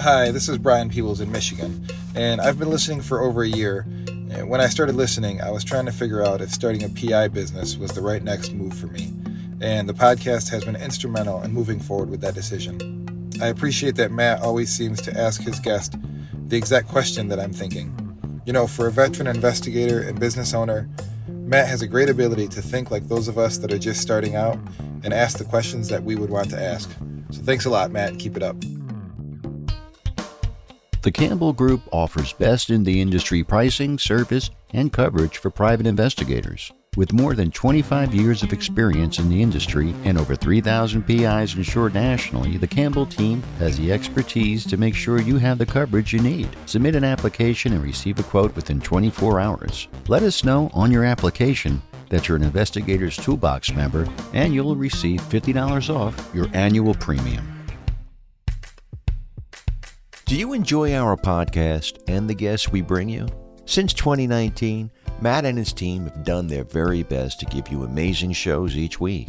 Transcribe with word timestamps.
Hi, 0.00 0.30
this 0.30 0.48
is 0.48 0.58
Brian 0.58 0.88
Peebles 0.88 1.20
in 1.20 1.32
Michigan, 1.32 1.84
and 2.14 2.40
I've 2.40 2.56
been 2.56 2.70
listening 2.70 3.00
for 3.00 3.20
over 3.20 3.42
a 3.42 3.48
year. 3.48 3.84
And 4.06 4.48
when 4.48 4.60
I 4.60 4.68
started 4.68 4.94
listening, 4.94 5.40
I 5.40 5.50
was 5.50 5.64
trying 5.64 5.86
to 5.86 5.92
figure 5.92 6.24
out 6.24 6.40
if 6.40 6.50
starting 6.50 6.84
a 6.84 6.88
PI 6.88 7.26
business 7.28 7.76
was 7.76 7.90
the 7.90 8.00
right 8.00 8.22
next 8.22 8.52
move 8.52 8.74
for 8.74 8.86
me. 8.86 9.12
And 9.60 9.88
the 9.88 9.94
podcast 9.94 10.50
has 10.50 10.64
been 10.64 10.76
instrumental 10.76 11.42
in 11.42 11.52
moving 11.52 11.80
forward 11.80 12.10
with 12.10 12.20
that 12.20 12.34
decision. 12.34 13.30
I 13.42 13.48
appreciate 13.48 13.96
that 13.96 14.12
Matt 14.12 14.40
always 14.40 14.70
seems 14.70 15.02
to 15.02 15.18
ask 15.18 15.42
his 15.42 15.58
guest 15.58 15.96
the 16.46 16.56
exact 16.56 16.86
question 16.86 17.26
that 17.28 17.40
I'm 17.40 17.52
thinking. 17.52 17.92
You 18.46 18.52
know, 18.52 18.68
for 18.68 18.86
a 18.86 18.92
veteran 18.92 19.26
investigator 19.26 20.00
and 20.00 20.20
business 20.20 20.54
owner, 20.54 20.88
Matt 21.26 21.66
has 21.66 21.82
a 21.82 21.88
great 21.88 22.08
ability 22.08 22.46
to 22.48 22.62
think 22.62 22.92
like 22.92 23.08
those 23.08 23.26
of 23.26 23.36
us 23.36 23.58
that 23.58 23.72
are 23.72 23.78
just 23.78 24.00
starting 24.00 24.36
out 24.36 24.58
and 25.02 25.12
ask 25.12 25.38
the 25.38 25.44
questions 25.44 25.88
that 25.88 26.04
we 26.04 26.14
would 26.14 26.30
want 26.30 26.50
to 26.50 26.62
ask. 26.62 26.88
So 27.32 27.42
thanks 27.42 27.64
a 27.64 27.70
lot, 27.70 27.90
Matt. 27.90 28.20
Keep 28.20 28.36
it 28.36 28.44
up. 28.44 28.56
The 31.08 31.12
Campbell 31.12 31.54
Group 31.54 31.80
offers 31.90 32.34
best 32.34 32.68
in 32.68 32.84
the 32.84 33.00
industry 33.00 33.42
pricing, 33.42 33.98
service, 33.98 34.50
and 34.74 34.92
coverage 34.92 35.38
for 35.38 35.48
private 35.48 35.86
investigators. 35.86 36.70
With 36.98 37.14
more 37.14 37.32
than 37.32 37.50
25 37.50 38.14
years 38.14 38.42
of 38.42 38.52
experience 38.52 39.18
in 39.18 39.30
the 39.30 39.40
industry 39.40 39.94
and 40.04 40.18
over 40.18 40.36
3,000 40.36 41.04
PIs 41.04 41.54
insured 41.54 41.94
nationally, 41.94 42.58
the 42.58 42.66
Campbell 42.66 43.06
team 43.06 43.42
has 43.58 43.78
the 43.78 43.90
expertise 43.90 44.66
to 44.66 44.76
make 44.76 44.94
sure 44.94 45.18
you 45.18 45.38
have 45.38 45.56
the 45.56 45.64
coverage 45.64 46.12
you 46.12 46.20
need. 46.20 46.50
Submit 46.66 46.94
an 46.94 47.04
application 47.04 47.72
and 47.72 47.82
receive 47.82 48.18
a 48.18 48.22
quote 48.22 48.54
within 48.54 48.78
24 48.78 49.40
hours. 49.40 49.88
Let 50.08 50.22
us 50.22 50.44
know 50.44 50.70
on 50.74 50.92
your 50.92 51.04
application 51.04 51.80
that 52.10 52.28
you're 52.28 52.36
an 52.36 52.42
Investigators 52.42 53.16
Toolbox 53.16 53.72
member, 53.72 54.06
and 54.34 54.52
you'll 54.52 54.76
receive 54.76 55.22
$50 55.22 55.88
off 55.88 56.30
your 56.34 56.48
annual 56.52 56.92
premium. 56.96 57.57
Do 60.28 60.36
you 60.36 60.52
enjoy 60.52 60.94
our 60.94 61.16
podcast 61.16 62.02
and 62.06 62.28
the 62.28 62.34
guests 62.34 62.68
we 62.68 62.82
bring 62.82 63.08
you? 63.08 63.26
Since 63.64 63.94
2019, 63.94 64.90
Matt 65.22 65.46
and 65.46 65.56
his 65.56 65.72
team 65.72 66.04
have 66.04 66.22
done 66.22 66.46
their 66.46 66.64
very 66.64 67.02
best 67.02 67.40
to 67.40 67.46
give 67.46 67.68
you 67.68 67.84
amazing 67.84 68.32
shows 68.32 68.76
each 68.76 69.00
week. 69.00 69.28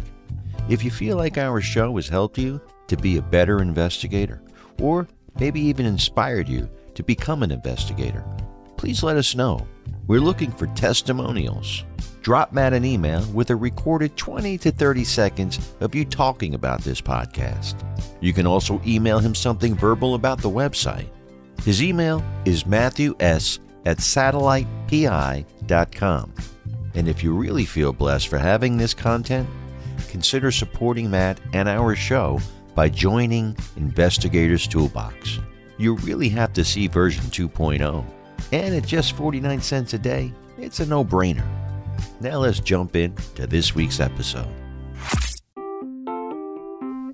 If 0.68 0.84
you 0.84 0.92
feel 0.92 1.16
like 1.16 1.38
our 1.38 1.62
show 1.62 1.96
has 1.96 2.10
helped 2.10 2.38
you 2.38 2.60
to 2.88 2.98
be 2.98 3.16
a 3.16 3.22
better 3.22 3.62
investigator, 3.62 4.44
or 4.82 5.08
maybe 5.40 5.62
even 5.62 5.86
inspired 5.86 6.50
you 6.50 6.70
to 6.96 7.02
become 7.02 7.44
an 7.44 7.52
investigator, 7.52 8.26
please 8.76 9.02
let 9.02 9.16
us 9.16 9.36
know. 9.36 9.66
We're 10.06 10.20
looking 10.20 10.52
for 10.52 10.68
testimonials. 10.68 11.86
Drop 12.22 12.52
Matt 12.52 12.74
an 12.74 12.84
email 12.84 13.26
with 13.34 13.50
a 13.50 13.56
recorded 13.56 14.18
20 14.18 14.58
to 14.60 14.72
30 14.72 15.04
seconds 15.04 15.74
of 15.80 15.96
you 15.96 16.06
talking 16.06 16.54
about 16.54 16.82
this 16.82 17.02
podcast. 17.02 17.76
You 18.20 18.34
can 18.34 18.46
also 18.46 18.82
email 18.86 19.20
him 19.20 19.34
something 19.34 19.76
verbal 19.76 20.16
about 20.16 20.42
the 20.42 20.50
website. 20.50 21.08
His 21.64 21.82
email 21.82 22.24
is 22.46 22.66
Matthew 22.66 23.16
S 23.20 23.60
at 23.86 23.98
satellitepi.com. 23.98 26.34
And 26.96 27.08
if 27.08 27.24
you 27.24 27.34
really 27.34 27.66
feel 27.66 27.94
blessed 27.94 28.28
for 28.28 28.38
having 28.38 28.78
this 28.78 28.94
content, 28.94 29.48
consider 30.10 30.52
supporting 30.52 31.10
Matt 31.10 31.40
and 31.54 31.70
our 31.70 31.96
show 31.96 32.40
by 32.76 32.90
joining 32.90 33.56
Investigators 33.78 34.68
Toolbox. 34.68 35.40
You 35.78 35.96
really 35.98 36.30
have 36.30 36.52
to 36.54 36.66
see 36.66 36.88
version 36.88 37.24
2.0. 37.26 38.04
And 38.52 38.76
at 38.76 38.86
just 38.86 39.16
49 39.16 39.62
cents 39.62 39.94
a 39.94 40.00
day, 40.00 40.34
it's 40.58 40.80
a 40.80 40.86
no 40.86 41.06
brainer. 41.06 41.46
Now 42.22 42.40
let's 42.40 42.60
jump 42.60 42.96
in 42.96 43.16
to 43.36 43.48
this 43.48 43.76
week's 43.76 44.00
episode. 44.00 44.48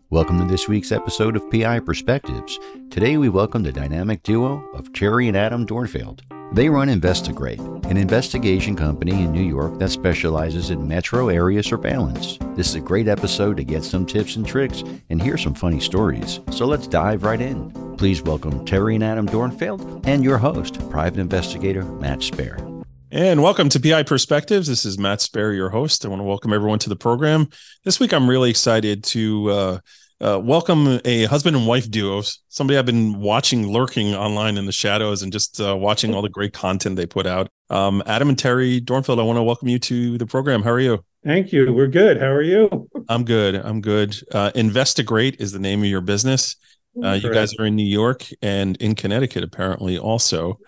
Welcome 0.10 0.40
to 0.40 0.46
this 0.46 0.68
week's 0.68 0.92
episode 0.92 1.36
of 1.36 1.50
PI 1.52 1.80
Perspectives. 1.80 2.60
Today 2.90 3.18
we 3.18 3.28
welcome 3.28 3.64
the 3.64 3.72
dynamic 3.72 4.24
duo 4.24 4.64
of 4.74 4.94
Terry 4.94 5.28
and 5.28 5.36
Adam 5.36 5.66
Dornfeld. 5.66 6.22
They 6.54 6.70
run 6.70 6.90
Investigrate, 6.90 7.60
an 7.60 7.98
investigation 7.98 8.76
company 8.76 9.12
in 9.12 9.32
New 9.32 9.44
York 9.44 9.78
that 9.80 9.90
specializes 9.90 10.70
in 10.70 10.88
metro 10.88 11.30
area 11.30 11.64
surveillance. 11.64 12.38
This 12.56 12.70
is 12.70 12.76
a 12.76 12.80
great 12.80 13.08
episode 13.08 13.58
to 13.58 13.64
get 13.64 13.84
some 13.84 14.06
tips 14.06 14.36
and 14.36 14.48
tricks 14.48 14.84
and 15.10 15.22
hear 15.22 15.38
some 15.38 15.54
funny 15.54 15.80
stories. 15.80 16.40
So 16.52 16.66
let's 16.66 16.88
dive 16.88 17.24
right 17.24 17.42
in. 17.42 17.72
Please 17.98 18.22
welcome 18.22 18.64
Terry 18.66 18.96
and 18.96 19.04
Adam 19.04 19.28
Dornfeld 19.28 20.06
and 20.08 20.24
your 20.24 20.38
host, 20.38 20.80
private 20.90 21.20
investigator 21.20 21.84
Matt 21.84 22.20
Spaier. 22.20 22.75
And 23.16 23.42
welcome 23.42 23.70
to 23.70 23.80
PI 23.80 24.04
Perspectives. 24.04 24.68
This 24.68 24.84
is 24.84 25.00
Matt 25.00 25.20
Spaier, 25.20 25.56
your 25.56 25.70
host. 25.70 26.04
I 26.04 26.10
want 26.10 26.20
to 26.20 26.26
welcome 26.26 26.52
everyone 26.52 26.80
to 26.80 26.90
the 26.90 26.98
program. 26.98 27.48
This 27.86 27.98
week, 27.98 28.12
I'm 28.12 28.30
really 28.30 28.50
excited 28.50 29.06
to 29.06 29.50
uh, 29.52 29.80
uh, 30.20 30.42
welcome 30.44 31.00
a 31.06 31.24
husband 31.24 31.56
and 31.56 31.66
wife 31.66 31.90
duo. 31.90 32.24
Somebody 32.50 32.78
I've 32.78 32.86
been 32.86 33.22
watching 33.22 33.70
lurking 33.72 34.14
online 34.14 34.58
in 34.58 34.66
the 34.66 34.74
shadows 34.74 35.24
and 35.24 35.32
just 35.32 35.62
uh, 35.62 35.78
watching 35.78 36.14
all 36.14 36.22
the 36.22 36.28
great 36.28 36.52
content 36.52 36.98
they 36.98 37.06
put 37.06 37.26
out. 37.26 37.48
Um, 37.70 38.04
Adam 38.06 38.28
and 38.28 38.38
Terry 38.38 38.82
Dornfeld, 38.82 39.18
I 39.18 39.24
want 39.24 39.38
to 39.38 39.44
welcome 39.44 39.70
you 39.70 39.80
to 39.80 40.18
the 40.18 40.26
program. 40.26 40.62
How 40.62 40.72
are 40.72 40.82
you? 40.82 41.02
Thank 41.24 41.54
you. 41.54 41.72
We're 41.72 41.88
good. 41.88 42.20
How 42.20 42.28
are 42.28 42.42
you? 42.42 42.90
I'm 43.08 43.24
good. 43.24 43.56
I'm 43.56 43.80
good. 43.80 44.14
Uh, 44.34 44.52
Investigrate 44.56 45.40
is 45.40 45.54
the 45.54 45.60
name 45.60 45.80
of 45.80 45.88
your 45.88 46.02
business. 46.02 46.58
Uh, 47.02 47.14
you 47.14 47.34
guys 47.34 47.54
are 47.60 47.66
in 47.66 47.78
New 47.78 47.88
York 47.88 48.26
and 48.42 48.76
in 48.82 48.94
Connecticut, 48.94 49.46
apparently, 49.46 49.98
also. 49.98 50.60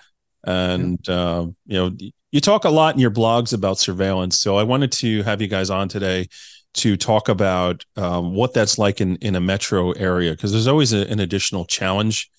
And, 0.46 1.09
uh, 1.09 1.47
you 1.66 1.78
know, 1.78 1.91
you 2.32 2.42
talk 2.42 2.66
a 2.66 2.70
lot 2.70 2.96
in 2.96 3.02
your 3.02 3.12
blogs 3.12 3.54
about 3.54 3.80
surveillance. 3.80 4.40
So 4.40 4.58
I 4.58 4.64
wanted 4.64 4.92
to 4.94 5.24
have 5.24 5.42
you 5.42 5.48
guys 5.48 5.70
on 5.70 5.88
today 5.88 6.28
to 6.76 6.98
talk 6.98 7.30
about 7.30 7.84
um, 7.96 8.36
what 8.36 8.54
that's 8.54 8.78
like 8.78 9.02
in 9.02 9.16
in 9.18 9.36
a 9.36 9.42
metro 9.42 9.92
area 9.92 10.32
because 10.32 10.52
there's 10.52 10.68
always 10.68 10.94
a, 10.94 11.10
an 11.10 11.20
additional 11.20 11.66
challenge 11.66 12.30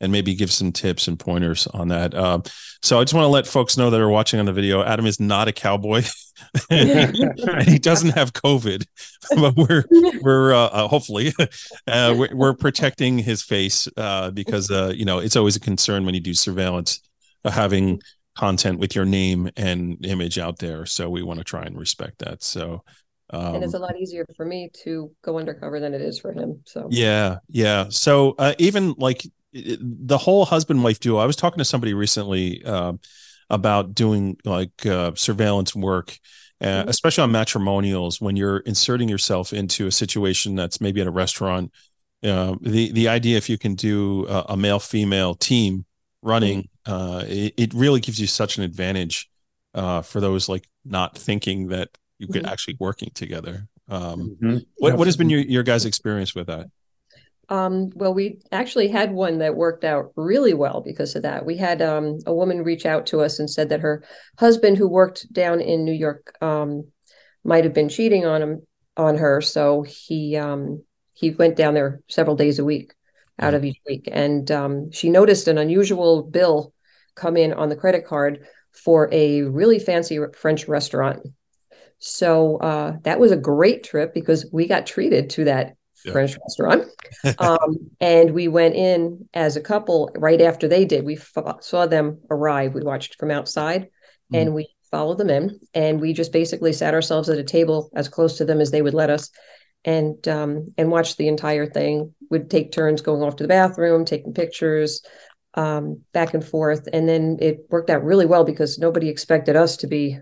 and 0.00 0.10
maybe 0.10 0.34
give 0.34 0.50
some 0.50 0.72
tips 0.72 1.06
and 1.08 1.18
pointers 1.18 1.66
on 1.68 1.88
that. 1.88 2.14
Uh, 2.14 2.40
so 2.82 3.00
I 3.00 3.04
just 3.04 3.14
want 3.14 3.24
to 3.24 3.28
let 3.28 3.46
folks 3.46 3.76
know 3.76 3.90
that 3.90 4.00
are 4.00 4.08
watching 4.08 4.40
on 4.40 4.46
the 4.46 4.52
video, 4.52 4.82
Adam 4.82 5.06
is 5.06 5.20
not 5.20 5.48
a 5.48 5.52
cowboy, 5.52 6.02
and 6.68 7.16
he 7.62 7.78
doesn't 7.78 8.10
have 8.10 8.32
COVID, 8.32 8.84
but 9.36 9.56
we're 9.56 9.84
we're 10.20 10.52
uh, 10.52 10.66
uh, 10.66 10.88
hopefully 10.88 11.32
uh, 11.86 12.14
we're, 12.16 12.34
we're, 12.34 12.54
protecting 12.54 13.18
his 13.18 13.42
face 13.42 13.88
uh, 13.96 14.30
because 14.30 14.70
uh, 14.70 14.92
you 14.94 15.04
know 15.04 15.20
it's 15.20 15.36
always 15.36 15.56
a 15.56 15.60
concern 15.60 16.04
when 16.04 16.14
you 16.14 16.20
do 16.20 16.34
surveillance 16.34 17.00
having 17.44 18.00
content 18.36 18.78
with 18.78 18.94
your 18.94 19.04
name 19.04 19.50
and 19.56 20.04
image 20.04 20.38
out 20.38 20.58
there. 20.58 20.86
So 20.86 21.08
we 21.08 21.22
want 21.22 21.38
to 21.38 21.44
try 21.44 21.62
and 21.62 21.78
respect 21.78 22.18
that. 22.20 22.42
So 22.42 22.82
um, 23.30 23.56
and 23.56 23.64
it's 23.64 23.74
a 23.74 23.78
lot 23.78 23.96
easier 23.98 24.26
for 24.36 24.44
me 24.44 24.70
to 24.84 25.10
go 25.22 25.38
undercover 25.38 25.80
than 25.80 25.94
it 25.94 26.00
is 26.00 26.18
for 26.18 26.32
him. 26.32 26.60
So 26.66 26.88
yeah, 26.90 27.38
yeah. 27.48 27.86
So 27.88 28.34
uh, 28.38 28.54
even 28.58 28.94
like 28.98 29.24
the 29.54 30.18
whole 30.18 30.44
husband 30.44 30.82
wife 30.82 31.00
duo. 31.00 31.18
I 31.18 31.26
was 31.26 31.36
talking 31.36 31.58
to 31.58 31.64
somebody 31.64 31.94
recently 31.94 32.62
uh, 32.64 32.94
about 33.50 33.94
doing 33.94 34.36
like 34.44 34.84
uh, 34.86 35.12
surveillance 35.14 35.74
work. 35.74 36.18
Uh, 36.60 36.66
mm-hmm. 36.66 36.88
Especially 36.88 37.22
on 37.22 37.32
matrimonials, 37.32 38.20
when 38.20 38.36
you're 38.36 38.58
inserting 38.58 39.08
yourself 39.08 39.52
into 39.52 39.86
a 39.86 39.92
situation 39.92 40.54
that's 40.54 40.80
maybe 40.80 41.00
at 41.00 41.06
a 41.06 41.10
restaurant, 41.10 41.72
uh, 42.22 42.54
the 42.60 42.92
the 42.92 43.08
idea 43.08 43.36
if 43.36 43.48
you 43.50 43.58
can 43.58 43.74
do 43.74 44.26
a, 44.28 44.44
a 44.50 44.56
male 44.56 44.78
female 44.78 45.34
team 45.34 45.84
running, 46.24 46.68
mm-hmm. 46.86 46.92
uh, 46.92 47.22
it, 47.26 47.54
it, 47.56 47.74
really 47.74 48.00
gives 48.00 48.20
you 48.20 48.26
such 48.26 48.56
an 48.56 48.64
advantage 48.64 49.30
uh, 49.74 50.02
for 50.02 50.20
those 50.20 50.48
like 50.48 50.68
not 50.84 51.16
thinking 51.16 51.68
that 51.68 51.90
you 52.18 52.26
could 52.26 52.42
mm-hmm. 52.42 52.52
actually 52.52 52.76
working 52.80 53.10
together. 53.14 53.68
Um, 53.88 54.36
mm-hmm. 54.42 54.58
what 54.78 54.96
what 54.96 55.06
has 55.06 55.16
been 55.16 55.30
your 55.30 55.40
your 55.40 55.62
guys' 55.62 55.84
experience 55.84 56.34
with 56.34 56.46
that? 56.46 56.68
Um, 57.48 57.90
well, 57.94 58.14
we 58.14 58.40
actually 58.52 58.88
had 58.88 59.12
one 59.12 59.38
that 59.38 59.54
worked 59.54 59.84
out 59.84 60.12
really 60.16 60.54
well 60.54 60.80
because 60.80 61.14
of 61.14 61.22
that. 61.22 61.44
We 61.44 61.56
had 61.58 61.82
um, 61.82 62.18
a 62.26 62.32
woman 62.32 62.64
reach 62.64 62.86
out 62.86 63.06
to 63.06 63.20
us 63.20 63.38
and 63.38 63.50
said 63.50 63.68
that 63.68 63.80
her 63.80 64.02
husband, 64.38 64.78
who 64.78 64.88
worked 64.88 65.30
down 65.32 65.60
in 65.60 65.84
New 65.84 65.92
York, 65.92 66.34
um, 66.40 66.86
might 67.44 67.64
have 67.64 67.74
been 67.74 67.90
cheating 67.90 68.24
on 68.24 68.40
him 68.42 68.62
on 68.96 69.18
her. 69.18 69.40
So 69.40 69.82
he 69.82 70.36
um, 70.36 70.82
he 71.12 71.30
went 71.30 71.56
down 71.56 71.74
there 71.74 72.00
several 72.08 72.36
days 72.36 72.58
a 72.58 72.64
week, 72.64 72.92
out 73.38 73.48
mm-hmm. 73.48 73.56
of 73.56 73.64
each 73.64 73.80
week, 73.86 74.08
and 74.10 74.50
um, 74.50 74.90
she 74.90 75.10
noticed 75.10 75.48
an 75.48 75.58
unusual 75.58 76.22
bill 76.22 76.72
come 77.14 77.36
in 77.36 77.52
on 77.52 77.68
the 77.68 77.76
credit 77.76 78.06
card 78.06 78.46
for 78.72 79.08
a 79.12 79.42
really 79.42 79.78
fancy 79.78 80.18
French 80.34 80.66
restaurant 80.66 81.24
so 82.06 82.58
uh, 82.58 82.96
that 83.04 83.18
was 83.18 83.32
a 83.32 83.36
great 83.36 83.82
trip 83.82 84.12
because 84.12 84.46
we 84.52 84.66
got 84.66 84.86
treated 84.86 85.30
to 85.30 85.44
that 85.44 85.76
yeah. 86.04 86.12
French 86.12 86.36
restaurant. 86.46 86.84
um, 87.38 87.90
and 87.98 88.32
we 88.32 88.46
went 88.46 88.74
in 88.74 89.26
as 89.32 89.56
a 89.56 89.62
couple 89.62 90.10
right 90.14 90.42
after 90.42 90.68
they 90.68 90.84
did. 90.84 91.06
We 91.06 91.16
f- 91.16 91.56
saw 91.60 91.86
them 91.86 92.20
arrive. 92.30 92.74
We 92.74 92.82
watched 92.82 93.16
from 93.18 93.30
outside 93.30 93.88
mm. 94.30 94.38
and 94.38 94.54
we 94.54 94.68
followed 94.90 95.16
them 95.16 95.30
in. 95.30 95.58
And 95.72 95.98
we 95.98 96.12
just 96.12 96.30
basically 96.30 96.74
sat 96.74 96.92
ourselves 96.92 97.30
at 97.30 97.38
a 97.38 97.44
table 97.44 97.90
as 97.96 98.08
close 98.10 98.36
to 98.36 98.44
them 98.44 98.60
as 98.60 98.70
they 98.70 98.82
would 98.82 98.92
let 98.94 99.08
us 99.08 99.30
and 99.86 100.28
um, 100.28 100.74
and 100.76 100.90
watched 100.90 101.16
the 101.16 101.28
entire 101.28 101.66
thing. 101.66 102.14
Would 102.30 102.50
take 102.50 102.72
turns 102.72 103.02
going 103.02 103.22
off 103.22 103.36
to 103.36 103.44
the 103.44 103.48
bathroom, 103.48 104.04
taking 104.04 104.32
pictures, 104.32 105.02
um, 105.54 106.02
back 106.12 106.34
and 106.34 106.44
forth. 106.44 106.88
And 106.92 107.08
then 107.08 107.38
it 107.40 107.66
worked 107.70 107.90
out 107.90 108.04
really 108.04 108.26
well 108.26 108.44
because 108.44 108.78
nobody 108.78 109.08
expected 109.08 109.56
us 109.56 109.76
to 109.78 109.86
be 109.86 110.18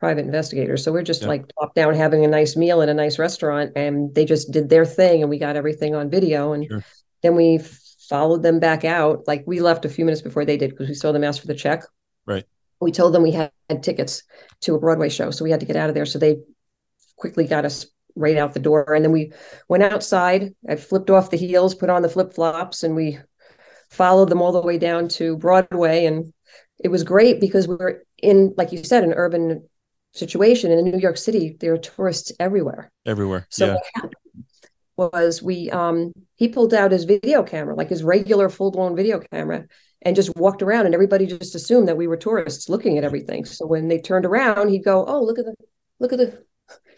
private 0.00 0.24
investigators. 0.24 0.84
So 0.84 0.92
we're 0.92 1.02
just 1.02 1.22
yeah. 1.22 1.28
like 1.28 1.44
top 1.58 1.74
down 1.74 1.94
having 1.94 2.24
a 2.24 2.28
nice 2.28 2.56
meal 2.56 2.80
in 2.80 2.88
a 2.88 2.94
nice 2.94 3.18
restaurant, 3.18 3.72
and 3.76 4.14
they 4.14 4.24
just 4.24 4.50
did 4.50 4.68
their 4.68 4.84
thing, 4.84 5.22
and 5.22 5.30
we 5.30 5.38
got 5.38 5.56
everything 5.56 5.94
on 5.94 6.10
video. 6.10 6.52
And 6.52 6.66
sure. 6.66 6.84
then 7.22 7.36
we 7.36 7.60
followed 8.08 8.42
them 8.42 8.60
back 8.60 8.84
out. 8.84 9.26
Like 9.26 9.44
we 9.46 9.60
left 9.60 9.84
a 9.84 9.88
few 9.88 10.04
minutes 10.04 10.22
before 10.22 10.44
they 10.44 10.56
did 10.56 10.70
because 10.70 10.88
we 10.88 10.94
saw 10.94 11.12
them 11.12 11.24
ask 11.24 11.40
for 11.40 11.46
the 11.46 11.54
check. 11.54 11.84
Right. 12.26 12.44
We 12.80 12.92
told 12.92 13.14
them 13.14 13.22
we 13.22 13.30
had, 13.30 13.50
had 13.70 13.82
tickets 13.82 14.24
to 14.62 14.74
a 14.74 14.78
Broadway 14.78 15.08
show, 15.08 15.30
so 15.30 15.44
we 15.44 15.50
had 15.50 15.60
to 15.60 15.66
get 15.66 15.76
out 15.76 15.88
of 15.88 15.94
there. 15.94 16.06
So 16.06 16.18
they 16.18 16.36
quickly 17.16 17.46
got 17.46 17.64
us 17.64 17.86
right 18.16 18.36
out 18.36 18.54
the 18.54 18.60
door, 18.60 18.94
and 18.94 19.04
then 19.04 19.12
we 19.12 19.32
went 19.68 19.82
outside. 19.82 20.54
I 20.68 20.76
flipped 20.76 21.10
off 21.10 21.30
the 21.30 21.36
heels, 21.36 21.74
put 21.74 21.90
on 21.90 22.02
the 22.02 22.08
flip 22.08 22.32
flops, 22.34 22.82
and 22.82 22.94
we 22.94 23.18
followed 23.90 24.28
them 24.28 24.42
all 24.42 24.52
the 24.52 24.60
way 24.60 24.78
down 24.78 25.08
to 25.08 25.36
Broadway. 25.36 26.06
And 26.06 26.32
it 26.82 26.88
was 26.88 27.04
great 27.04 27.40
because 27.40 27.68
we 27.68 27.76
were 27.76 28.04
in, 28.22 28.54
like 28.56 28.72
you 28.72 28.82
said, 28.82 29.04
an 29.04 29.14
urban 29.14 29.68
situation. 30.12 30.70
And 30.70 30.86
in 30.86 30.92
New 30.92 31.00
York 31.00 31.16
City, 31.16 31.56
there 31.60 31.74
are 31.74 31.78
tourists 31.78 32.32
everywhere. 32.38 32.90
Everywhere. 33.06 33.46
So 33.50 33.66
yeah. 33.66 33.74
what 33.74 33.84
happened 33.94 34.14
was 34.96 35.42
we 35.42 35.70
um 35.70 36.12
he 36.36 36.48
pulled 36.48 36.72
out 36.72 36.92
his 36.92 37.04
video 37.04 37.42
camera, 37.42 37.74
like 37.74 37.88
his 37.88 38.04
regular 38.04 38.48
full-blown 38.48 38.94
video 38.94 39.18
camera, 39.18 39.66
and 40.02 40.14
just 40.14 40.34
walked 40.36 40.62
around 40.62 40.86
and 40.86 40.94
everybody 40.94 41.26
just 41.26 41.54
assumed 41.54 41.88
that 41.88 41.96
we 41.96 42.06
were 42.06 42.16
tourists 42.16 42.68
looking 42.68 42.96
at 42.98 43.04
everything. 43.04 43.44
So 43.44 43.66
when 43.66 43.88
they 43.88 44.00
turned 44.00 44.24
around, 44.24 44.68
he'd 44.68 44.84
go, 44.84 45.04
Oh, 45.06 45.22
look 45.22 45.38
at 45.38 45.46
the 45.46 45.54
look 45.98 46.12
at 46.12 46.18
the 46.18 46.44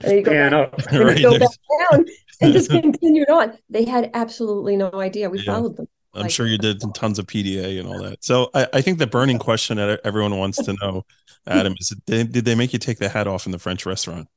and 0.03 0.13
he'd 0.13 0.23
go, 0.23 0.33
Stand 0.33 0.53
back, 0.53 0.73
up. 0.73 0.87
and 0.93 1.05
Right, 1.05 1.23
go 1.23 1.39
back 1.39 1.49
down 1.93 2.05
and 2.41 2.53
just 2.53 2.71
continued 2.71 3.29
on. 3.31 3.57
They 3.71 3.85
had 3.85 4.11
absolutely 4.15 4.77
no 4.77 4.91
idea. 4.95 5.29
We 5.31 5.39
Yeah. 5.41 5.55
followed 5.55 5.77
them. 5.77 5.89
I'm 6.15 6.23
Like- 6.23 6.31
sure 6.31 6.47
you 6.47 6.59
did 6.59 6.81
tons 6.95 7.19
of 7.19 7.27
PDA 7.27 7.79
and 7.79 7.89
all 7.89 8.03
that. 8.03 8.25
So 8.25 8.51
I, 8.55 8.67
I 8.75 8.81
think 8.81 8.99
the 8.99 9.07
burning 9.07 9.39
question 9.39 9.77
that 9.77 10.01
everyone 10.05 10.39
wants 10.39 10.59
to 10.65 10.75
know, 10.81 11.05
Adam, 11.47 11.75
is 11.79 11.95
did, 12.07 12.33
did 12.33 12.45
they 12.45 12.55
make 12.55 12.73
you 12.73 12.79
take 12.79 12.99
the 12.99 13.09
hat 13.09 13.27
off 13.27 13.47
in 13.47 13.53
the 13.53 13.59
French 13.59 13.85
restaurant? 13.87 14.29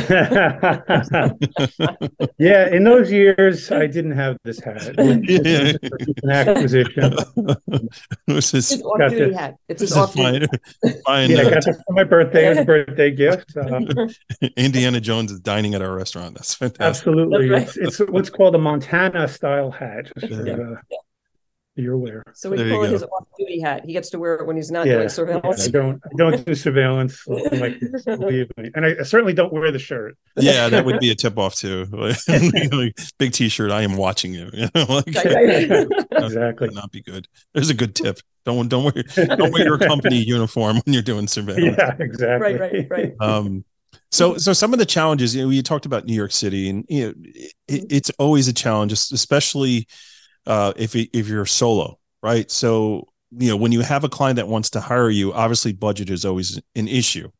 yeah, 2.39 2.69
in 2.69 2.85
those 2.85 3.11
years, 3.11 3.71
I 3.73 3.87
didn't 3.87 4.13
have 4.13 4.37
this 4.45 4.61
hat. 4.61 4.95
It 4.99 5.79
an 6.23 6.31
acquisition. 6.31 7.15
it 7.37 8.33
was 8.33 8.51
his, 8.51 8.73
It's 8.73 8.83
off-duty 8.83 9.33
hat. 9.33 9.57
It's 9.69 9.81
this 9.81 9.91
is 9.93 9.97
off-duty. 9.97 10.47
fine. 10.83 10.93
fine 11.07 11.31
Yeah, 11.31 11.39
I 11.41 11.45
uh, 11.45 11.51
got 11.51 11.65
this 11.65 11.77
for 11.87 11.93
my 11.95 12.05
birthday 12.05 12.47
as 12.49 12.59
a 12.59 12.65
birthday 12.65 13.11
gift. 13.11 13.57
Uh, 13.57 13.81
Indiana 14.57 15.01
Jones 15.01 15.33
is 15.33 15.41
dining 15.41 15.75
at 15.75 15.83
our 15.83 15.95
restaurant. 15.95 16.35
That's 16.35 16.55
fantastic. 16.55 16.83
absolutely, 16.83 17.49
That's 17.49 17.77
it's, 17.79 18.01
it's 18.01 18.11
what's 18.11 18.31
called 18.31 18.55
a 18.55 18.59
Montana 18.59 19.27
style 19.29 19.71
hat. 19.71 20.11
Just 20.19 20.35
for, 20.35 20.47
Yeah. 20.47 20.55
uh, 20.55 20.77
you're 21.81 21.95
aware. 21.95 22.23
So 22.35 22.51
we 22.51 22.57
There 22.59 22.67
you 22.67 22.73
call 22.75 22.85
it 22.85 22.89
go. 22.89 22.93
his 22.93 23.03
off-duty 23.03 23.61
hat. 23.61 23.85
He 23.85 23.93
gets 23.93 24.11
to 24.11 24.19
wear 24.19 24.35
it 24.37 24.47
when 24.47 24.57
he's 24.57 24.71
not 24.71 24.87
Yeah, 24.87 24.95
doing 24.95 25.05
I 25.05 25.09
surveillance. 25.09 25.69
don't. 25.69 26.01
I 26.05 26.09
don't 26.17 26.45
do 26.45 26.55
surveillance. 26.55 27.25
Like, 27.29 27.81
believe 28.05 28.49
me, 28.57 28.71
and 28.75 28.85
I 28.87 29.03
certainly 29.03 29.33
don't 29.35 29.53
wear 29.53 29.71
the 29.73 29.79
shirt. 29.79 30.17
Yeah, 30.37 30.69
that 30.69 30.85
would 30.85 31.01
be 31.01 31.11
a 31.11 31.15
tip 31.15 31.39
off 31.39 31.55
too. 31.57 31.87
Like, 31.93 32.97
big 33.19 33.33
T-shirt. 33.33 33.71
I 33.71 33.83
am 33.83 33.97
watching 33.97 34.33
you. 34.35 34.51
you 34.55 34.69
know, 34.75 34.85
like, 34.89 35.07
Right, 35.15 35.25
right. 35.25 35.69
that 35.69 36.07
Exactly. 36.13 36.69
would 36.69 36.75
not 36.75 36.91
be 36.93 37.03
good. 37.03 37.27
There's 37.55 37.71
a 37.71 37.75
good 37.75 37.95
tip. 37.95 38.19
Don't 38.45 38.69
don't 38.69 38.85
wear 38.85 39.03
don't 39.37 39.53
wear 39.53 39.65
your 39.65 39.79
company 39.79 40.17
uniform 40.17 40.81
when 40.85 40.93
you're 40.95 41.03
doing 41.03 41.27
surveillance. 41.27 41.77
Yeah, 41.79 41.95
exactly. 41.99 42.55
right, 42.57 42.73
right, 42.73 42.87
right. 42.91 43.15
um 43.21 43.65
so 44.11 44.37
so 44.39 44.53
some 44.53 44.73
of 44.73 44.79
the 44.79 44.87
challenges 44.87 45.37
you 45.37 45.43
know 45.43 45.51
you 45.51 45.63
talked 45.63 45.85
about 45.87 46.05
new 46.07 46.15
york 46.15 46.33
city 46.33 46.69
and 46.71 46.85
you 46.89 47.07
know 47.07 47.15
it, 47.69 47.85
it's 47.93 48.11
always 48.19 48.49
a 48.49 48.53
challenge 48.53 48.93
especially 48.93 49.87
uh 50.47 50.73
if 50.77 50.95
if 50.97 51.29
you're 51.29 51.47
solo 51.47 51.99
right? 52.23 52.51
So 52.51 53.07
you 53.31 53.49
know 53.49 53.57
when 53.57 53.73
you 53.73 53.81
have 53.81 54.05
a 54.05 54.09
client 54.09 54.37
that 54.37 54.49
wants 54.49 54.71
to 54.71 54.81
hire 54.81 55.11
you 55.11 55.33
obviously 55.33 55.73
budget 55.73 56.11
is 56.11 56.25
always 56.25 56.61
an 56.77 56.89
issue 56.89 57.31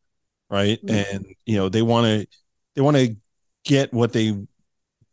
right? 0.51 0.81
Mhm. 0.85 1.15
and 1.15 1.27
you 1.47 1.57
know 1.57 1.69
they 1.69 1.83
want 1.83 2.07
to 2.07 2.27
they 2.75 2.83
want 2.83 2.97
to 2.97 3.17
get 3.65 3.93
what 3.93 4.13
they 4.13 4.35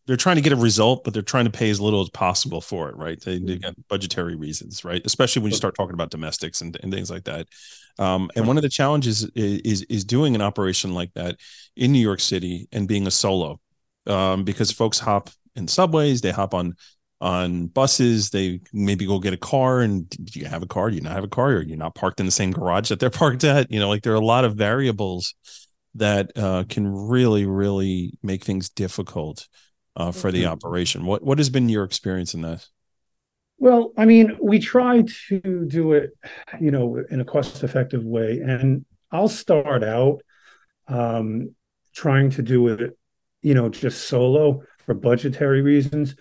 they're 0.05 0.15
trying 0.17 0.37
to 0.37 0.41
get 0.41 0.53
a 0.53 0.57
result 0.57 1.03
but 1.03 1.13
they're 1.13 1.21
trying 1.21 1.45
to 1.45 1.51
pay 1.51 1.69
as 1.69 1.81
little 1.81 2.01
as 2.01 2.09
possible 2.09 2.61
for 2.61 2.89
it 2.89 2.95
right? 2.95 3.19
They, 3.21 3.39
they 3.39 3.57
got 3.57 3.75
budgetary 3.89 4.35
reasons 4.35 4.85
right? 4.85 5.01
Especially 5.05 5.41
when 5.41 5.51
you 5.51 5.57
start 5.57 5.75
talking 5.75 5.93
about 5.93 6.11
domestics 6.11 6.61
and, 6.61 6.77
and 6.81 6.91
things 6.93 7.11
like 7.11 7.25
that. 7.25 7.47
Um, 7.99 8.29
and 8.35 8.47
one 8.47 8.57
of 8.57 8.63
the 8.63 8.69
challenges 8.69 9.23
is, 9.35 9.59
is 9.61 9.81
is 9.89 10.03
doing 10.05 10.35
an 10.35 10.41
operation 10.41 10.93
like 10.93 11.13
that 11.15 11.37
in 11.75 11.91
New 11.91 11.99
York 11.99 12.19
City 12.19 12.67
and 12.71 12.87
being 12.87 13.07
a 13.07 13.11
solo, 13.11 13.59
um, 14.05 14.43
because 14.43 14.71
folks 14.71 14.99
hop 14.99 15.29
in 15.55 15.67
subways, 15.67 16.21
they 16.21 16.31
hop 16.31 16.53
on 16.53 16.75
on 17.19 17.67
buses, 17.67 18.29
they 18.29 18.61
maybe 18.73 19.05
go 19.07 19.19
get 19.19 19.33
a 19.33 19.37
car, 19.37 19.81
and 19.81 20.09
do 20.09 20.39
you 20.39 20.45
have 20.45 20.63
a 20.63 20.67
car? 20.67 20.89
Do 20.89 20.95
you 20.95 21.01
not 21.01 21.13
have 21.13 21.23
a 21.23 21.27
car? 21.27 21.49
Or 21.53 21.61
you're 21.61 21.77
not 21.77 21.95
parked 21.95 22.19
in 22.19 22.25
the 22.25 22.31
same 22.31 22.51
garage 22.51 22.89
that 22.89 22.99
they're 22.99 23.09
parked 23.11 23.43
at? 23.43 23.71
You 23.71 23.79
know, 23.79 23.89
like 23.89 24.03
there 24.03 24.13
are 24.13 24.15
a 24.15 24.19
lot 24.25 24.45
of 24.45 24.55
variables 24.55 25.33
that 25.95 26.31
uh, 26.37 26.63
can 26.69 26.87
really, 26.87 27.45
really 27.45 28.13
make 28.21 28.43
things 28.43 28.69
difficult 28.69 29.47
uh, 29.95 30.11
for 30.11 30.31
the 30.31 30.45
Mhm. 30.45 30.51
operation. 30.51 31.05
What 31.05 31.23
what 31.23 31.39
has 31.39 31.49
been 31.49 31.69
your 31.69 31.83
experience 31.83 32.33
in 32.33 32.41
that? 32.41 32.67
Well, 33.59 33.91
I 33.97 34.05
mean, 34.05 34.37
we 34.41 34.59
try 34.59 35.03
to 35.29 35.39
do 35.67 35.93
it, 35.93 36.11
you 36.59 36.69
know, 36.71 37.03
in 37.09 37.21
a 37.21 37.25
cost-effective 37.25 38.03
way, 38.03 38.39
and 38.39 38.85
I'll 39.11 39.27
start 39.27 39.83
out 39.83 40.21
um, 40.87 41.55
trying 41.95 42.31
to 42.31 42.43
do 42.43 42.69
it, 42.69 42.97
you 43.41 43.55
know, 43.55 43.69
just 43.69 44.07
solo 44.07 44.63
for 44.85 44.93
budgetary 44.95 45.61
reasons. 45.61 46.15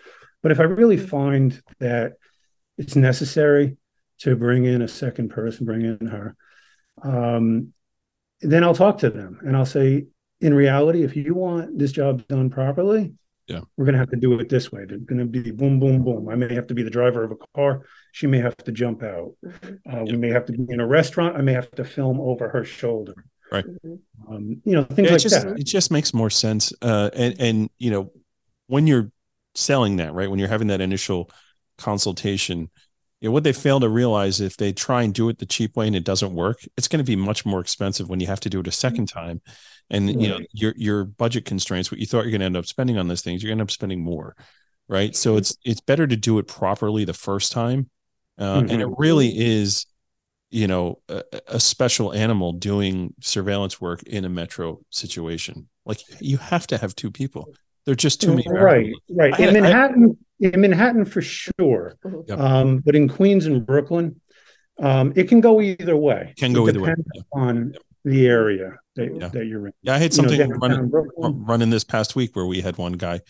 But 0.46 0.52
if 0.52 0.60
I 0.60 0.62
really 0.62 0.96
find 0.96 1.60
that 1.80 2.12
it's 2.78 2.94
necessary 2.94 3.76
to 4.20 4.36
bring 4.36 4.64
in 4.64 4.80
a 4.80 4.86
second 4.86 5.30
person, 5.30 5.66
bring 5.66 5.82
in 5.82 6.06
her, 6.06 6.36
um, 7.02 7.72
then 8.42 8.62
I'll 8.62 8.72
talk 8.72 8.98
to 8.98 9.10
them 9.10 9.40
and 9.44 9.56
I'll 9.56 9.66
say, 9.66 10.06
in 10.40 10.54
reality, 10.54 11.02
if 11.02 11.16
you 11.16 11.34
want 11.34 11.76
this 11.80 11.90
job 11.90 12.24
done 12.28 12.48
properly, 12.48 13.14
Yeah. 13.48 13.62
we're 13.76 13.86
going 13.86 13.94
to 13.94 13.98
have 13.98 14.10
to 14.10 14.16
do 14.16 14.38
it 14.38 14.48
this 14.48 14.70
way. 14.70 14.84
There's 14.84 15.02
going 15.02 15.18
to 15.18 15.24
be 15.24 15.50
boom, 15.50 15.80
boom, 15.80 16.04
boom. 16.04 16.28
I 16.28 16.36
may 16.36 16.54
have 16.54 16.68
to 16.68 16.74
be 16.74 16.84
the 16.84 16.90
driver 16.90 17.24
of 17.24 17.32
a 17.32 17.36
car. 17.56 17.82
She 18.12 18.28
may 18.28 18.38
have 18.38 18.56
to 18.58 18.70
jump 18.70 19.02
out. 19.02 19.32
Mhm, 19.44 19.78
Uh, 19.92 20.04
We 20.04 20.16
may 20.16 20.28
have 20.30 20.44
to 20.44 20.52
be 20.52 20.64
in 20.68 20.78
a 20.78 20.86
restaurant. 20.86 21.34
I 21.36 21.42
may 21.42 21.54
have 21.54 21.72
to 21.72 21.82
film 21.84 22.20
over 22.20 22.50
her 22.50 22.62
shoulder. 22.62 23.16
Right. 23.50 23.64
Um, 24.28 24.62
you 24.64 24.74
know, 24.74 24.84
things 24.84 25.06
Yeah, 25.06 25.12
like 25.16 25.20
it 25.22 25.28
just 25.28 25.42
that. 25.44 25.58
it 25.58 25.66
just 25.66 25.90
makes 25.90 26.14
more 26.14 26.30
sense. 26.30 26.72
Uh, 26.80 27.10
and 27.14 27.34
and 27.40 27.70
you 27.78 27.90
know, 27.90 28.12
when 28.68 28.86
you're 28.86 29.10
selling 29.56 29.96
that, 29.96 30.14
right, 30.14 30.30
when 30.30 30.38
you're 30.38 30.48
having 30.48 30.68
that 30.68 30.80
initial 30.80 31.30
consultation, 31.78 32.70
you 33.20 33.28
know, 33.28 33.32
what 33.32 33.44
they 33.44 33.52
fail 33.52 33.80
to 33.80 33.88
realize 33.88 34.40
if 34.40 34.56
they 34.56 34.72
try 34.72 35.02
and 35.02 35.14
do 35.14 35.28
it 35.28 35.38
the 35.38 35.46
cheap 35.46 35.76
way 35.76 35.86
and 35.86 35.96
it 35.96 36.04
doesn't 36.04 36.34
work, 36.34 36.58
it's 36.76 36.88
going 36.88 36.98
to 36.98 37.04
be 37.04 37.16
much 37.16 37.46
more 37.46 37.60
expensive 37.60 38.08
when 38.08 38.20
you 38.20 38.26
have 38.26 38.40
to 38.40 38.50
do 38.50 38.60
it 38.60 38.66
a 38.66 38.72
second 38.72 39.08
mm-hmm. 39.08 39.18
time. 39.18 39.42
And 39.88 40.20
you 40.20 40.28
know, 40.28 40.40
your 40.52 40.74
your 40.76 41.04
budget 41.04 41.44
constraints, 41.44 41.90
what 41.90 42.00
you 42.00 42.06
thought 42.06 42.22
you're 42.22 42.32
going 42.32 42.40
to 42.40 42.46
end 42.46 42.56
up 42.56 42.66
spending 42.66 42.98
on 42.98 43.08
those 43.08 43.22
things, 43.22 43.42
you're 43.42 43.50
going 43.50 43.58
to 43.58 43.62
end 43.62 43.68
up 43.68 43.72
spending 43.72 44.02
more, 44.02 44.34
right? 44.88 45.14
So 45.14 45.30
mm-hmm. 45.30 45.38
it's 45.38 45.56
it's 45.64 45.80
better 45.80 46.06
to 46.06 46.16
do 46.16 46.38
it 46.38 46.48
properly 46.48 47.04
the 47.04 47.14
first 47.14 47.52
time, 47.52 47.88
uh, 48.38 48.64
and 48.68 48.70
it 48.70 48.78
mm-hmm. 48.80 49.00
really 49.00 49.28
is 49.28 49.86
you 50.50 50.66
know 50.66 51.00
a, 51.08 51.22
a 51.46 51.60
special 51.60 52.12
animal 52.12 52.52
doing 52.52 53.14
surveillance 53.20 53.80
work 53.80 54.02
in 54.02 54.24
a 54.24 54.28
metro 54.28 54.80
situation. 54.90 55.68
Like 55.84 56.00
you 56.20 56.38
have 56.38 56.66
to 56.66 56.78
have 56.78 56.96
two 56.96 57.12
people 57.12 57.54
there're 57.86 57.94
just 57.94 58.20
too 58.20 58.30
many 58.30 58.44
right, 58.48 58.58
variables. 58.58 59.02
right. 59.10 59.34
I- 59.40 59.42
In 59.44 59.48
I- 59.56 59.60
Manhattan, 59.60 60.18
in 60.40 60.60
Manhattan 60.60 61.04
for 61.04 61.22
sure. 61.22 61.96
Mhm. 62.04 62.28
Yep. 62.28 62.38
Um, 62.38 62.78
but 62.84 62.94
in 62.94 63.08
Queens 63.08 63.46
and 63.46 63.64
Brooklyn, 63.64 64.20
um, 64.78 65.12
it 65.16 65.28
can 65.28 65.40
go 65.40 65.60
either 65.62 65.96
way. 65.96 66.34
Can 66.36 66.52
go 66.52 66.66
It 66.66 66.70
either 66.70 66.80
way. 66.80 66.90
depends 66.90 67.24
On 67.32 67.72
the 68.04 68.26
area 68.26 68.72
that, 68.96 69.14
Yeah. 69.14 69.28
that 69.28 69.46
you're 69.46 69.66
in. 69.66 69.72
yeah 69.82 69.94
i 69.94 69.98
had 69.98 70.14
You 70.14 70.22
know, 70.22 70.28
something 70.28 70.50
running 70.60 70.90
running 71.44 71.70
this 71.70 71.82
past 71.82 72.14
week 72.14 72.36
where 72.36 72.46
we 72.46 72.60
had 72.60 72.78
one 72.78 72.92
guy 72.92 73.20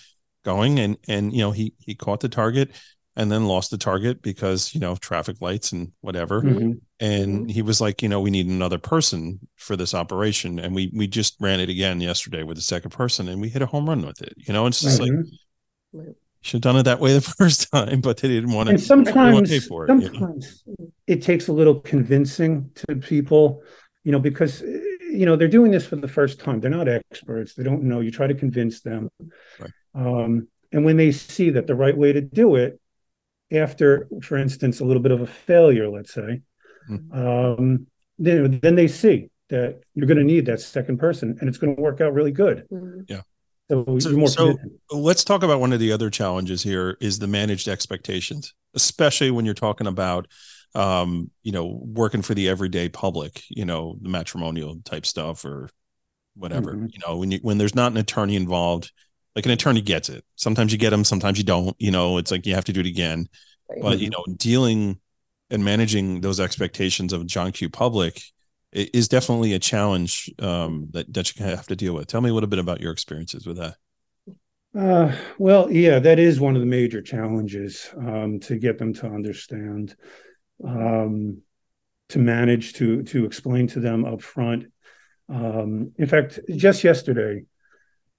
going 0.44 0.78
and 0.78 0.98
and 1.08 1.32
you 1.32 1.38
know 1.40 1.50
he 1.50 1.72
he 1.78 1.94
caught 1.94 2.20
the 2.20 2.28
target 2.28 2.70
and 3.16 3.32
then 3.32 3.46
lost 3.46 3.70
the 3.70 3.78
target 3.78 4.22
because 4.22 4.74
you 4.74 4.80
know 4.80 4.94
traffic 4.96 5.40
lights 5.40 5.72
and 5.72 5.92
whatever 6.00 6.42
Mhm. 6.42 6.80
and 7.00 7.50
he 7.50 7.62
was 7.62 7.80
like 7.80 8.02
you 8.02 8.08
know 8.08 8.20
we 8.20 8.30
need 8.30 8.46
another 8.46 8.78
person 8.78 9.40
for 9.56 9.76
this 9.76 9.94
operation 9.94 10.58
and 10.58 10.74
we 10.74 10.90
we 10.94 11.06
just 11.06 11.36
ran 11.40 11.60
it 11.60 11.68
again 11.70 12.00
yesterday 12.00 12.42
with 12.42 12.56
the 12.56 12.62
second 12.62 12.90
person 12.90 13.28
and 13.28 13.40
we 13.40 13.48
hit 13.48 13.62
a 13.62 13.66
home 13.66 13.88
run 13.88 14.04
with 14.06 14.20
it 14.22 14.34
you 14.36 14.52
know 14.52 14.66
it's 14.66 14.80
just 14.80 15.00
like 15.00 15.10
Mhm. 15.10 16.14
should 16.42 16.56
have 16.58 16.62
done 16.62 16.76
it 16.76 16.82
that 16.84 17.00
way 17.00 17.12
the 17.18 17.20
first 17.20 17.70
time 17.72 18.00
but 18.00 18.18
they 18.18 18.28
didn't 18.28 18.52
want 18.52 18.68
to 18.68 18.74
and 18.74 18.80
sometimes, 18.82 19.48
pay 19.50 19.58
for 19.60 19.84
it, 19.84 19.88
you 19.90 19.96
know? 19.96 20.02
sometimes 20.18 20.64
it 21.06 21.22
takes 21.22 21.48
a 21.48 21.52
little 21.52 21.80
convincing 21.80 22.70
to 22.74 22.96
people, 22.96 23.62
you 24.04 24.12
know, 24.12 24.18
because 24.18 24.60
you 25.18 25.24
know 25.24 25.36
they're 25.36 25.48
doing 25.48 25.70
this 25.70 25.86
for 25.86 25.96
the 25.96 26.08
first 26.08 26.40
time. 26.40 26.60
They're 26.60 26.70
not 26.70 26.88
experts. 26.88 27.54
They 27.54 27.62
don't 27.62 27.84
know. 27.84 28.00
You 28.00 28.10
try 28.10 28.26
to 28.26 28.34
convince 28.34 28.80
them, 28.82 29.08
Right. 29.58 29.70
um, 29.94 30.48
and 30.72 30.84
when 30.84 30.96
they 30.96 31.12
see 31.12 31.50
that 31.50 31.66
the 31.68 31.74
right 31.76 31.96
way 31.96 32.12
to 32.12 32.20
do 32.20 32.56
it, 32.56 32.78
after, 33.52 34.08
for 34.22 34.36
instance, 34.36 34.80
a 34.80 34.84
little 34.84 35.02
bit 35.02 35.12
of 35.12 35.20
a 35.20 35.26
failure, 35.26 35.88
let's 35.88 36.12
say, 36.12 36.42
Mhm. 36.90 37.14
um, 37.16 37.86
then 38.18 38.58
then 38.60 38.74
they 38.74 38.88
see 38.88 39.30
that 39.48 39.80
you're 39.94 40.06
going 40.06 40.18
to 40.18 40.24
need 40.24 40.46
that 40.46 40.60
second 40.60 40.98
person, 40.98 41.36
and 41.40 41.48
it's 41.48 41.58
going 41.58 41.74
to 41.76 41.80
work 41.82 42.00
out 42.00 42.12
really 42.12 42.32
good. 42.32 42.64
Mhm. 42.72 43.06
So, 43.68 43.98
So- 43.98 44.26
so- 44.26 44.56
let's 44.92 45.24
talk 45.24 45.42
about 45.42 45.58
one 45.60 45.72
of 45.72 45.80
the 45.80 45.90
other 45.92 46.08
challenges 46.10 46.62
here 46.62 46.96
is 47.00 47.18
the 47.18 47.26
managed 47.26 47.68
expectations 47.68 48.54
especially 48.74 49.30
when 49.30 49.44
you're 49.46 49.54
talking 49.54 49.86
about 49.86 50.26
um 50.74 51.30
you 51.42 51.50
know 51.50 51.80
working 51.82 52.20
for 52.22 52.34
the 52.34 52.46
everyday 52.48 52.88
public 52.90 53.42
you 53.48 53.64
know 53.64 53.96
the 54.02 54.08
matrimonial 54.10 54.76
type 54.84 55.06
stuff 55.06 55.44
or 55.46 55.68
whatever 56.34 56.74
Mhm. 56.74 56.92
you 56.92 56.98
know 57.04 57.16
when 57.16 57.30
you 57.30 57.38
when 57.42 57.56
there's 57.58 57.74
not 57.74 57.90
an 57.92 57.96
attorney 57.98 58.36
involved 58.36 58.92
like 59.36 59.46
an 59.46 59.52
attorney 59.52 59.82
gets 59.82 60.08
it. 60.08 60.24
Sometimes 60.36 60.72
you 60.72 60.78
get 60.78 60.90
them 60.90 61.04
sometimes 61.04 61.38
you 61.38 61.44
don't 61.44 61.76
you 61.78 61.92
know 61.92 62.18
it's 62.18 62.30
like 62.32 62.46
you 62.46 62.54
have 62.54 62.64
to 62.66 62.72
do 62.72 62.80
it 62.80 62.86
again. 62.86 63.28
But 63.80 64.00
you 64.00 64.10
know 64.10 64.24
dealing 64.36 65.00
and 65.50 65.64
managing 65.64 66.22
those 66.22 66.40
expectations 66.40 67.12
of 67.12 67.26
john 67.26 67.52
q. 67.52 67.68
Public 67.70 68.20
i- 68.74 68.90
is 68.92 69.08
definitely 69.08 69.52
a 69.52 69.58
challenge 69.58 70.32
um, 70.40 70.88
that, 70.92 71.12
that 71.14 71.36
you 71.36 71.44
have 71.44 71.66
to 71.68 71.76
deal 71.76 71.94
with. 71.94 72.08
Tell 72.08 72.20
me 72.20 72.30
a 72.30 72.34
little 72.34 72.48
bit 72.48 72.58
about 72.58 72.80
your 72.80 72.92
experiences 72.92 73.46
with 73.46 73.58
that. 73.58 73.76
Uh, 74.76 75.16
well, 75.38 75.70
yeah, 75.70 75.98
that 75.98 76.18
is 76.18 76.38
one 76.38 76.54
of 76.54 76.60
the 76.60 76.66
major 76.66 77.00
challenges 77.00 77.88
um, 77.96 78.38
to 78.40 78.58
get 78.58 78.78
them 78.78 78.92
to 78.92 79.06
understand, 79.06 79.96
um, 80.62 81.38
to 82.10 82.18
manage 82.18 82.74
to 82.74 83.02
to 83.04 83.24
explain 83.24 83.66
to 83.68 83.80
them 83.80 84.04
up 84.04 84.20
front. 84.20 84.66
Um, 85.28 85.92
in 85.96 86.06
fact, 86.06 86.40
just 86.54 86.84
yesterday, 86.84 87.44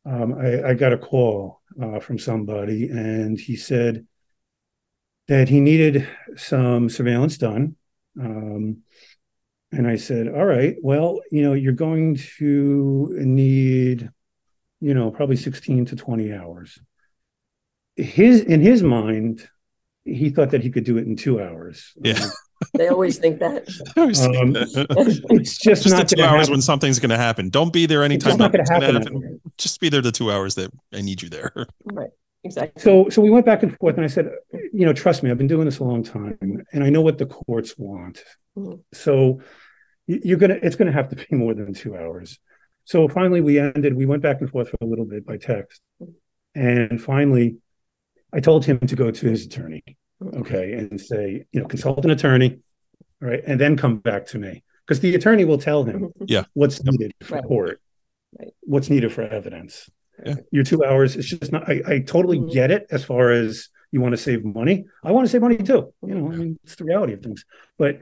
um, 0.07 0.33
I, 0.33 0.69
I 0.69 0.73
got 0.73 0.93
a 0.93 0.97
call 0.97 1.61
uh, 1.81 1.99
from 1.99 2.17
somebody, 2.17 2.89
and 2.89 3.39
he 3.39 3.55
said 3.55 4.07
that 5.27 5.49
he 5.49 5.59
needed 5.59 6.07
some 6.35 6.89
surveillance 6.89 7.37
done. 7.37 7.75
Um, 8.19 8.83
and 9.71 9.87
I 9.87 9.97
said, 9.97 10.27
"All 10.27 10.45
right, 10.45 10.75
well, 10.81 11.19
you 11.31 11.41
know, 11.43 11.53
you're 11.53 11.73
going 11.73 12.15
to 12.37 13.09
need." 13.19 14.09
you 14.79 14.93
know, 14.93 15.11
probably 15.11 15.35
16 15.35 15.85
to 15.85 15.95
20 15.95 16.33
hours. 16.33 16.79
His 17.95 18.41
in 18.41 18.61
his 18.61 18.83
mind, 18.83 19.47
he 20.05 20.29
thought 20.29 20.51
that 20.51 20.61
he 20.61 20.69
could 20.69 20.83
do 20.83 20.97
it 20.97 21.07
in 21.07 21.15
two 21.15 21.41
hours. 21.41 21.93
Yeah. 22.01 22.29
They 22.73 22.87
always 22.87 23.17
think 23.19 23.39
that. 23.39 23.67
I 23.95 24.01
always 24.01 24.19
think 24.19 24.35
Um. 24.37 24.55
It's 25.29 25.57
just, 25.57 25.83
just 25.83 25.95
the 25.97 26.03
two 26.15 26.21
hours 26.23 26.41
happen. 26.41 26.51
when 26.53 26.61
something's 26.61 26.99
going 26.99 27.09
to 27.11 27.17
happen 27.17 27.49
don't 27.49 27.71
be 27.71 27.85
there 27.85 28.03
anytime 28.03 28.29
just 28.37 28.39
not 28.39 28.51
going 28.51 28.65
to 28.65 28.71
gonna 28.71 28.93
happen. 28.99 29.41
just 29.57 29.79
be 29.79 29.89
there 29.89 30.01
the 30.01 30.11
two 30.11 30.31
hours 30.31 30.55
that 30.55 30.71
i 30.93 31.01
need 31.01 31.21
you 31.21 31.29
there 31.29 31.51
Right. 31.85 32.09
Exactly. 32.43 32.81
So, 32.81 33.09
so 33.09 33.21
we 33.21 33.29
went 33.29 33.45
back 33.45 33.61
and 33.63 33.75
forth, 33.77 33.95
and 33.97 34.05
I 34.05 34.07
said, 34.07 34.29
you 34.71 34.85
know, 34.85 34.93
trust 34.93 35.21
me, 35.21 35.29
I've 35.29 35.37
been 35.37 35.47
doing 35.47 35.65
this 35.65 35.79
a 35.79 35.83
long 35.83 36.01
time, 36.03 36.63
and 36.71 36.83
I 36.83 36.89
know 36.89 37.01
what 37.01 37.17
the 37.17 37.25
courts 37.25 37.73
want. 37.77 38.23
Mhm. 38.57 38.79
So, 38.93 39.41
you're 40.05 40.37
gonna, 40.37 40.57
it's 40.61 40.77
gonna 40.77 40.93
have 40.93 41.09
to 41.09 41.15
be 41.17 41.25
more 41.35 41.53
than 41.53 41.73
two 41.73 41.97
hours. 41.97 42.39
So 42.85 43.09
finally, 43.09 43.41
we 43.41 43.59
ended. 43.59 43.93
We 43.95 44.05
went 44.05 44.21
back 44.21 44.39
and 44.39 44.49
forth 44.49 44.69
for 44.69 44.77
a 44.81 44.85
little 44.85 45.03
bit 45.03 45.25
by 45.25 45.35
text, 45.37 45.81
and 46.55 47.01
finally, 47.01 47.57
I 48.31 48.39
told 48.39 48.63
him 48.63 48.79
to 48.79 48.95
go 48.95 49.11
to 49.11 49.29
his 49.29 49.45
attorney, 49.45 49.83
okay, 50.37 50.73
and 50.73 50.99
say, 50.99 51.45
you 51.51 51.61
know, 51.61 51.67
consult 51.67 52.03
an 52.05 52.11
attorney, 52.11 52.59
right, 53.21 53.41
and 53.45 53.59
then 53.59 53.77
come 53.77 53.97
back 53.97 54.25
to 54.27 54.37
me 54.39 54.63
because 54.85 54.99
the 54.99 55.15
attorney 55.15 55.45
will 55.45 55.57
tell 55.57 55.83
him 55.83 56.11
Yeah. 56.25 56.43
what's 56.53 56.83
needed 56.83 57.13
for 57.23 57.35
Right. 57.35 57.43
court, 57.43 57.81
Right. 58.39 58.49
what's 58.61 58.89
needed 58.89 59.11
for 59.13 59.21
evidence. 59.23 59.89
Yeah. 60.25 60.35
Your 60.51 60.63
two 60.63 60.83
hours, 60.83 61.15
it's 61.15 61.27
just 61.27 61.51
not. 61.51 61.69
I, 61.69 61.81
I 61.85 61.99
totally 61.99 62.39
Mhm. 62.39 62.51
get 62.51 62.71
it 62.71 62.87
as 62.89 63.03
far 63.03 63.31
as 63.31 63.69
you 63.91 64.01
want 64.01 64.13
to 64.13 64.17
save 64.17 64.43
money. 64.43 64.85
I 65.03 65.11
want 65.11 65.25
to 65.27 65.31
save 65.31 65.41
money 65.41 65.57
too. 65.57 65.93
You 66.05 66.15
know, 66.15 66.31
I 66.31 66.35
mean, 66.35 66.59
it's 66.63 66.75
the 66.75 66.83
reality 66.85 67.13
of 67.13 67.21
things. 67.21 67.45
But 67.77 68.01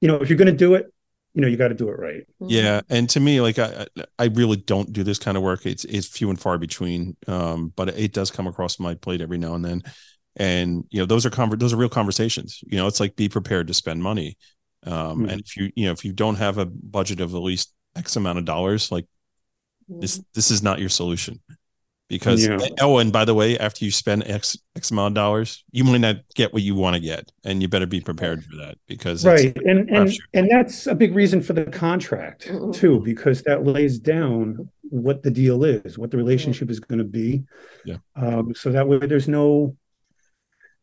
you 0.00 0.08
know, 0.08 0.16
if 0.16 0.28
you're 0.28 0.36
going 0.38 0.50
to 0.50 0.56
do 0.56 0.74
it, 0.74 0.92
you 1.34 1.40
know, 1.40 1.46
you 1.48 1.56
got 1.56 1.68
to 1.68 1.74
do 1.74 1.88
it 1.88 1.98
right. 1.98 2.24
Yeah, 2.40 2.80
and 2.90 3.08
to 3.10 3.20
me, 3.20 3.40
like 3.40 3.58
I, 3.58 3.86
I 4.18 4.24
really 4.26 4.56
don't 4.56 4.92
do 4.92 5.02
this 5.04 5.18
kind 5.18 5.36
of 5.36 5.42
work. 5.44 5.64
It's 5.64 5.84
it's 5.84 6.08
few 6.08 6.28
and 6.28 6.38
far 6.38 6.58
between, 6.58 7.16
um, 7.28 7.72
but 7.76 7.88
it 7.90 8.12
does 8.12 8.30
come 8.32 8.46
across 8.48 8.78
my 8.80 8.94
plate 8.94 9.20
every 9.22 9.38
now 9.38 9.54
and 9.54 9.64
then. 9.64 9.82
And 10.36 10.84
you 10.90 10.98
know, 11.00 11.06
those 11.06 11.26
are 11.26 11.30
conver- 11.30 11.58
those 11.58 11.72
are 11.72 11.76
real 11.76 11.88
conversations. 11.88 12.60
You 12.66 12.78
know, 12.78 12.86
it's 12.86 13.00
like 13.00 13.16
be 13.16 13.28
prepared 13.28 13.66
to 13.68 13.74
spend 13.74 14.02
money. 14.02 14.36
Um, 14.84 15.24
Mhm. 15.26 15.30
And 15.30 15.40
if 15.42 15.56
you 15.56 15.70
you 15.76 15.86
know 15.86 15.92
if 15.92 16.04
you 16.04 16.12
don't 16.12 16.36
have 16.36 16.58
a 16.58 16.66
budget 16.66 17.20
of 17.20 17.34
at 17.34 17.42
least 17.42 17.72
X 17.96 18.16
amount 18.16 18.38
of 18.38 18.44
dollars, 18.44 18.90
like 18.90 19.06
this 19.88 20.22
this 20.34 20.50
is 20.50 20.62
not 20.62 20.78
your 20.78 20.88
solution. 20.88 21.40
Because 22.08 22.46
Yeah. 22.46 22.58
oh, 22.82 22.98
and 22.98 23.10
by 23.10 23.24
the 23.24 23.32
way, 23.34 23.58
after 23.58 23.84
you 23.86 23.90
spend 23.90 24.24
X 24.26 24.56
X 24.76 24.90
amount 24.90 25.12
of 25.12 25.14
dollars, 25.14 25.64
you 25.72 25.82
might 25.84 25.98
not 26.02 26.16
get 26.34 26.52
what 26.52 26.62
you 26.62 26.74
want 26.74 26.94
to 26.94 27.00
get, 27.00 27.30
and 27.44 27.62
you 27.62 27.68
better 27.68 27.86
be 27.86 28.00
prepared 28.00 28.44
for 28.44 28.56
that 28.56 28.76
because 28.86 29.24
it's- 29.24 29.44
Right. 29.44 29.56
And 29.66 29.88
and 29.90 30.08
crapshoot. 30.08 30.18
and 30.34 30.50
that's 30.50 30.86
a 30.86 30.94
big 30.94 31.14
reason 31.14 31.40
for 31.42 31.52
the 31.54 31.64
contract 31.64 32.50
too, 32.72 33.00
because 33.04 33.42
that 33.42 33.64
lays 33.64 33.98
down 33.98 34.68
what 34.90 35.22
the 35.22 35.30
deal 35.30 35.64
is, 35.64 35.96
what 35.96 36.10
the 36.10 36.18
relationship 36.18 36.70
is 36.70 36.80
going 36.80 36.98
to 36.98 37.04
be. 37.04 37.44
Yeah. 37.86 37.96
Um, 38.14 38.54
so 38.54 38.70
that 38.72 38.86
way 38.88 38.98
there's 38.98 39.28
no 39.28 39.74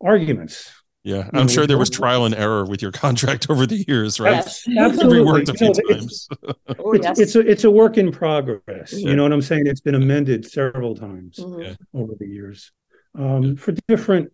arguments. 0.02 0.72
Yeah, 1.04 1.30
I'm 1.34 1.46
know, 1.46 1.48
sure 1.48 1.66
there 1.66 1.78
was 1.78 1.90
trial 1.90 2.26
and 2.26 2.36
error 2.36 2.66
with 2.66 2.82
your 2.82 2.92
contract 2.92 3.48
over 3.50 3.66
the 3.66 3.86
years, 3.88 4.20
right? 4.20 4.32
Yes. 4.34 4.68
Absolutely. 4.78 5.20
Reworked 5.20 5.50
a 5.50 5.54
few 5.54 5.68
You 5.68 5.74
know, 5.74 5.96
it's- 5.96 6.28
times. 6.28 6.28
Oh, 6.80 6.92
it's, 6.94 7.04
yes. 7.06 7.20
it's 7.20 7.36
a 7.36 7.40
it's 7.40 7.64
a 7.64 7.72
work 7.72 7.98
in 7.98 8.12
progress. 8.12 8.94
Yeah. 8.94 9.10
You 9.10 9.16
know 9.16 9.24
what 9.24 9.32
I'm 9.34 9.42
saying? 9.42 9.68
It's 9.68 9.82
been 9.82 9.96
amended 9.96 10.46
several 10.50 10.96
times 10.96 11.38
Mhm. 11.38 11.76
Over 11.94 12.14
the 12.20 12.28
years 12.28 12.72
um, 13.16 13.56
for 13.56 13.74
different 13.88 14.32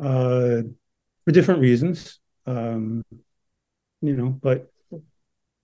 uh, 0.00 0.62
for 1.24 1.30
different 1.32 1.60
reasons. 1.60 2.18
Um, 2.46 3.04
you 4.00 4.16
know, 4.16 4.28
but 4.30 4.71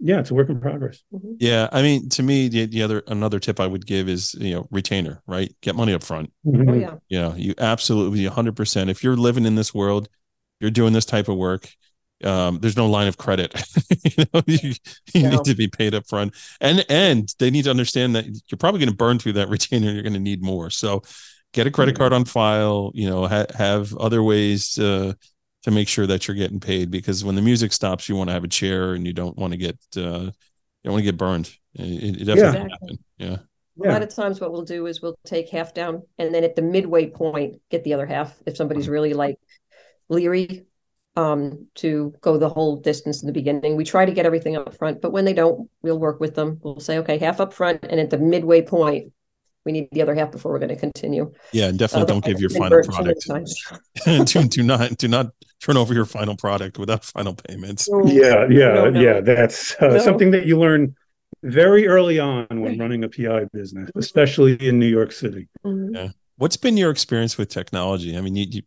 yeah, 0.00 0.20
it's 0.20 0.30
a 0.30 0.34
work 0.34 0.48
in 0.48 0.60
progress. 0.60 1.02
Mhm. 1.12 1.36
Yeah, 1.40 1.68
I 1.72 1.82
mean, 1.82 2.08
to 2.10 2.22
me, 2.22 2.48
the, 2.48 2.66
the 2.66 2.82
other 2.82 3.02
another 3.06 3.38
tip 3.40 3.58
I 3.60 3.66
would 3.66 3.86
give 3.86 4.08
is 4.08 4.34
you 4.34 4.54
know 4.54 4.68
retainer, 4.70 5.22
right? 5.26 5.54
Get 5.60 5.74
money 5.76 5.92
up 5.94 6.02
front. 6.04 6.32
Oh, 6.46 6.50
Mhm. 6.50 6.80
yeah. 6.80 6.94
You 7.08 7.18
know, 7.20 7.34
you 7.36 7.54
absolutely 7.58 8.24
100. 8.26 8.54
percent 8.56 8.90
If 8.90 9.02
you're 9.02 9.16
living 9.16 9.44
in 9.44 9.54
this 9.56 9.74
world, 9.74 10.08
you're 10.60 10.70
doing 10.70 10.92
this 10.92 11.06
type 11.06 11.28
of 11.28 11.36
work. 11.36 11.68
Um, 12.24 12.58
there's 12.58 12.76
no 12.76 12.86
line 12.90 13.06
of 13.06 13.16
credit. 13.16 13.54
you 14.04 14.24
know, 14.34 14.42
you, 14.46 14.72
you 15.14 15.22
No. 15.22 15.30
need 15.30 15.44
to 15.44 15.54
be 15.54 15.68
paid 15.68 15.94
up 15.94 16.06
front, 16.08 16.34
and 16.60 16.84
and 16.88 17.32
they 17.38 17.50
need 17.50 17.64
to 17.64 17.70
understand 17.70 18.16
that 18.16 18.26
you're 18.26 18.58
probably 18.58 18.80
going 18.80 18.90
to 18.90 18.96
burn 18.96 19.18
through 19.18 19.34
that 19.34 19.48
retainer. 19.54 19.92
You're 19.92 20.02
going 20.02 20.14
to 20.14 20.18
need 20.20 20.42
more. 20.42 20.68
So, 20.70 21.02
get 21.54 21.66
a 21.68 21.70
credit 21.70 21.96
card 21.96 22.12
on 22.12 22.24
file. 22.24 22.90
You 22.94 23.08
know, 23.08 23.26
ha- 23.28 23.46
have 23.56 23.94
other 23.96 24.22
ways 24.22 24.78
uh, 24.78 25.12
to 25.68 25.74
make 25.74 25.88
sure 25.88 26.06
that 26.06 26.26
you're 26.26 26.36
getting 26.36 26.60
paid 26.60 26.90
because 26.90 27.24
when 27.24 27.34
the 27.34 27.42
music 27.42 27.72
stops, 27.72 28.08
you 28.08 28.16
want 28.16 28.28
to 28.28 28.34
have 28.34 28.44
a 28.44 28.48
chair 28.48 28.94
and 28.94 29.06
you 29.06 29.12
don't 29.12 29.36
want 29.36 29.52
to 29.52 29.56
get 29.56 29.76
uh, 29.96 30.30
you 30.30 30.84
don't 30.84 30.92
want 30.92 31.04
to 31.04 31.10
get 31.10 31.16
burned. 31.16 31.50
It, 31.74 32.20
it 32.20 32.24
definitely 32.24 32.42
Yeah. 32.42 32.52
can 32.52 32.70
happen. 32.70 32.98
Yeah. 33.18 33.36
A 33.80 33.92
lot 33.92 34.02
of 34.02 34.12
times, 34.12 34.40
what 34.40 34.50
we'll 34.50 34.64
do 34.64 34.86
is 34.86 35.00
we'll 35.00 35.16
take 35.24 35.50
half 35.50 35.72
down, 35.72 36.02
and 36.18 36.34
then 36.34 36.42
at 36.42 36.56
the 36.56 36.62
midway 36.62 37.08
point, 37.08 37.60
get 37.70 37.84
the 37.84 37.94
other 37.94 38.06
half. 38.06 38.36
If 38.44 38.56
somebody's 38.56 38.88
really 38.88 39.14
like 39.14 39.38
leery 40.08 40.66
um, 41.14 41.68
to 41.76 42.12
go 42.20 42.38
the 42.38 42.48
whole 42.48 42.76
distance 42.76 43.22
in 43.22 43.28
the 43.28 43.32
beginning, 43.32 43.76
we 43.76 43.84
try 43.84 44.04
to 44.04 44.10
get 44.12 44.26
everything 44.26 44.56
up 44.56 44.74
front. 44.74 45.00
But 45.00 45.12
when 45.12 45.24
they 45.24 45.32
don't, 45.32 45.70
we'll 45.82 45.98
work 45.98 46.18
with 46.18 46.34
them. 46.34 46.58
We'll 46.60 46.80
say, 46.80 46.98
okay, 46.98 47.18
half 47.18 47.40
up 47.40 47.52
front, 47.52 47.84
and 47.84 48.00
at 48.00 48.10
the 48.10 48.18
midway 48.18 48.62
point, 48.62 49.12
we 49.68 49.72
need 49.72 49.88
the 49.92 50.00
other 50.02 50.14
half 50.14 50.30
before 50.32 50.50
we're 50.52 50.58
going 50.58 50.70
to 50.78 50.80
continue. 50.88 51.30
Yeah, 51.52 51.66
and 51.68 51.78
definitely 51.78 52.06
don't 52.12 52.24
give 52.24 52.40
your 52.40 52.48
final 52.50 52.78
we've 52.78 52.86
been 52.86 53.04
burnt 53.04 53.20
too 53.20 53.28
product. 53.28 54.06
many 54.06 54.24
do, 54.24 54.48
do 54.48 54.62
not 54.62 54.98
do 54.98 55.08
not 55.08 55.26
turn 55.60 55.76
over 55.76 55.92
your 55.92 56.06
final 56.06 56.36
product 56.36 56.78
without 56.78 57.04
final 57.04 57.34
payments. 57.34 57.86
Yeah, 58.06 58.46
yeah, 58.48 58.74
No, 58.74 58.90
no. 58.90 59.00
yeah. 59.00 59.20
That's 59.20 59.74
uh, 59.82 59.88
No. 59.88 59.98
something 59.98 60.30
that 60.30 60.46
you 60.46 60.58
learn 60.58 60.94
very 61.42 61.86
early 61.86 62.18
on 62.18 62.46
when 62.50 62.78
running 62.78 63.04
a 63.04 63.08
PI 63.08 63.44
business, 63.52 63.90
especially 63.94 64.54
in 64.66 64.78
New 64.78 64.86
York 64.98 65.12
City. 65.12 65.48
Mhm. 65.66 66.12
What's 66.36 66.56
been 66.56 66.76
your 66.76 66.90
experience 66.90 67.36
with 67.36 67.48
technology? 67.50 68.16
I 68.16 68.20
mean, 68.22 68.36
you, 68.36 68.46
you, 68.48 68.62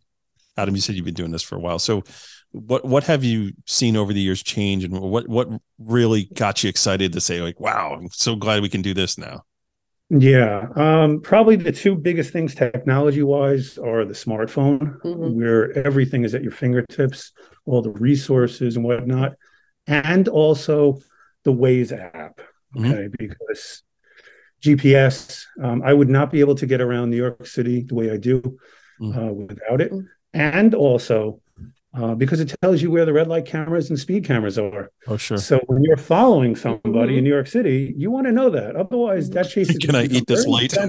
Adam, 0.57 0.75
you 0.75 0.81
said 0.81 0.95
you've 0.95 1.05
been 1.05 1.13
doing 1.13 1.31
this 1.31 1.41
for 1.43 1.55
a 1.55 1.59
while. 1.59 1.79
So, 1.79 2.03
what 2.51 2.83
what 2.83 3.05
have 3.05 3.23
you 3.23 3.53
seen 3.65 3.95
over 3.95 4.11
the 4.11 4.19
years 4.19 4.43
change, 4.43 4.83
and 4.83 4.93
what 4.99 5.25
what 5.29 5.47
really 5.79 6.25
got 6.33 6.63
you 6.63 6.69
excited 6.69 7.13
to 7.13 7.21
say 7.21 7.41
like, 7.41 7.57
"Wow, 7.61 7.95
I'm 7.97 8.09
so 8.11 8.35
glad 8.35 8.61
we 8.61 8.67
can 8.67 8.81
do 8.81 8.93
this 8.93 9.17
now"? 9.17 9.43
Yeah, 10.13 10.67
um, 10.75 11.21
probably 11.21 11.55
the 11.55 11.71
two 11.71 11.95
biggest 11.95 12.33
things 12.33 12.53
technology 12.53 13.23
wise 13.23 13.77
are 13.77 14.03
the 14.03 14.13
smartphone, 14.13 14.99
Mhm. 15.03 15.35
where 15.35 15.71
everything 15.77 16.25
is 16.25 16.35
at 16.35 16.43
your 16.43 16.51
fingertips, 16.51 17.31
all 17.65 17.81
the 17.81 17.91
resources 17.91 18.75
and 18.75 18.83
whatnot, 18.83 19.35
and 19.87 20.27
also 20.27 20.99
the 21.45 21.53
Waze 21.53 21.93
app. 21.93 22.41
Mhm. 22.75 23.15
Because 23.17 23.83
GPS, 24.61 25.47
um, 25.61 25.81
I 25.81 25.93
would 25.93 26.09
not 26.09 26.29
be 26.29 26.41
able 26.41 26.55
to 26.55 26.65
get 26.65 26.81
around 26.81 27.09
New 27.09 27.17
York 27.17 27.45
City 27.47 27.81
the 27.83 27.95
way 27.95 28.11
I 28.11 28.17
do 28.17 28.57
Mm. 28.99 29.15
uh, 29.17 29.33
without 29.33 29.79
it, 29.79 29.93
Mm. 29.93 30.07
and 30.33 30.75
also 30.75 31.39
uh, 31.93 32.15
because 32.15 32.39
it 32.39 32.53
tells 32.61 32.81
you 32.81 32.89
where 32.91 33.05
the 33.05 33.13
red 33.13 33.27
light 33.27 33.45
cameras 33.45 33.89
and 33.89 33.99
speed 33.99 34.23
cameras 34.25 34.57
are. 34.57 34.91
Oh, 35.07 35.17
sure. 35.17 35.37
So 35.37 35.59
when 35.67 35.83
you're 35.83 35.97
following 35.97 36.55
somebody 36.55 37.13
Mhm. 37.13 37.17
in 37.17 37.23
New 37.25 37.29
York 37.29 37.47
City, 37.47 37.93
you 37.97 38.09
want 38.11 38.27
to 38.27 38.31
know 38.31 38.49
that. 38.49 38.75
Otherwise, 38.75 39.29
that 39.31 39.49
chase 39.49 39.69
is 39.69 39.77
Can 39.81 39.95
I 39.95 40.07
gonna 40.07 40.19
eat 40.19 40.27
this 40.27 40.45
light? 40.47 40.73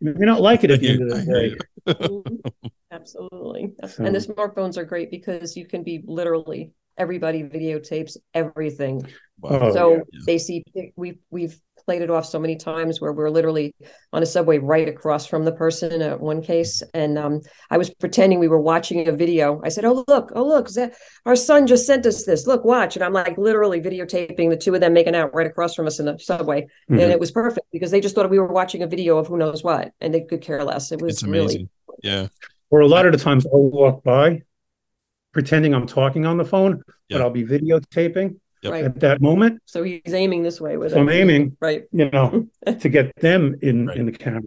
You 0.00 0.14
may 0.14 0.26
not 0.26 0.40
like 0.42 0.62
it 0.62 0.70
at 0.70 0.80
the 0.80 0.88
end 0.90 1.02
of 1.02 1.08
the 1.08 1.24
day. 1.24 1.56
you. 1.98 2.70
Absolutely. 2.92 3.72
And 3.98 4.14
the 4.14 4.20
So- 4.20 4.32
smartphones 4.34 4.76
are 4.76 4.84
great 4.84 5.10
because 5.10 5.56
you 5.56 5.66
can 5.66 5.82
be 5.82 6.02
literally 6.06 6.72
everybody 6.98 7.42
videotapes 7.42 8.16
everything. 8.34 9.04
Wow. 9.40 9.58
Oh, 9.62 9.72
so 9.72 9.94
yeah. 9.94 10.00
they 10.26 10.38
see 10.38 10.62
we've 10.96 11.18
we've 11.30 11.58
played 11.86 12.02
it 12.02 12.10
off 12.10 12.26
so 12.26 12.38
many 12.38 12.56
times 12.56 13.00
where 13.00 13.12
we're 13.12 13.30
literally 13.30 13.72
on 14.12 14.22
a 14.22 14.26
subway 14.26 14.58
right 14.58 14.88
across 14.88 15.24
from 15.24 15.44
the 15.44 15.52
person 15.52 15.92
in 15.92 16.02
a, 16.02 16.16
one 16.18 16.42
case 16.42 16.82
and 16.94 17.16
um, 17.16 17.40
i 17.70 17.78
was 17.78 17.88
pretending 17.94 18.38
we 18.40 18.48
were 18.48 18.60
watching 18.60 19.06
a 19.06 19.12
video 19.12 19.60
i 19.64 19.68
said 19.68 19.84
oh 19.84 20.04
look 20.08 20.32
oh 20.34 20.44
look 20.44 20.68
Zach, 20.68 20.92
our 21.24 21.36
son 21.36 21.66
just 21.66 21.86
sent 21.86 22.04
us 22.04 22.24
this 22.24 22.46
look 22.46 22.64
watch 22.64 22.96
and 22.96 23.04
i'm 23.04 23.12
like 23.12 23.38
literally 23.38 23.80
videotaping 23.80 24.50
the 24.50 24.56
two 24.56 24.74
of 24.74 24.80
them 24.80 24.92
making 24.92 25.14
out 25.14 25.32
right 25.32 25.46
across 25.46 25.74
from 25.74 25.86
us 25.86 26.00
in 26.00 26.06
the 26.06 26.18
subway 26.18 26.62
Mhm. 26.90 27.00
and 27.02 27.12
it 27.12 27.20
was 27.20 27.30
perfect 27.30 27.66
because 27.72 27.90
they 27.92 28.00
just 28.00 28.14
thought 28.16 28.28
we 28.28 28.38
were 28.40 28.52
watching 28.52 28.82
a 28.82 28.86
video 28.88 29.16
of 29.18 29.28
who 29.28 29.36
knows 29.38 29.62
what 29.62 29.92
and 30.00 30.12
they 30.12 30.22
could 30.22 30.42
care 30.42 30.64
less 30.64 30.90
it 30.92 31.00
was 31.00 31.14
it's 31.14 31.22
really 31.22 31.38
amazing. 31.40 31.68
Yeah. 32.02 32.26
Or 32.70 32.80
a 32.80 32.86
lot 32.88 33.06
of 33.06 33.12
the 33.12 33.18
times 33.18 33.46
I'll 33.46 33.70
walk 33.70 34.02
by 34.02 34.42
pretending 35.32 35.72
I'm 35.74 35.86
talking 35.86 36.26
on 36.26 36.36
the 36.36 36.44
phone, 36.44 36.82
Yeah. 37.08 37.18
but 37.18 37.22
I'll 37.22 37.30
be 37.30 37.44
videotaping 37.44 38.36
Yep. 38.62 38.72
Right. 38.72 38.84
at 38.84 39.00
that 39.00 39.20
moment. 39.20 39.60
So 39.66 39.82
he's 39.82 40.14
aiming 40.14 40.42
this 40.42 40.60
way 40.60 40.76
with 40.76 40.92
So 40.92 40.98
it. 40.98 41.00
I'm 41.02 41.08
aiming, 41.10 41.56
Right. 41.60 41.84
you 41.92 42.10
know, 42.10 42.46
to 42.80 42.88
get 42.88 43.14
them 43.16 43.56
in 43.62 43.86
Right. 43.86 43.96
in 43.98 44.06
the 44.06 44.12
camera. 44.12 44.42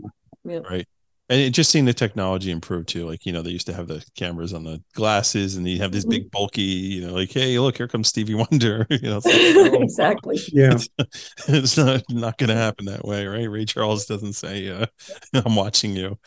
right 0.45 0.87
and 1.31 1.39
it 1.39 1.51
just 1.51 1.69
seeing 1.69 1.85
the 1.85 1.93
technology 1.93 2.49
improve 2.49 2.87
too 2.87 3.05
like 3.05 3.23
you 3.23 3.31
know 3.31 3.43
they 3.43 3.51
used 3.51 3.67
to 3.67 3.73
have 3.73 3.87
the 3.87 4.03
cameras 4.15 4.51
on 4.51 4.63
the 4.63 4.81
glasses 4.95 5.57
and 5.57 5.67
you 5.67 5.77
have 5.77 5.91
this 5.91 6.05
big 6.05 6.31
bulky 6.31 6.61
you 6.63 7.05
know 7.05 7.13
like 7.13 7.29
hey 7.31 7.59
look 7.59 7.77
here 7.77 7.87
comes 7.87 8.07
stevie 8.07 8.33
wonder 8.33 8.87
you 8.89 8.99
know 9.01 9.17
like, 9.23 9.35
oh, 9.35 9.83
exactly. 9.83 10.39
Yeah. 10.51 10.77
it's 11.47 11.77
not 11.77 12.01
not 12.09 12.37
gonna 12.39 12.55
happen 12.55 12.85
that 12.85 13.05
way 13.05 13.27
right 13.27 13.47
ray 13.49 13.65
charles 13.65 14.07
doesn't 14.07 14.33
say 14.33 14.69
uh 14.69 14.87
i'm 15.45 15.55
watching 15.55 15.95
you 15.95 16.17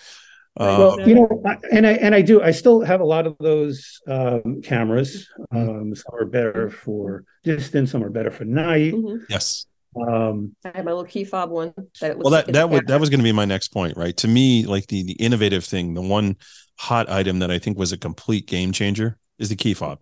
Right. 0.59 0.75
uh, 0.75 0.79
Well, 0.79 1.09
you 1.09 1.15
know, 1.15 1.43
I- 1.47 1.59
and 1.71 1.87
I 1.87 1.93
and 1.93 2.15
I 2.15 2.23
do. 2.23 2.43
I 2.43 2.51
still 2.51 2.81
have 2.83 3.01
a 3.01 3.05
lot 3.05 3.27
of 3.27 3.37
those 3.39 4.01
um, 4.07 4.61
cameras. 4.63 5.29
Um, 5.51 5.95
some 5.95 6.15
are 6.15 6.27
better 6.27 6.71
for 6.71 7.25
distance. 7.45 7.91
Some 7.93 8.05
are 8.05 8.11
better 8.11 8.31
for 8.31 8.45
night. 8.45 8.93
Mhm. 8.95 9.21
yes 9.29 9.67
Um, 9.97 10.55
I 10.65 10.73
have 10.75 10.85
my 10.85 10.93
little 10.93 11.05
key 11.05 11.25
fob 11.25 11.51
one 11.51 11.73
that 12.01 12.13
it 12.13 12.19
looks 12.19 12.25
well 12.25 12.31
that 12.33 12.49
it's 12.49 12.57
that 12.57 12.71
would 12.71 12.87
that 12.87 13.01
was 13.01 13.11
going 13.11 13.21
to 13.21 13.25
be 13.25 13.33
my 13.33 13.45
next 13.45 13.69
point 13.69 13.97
right 13.97 14.17
to 14.19 14.29
me 14.29 14.65
like 14.65 14.87
the 14.87 15.03
the 15.03 15.13
innovative 15.15 15.65
thing 15.65 15.93
the 15.95 16.01
one 16.01 16.37
hot 16.79 17.11
item 17.11 17.41
that 17.41 17.51
i 17.51 17.59
think 17.59 17.77
was 17.77 17.93
a 17.93 17.99
complete 17.99 18.47
game 18.47 18.73
changer 18.73 19.19
is 19.39 19.51
the 19.51 19.57
key 19.57 19.75
fob 19.75 19.99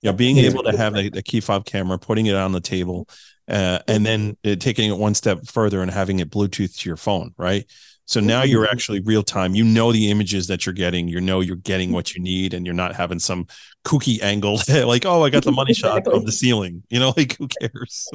you 0.00 0.10
know 0.10 0.16
being 0.16 0.38
able 0.38 0.62
to 0.62 0.76
have 0.76 0.94
the, 0.94 1.10
the 1.10 1.22
key 1.22 1.40
fob 1.40 1.64
camera 1.64 1.98
putting 1.98 2.26
it 2.26 2.36
on 2.36 2.52
the 2.52 2.60
table 2.60 3.08
uh, 3.48 3.80
and 3.88 4.06
then 4.06 4.36
uh, 4.44 4.54
taking 4.54 4.88
it 4.88 4.96
one 4.96 5.14
step 5.14 5.44
further 5.46 5.82
and 5.82 5.90
having 5.90 6.20
it 6.20 6.30
bluetooth 6.30 6.78
to 6.78 6.88
your 6.88 6.96
phone 6.96 7.34
right 7.36 7.64
so 8.12 8.20
now 8.20 8.42
you're 8.42 8.66
actually 8.66 9.00
real 9.00 9.22
time 9.22 9.54
you 9.54 9.64
know 9.64 9.92
the 9.92 10.10
images 10.10 10.46
that 10.46 10.66
you're 10.66 10.72
getting 10.72 11.08
you 11.08 11.20
know 11.20 11.40
you're 11.40 11.56
getting 11.56 11.92
what 11.92 12.14
you 12.14 12.22
need 12.22 12.54
and 12.54 12.66
you're 12.66 12.74
not 12.74 12.94
having 12.94 13.18
some 13.18 13.46
kooky 13.84 14.22
angle 14.22 14.60
like 14.86 15.06
oh 15.06 15.22
i 15.24 15.30
got 15.30 15.44
the 15.44 15.52
money 15.52 15.74
shot 15.82 16.06
of 16.06 16.24
the 16.26 16.32
ceiling 16.32 16.82
you 16.90 16.98
know 17.00 17.12
like 17.16 17.36
who 17.36 17.48
cares 17.48 18.08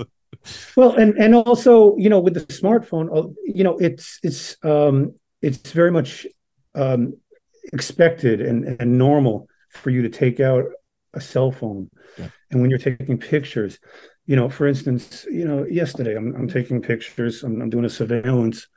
well, 0.75 0.95
and 0.95 1.15
and 1.17 1.35
also, 1.35 1.95
you 1.97 2.09
know, 2.09 2.19
with 2.19 2.33
the 2.33 2.41
smartphone, 2.41 3.33
you 3.45 3.63
know, 3.63 3.77
it's 3.77 4.19
it's 4.23 4.57
um, 4.63 5.13
it's 5.41 5.71
very 5.71 5.91
much 5.91 6.27
um, 6.75 7.17
expected 7.73 8.41
and 8.41 8.65
and 8.79 8.97
normal 8.97 9.47
for 9.69 9.89
you 9.89 10.01
to 10.03 10.09
take 10.09 10.39
out 10.39 10.65
a 11.13 11.21
cell 11.21 11.51
phone, 11.51 11.89
Yeah. 12.17 12.29
and 12.51 12.61
when 12.61 12.69
you're 12.69 12.79
taking 12.79 13.17
pictures, 13.17 13.79
you 14.25 14.35
know, 14.35 14.49
for 14.49 14.67
instance, 14.67 15.25
you 15.29 15.45
know, 15.47 15.65
yesterday 15.65 16.15
I'm 16.15 16.35
I'm 16.35 16.47
taking 16.47 16.81
pictures. 16.81 17.43
I'm, 17.43 17.61
I'm 17.61 17.69
doing 17.69 17.85
a 17.85 17.89
surveillance. 17.89 18.67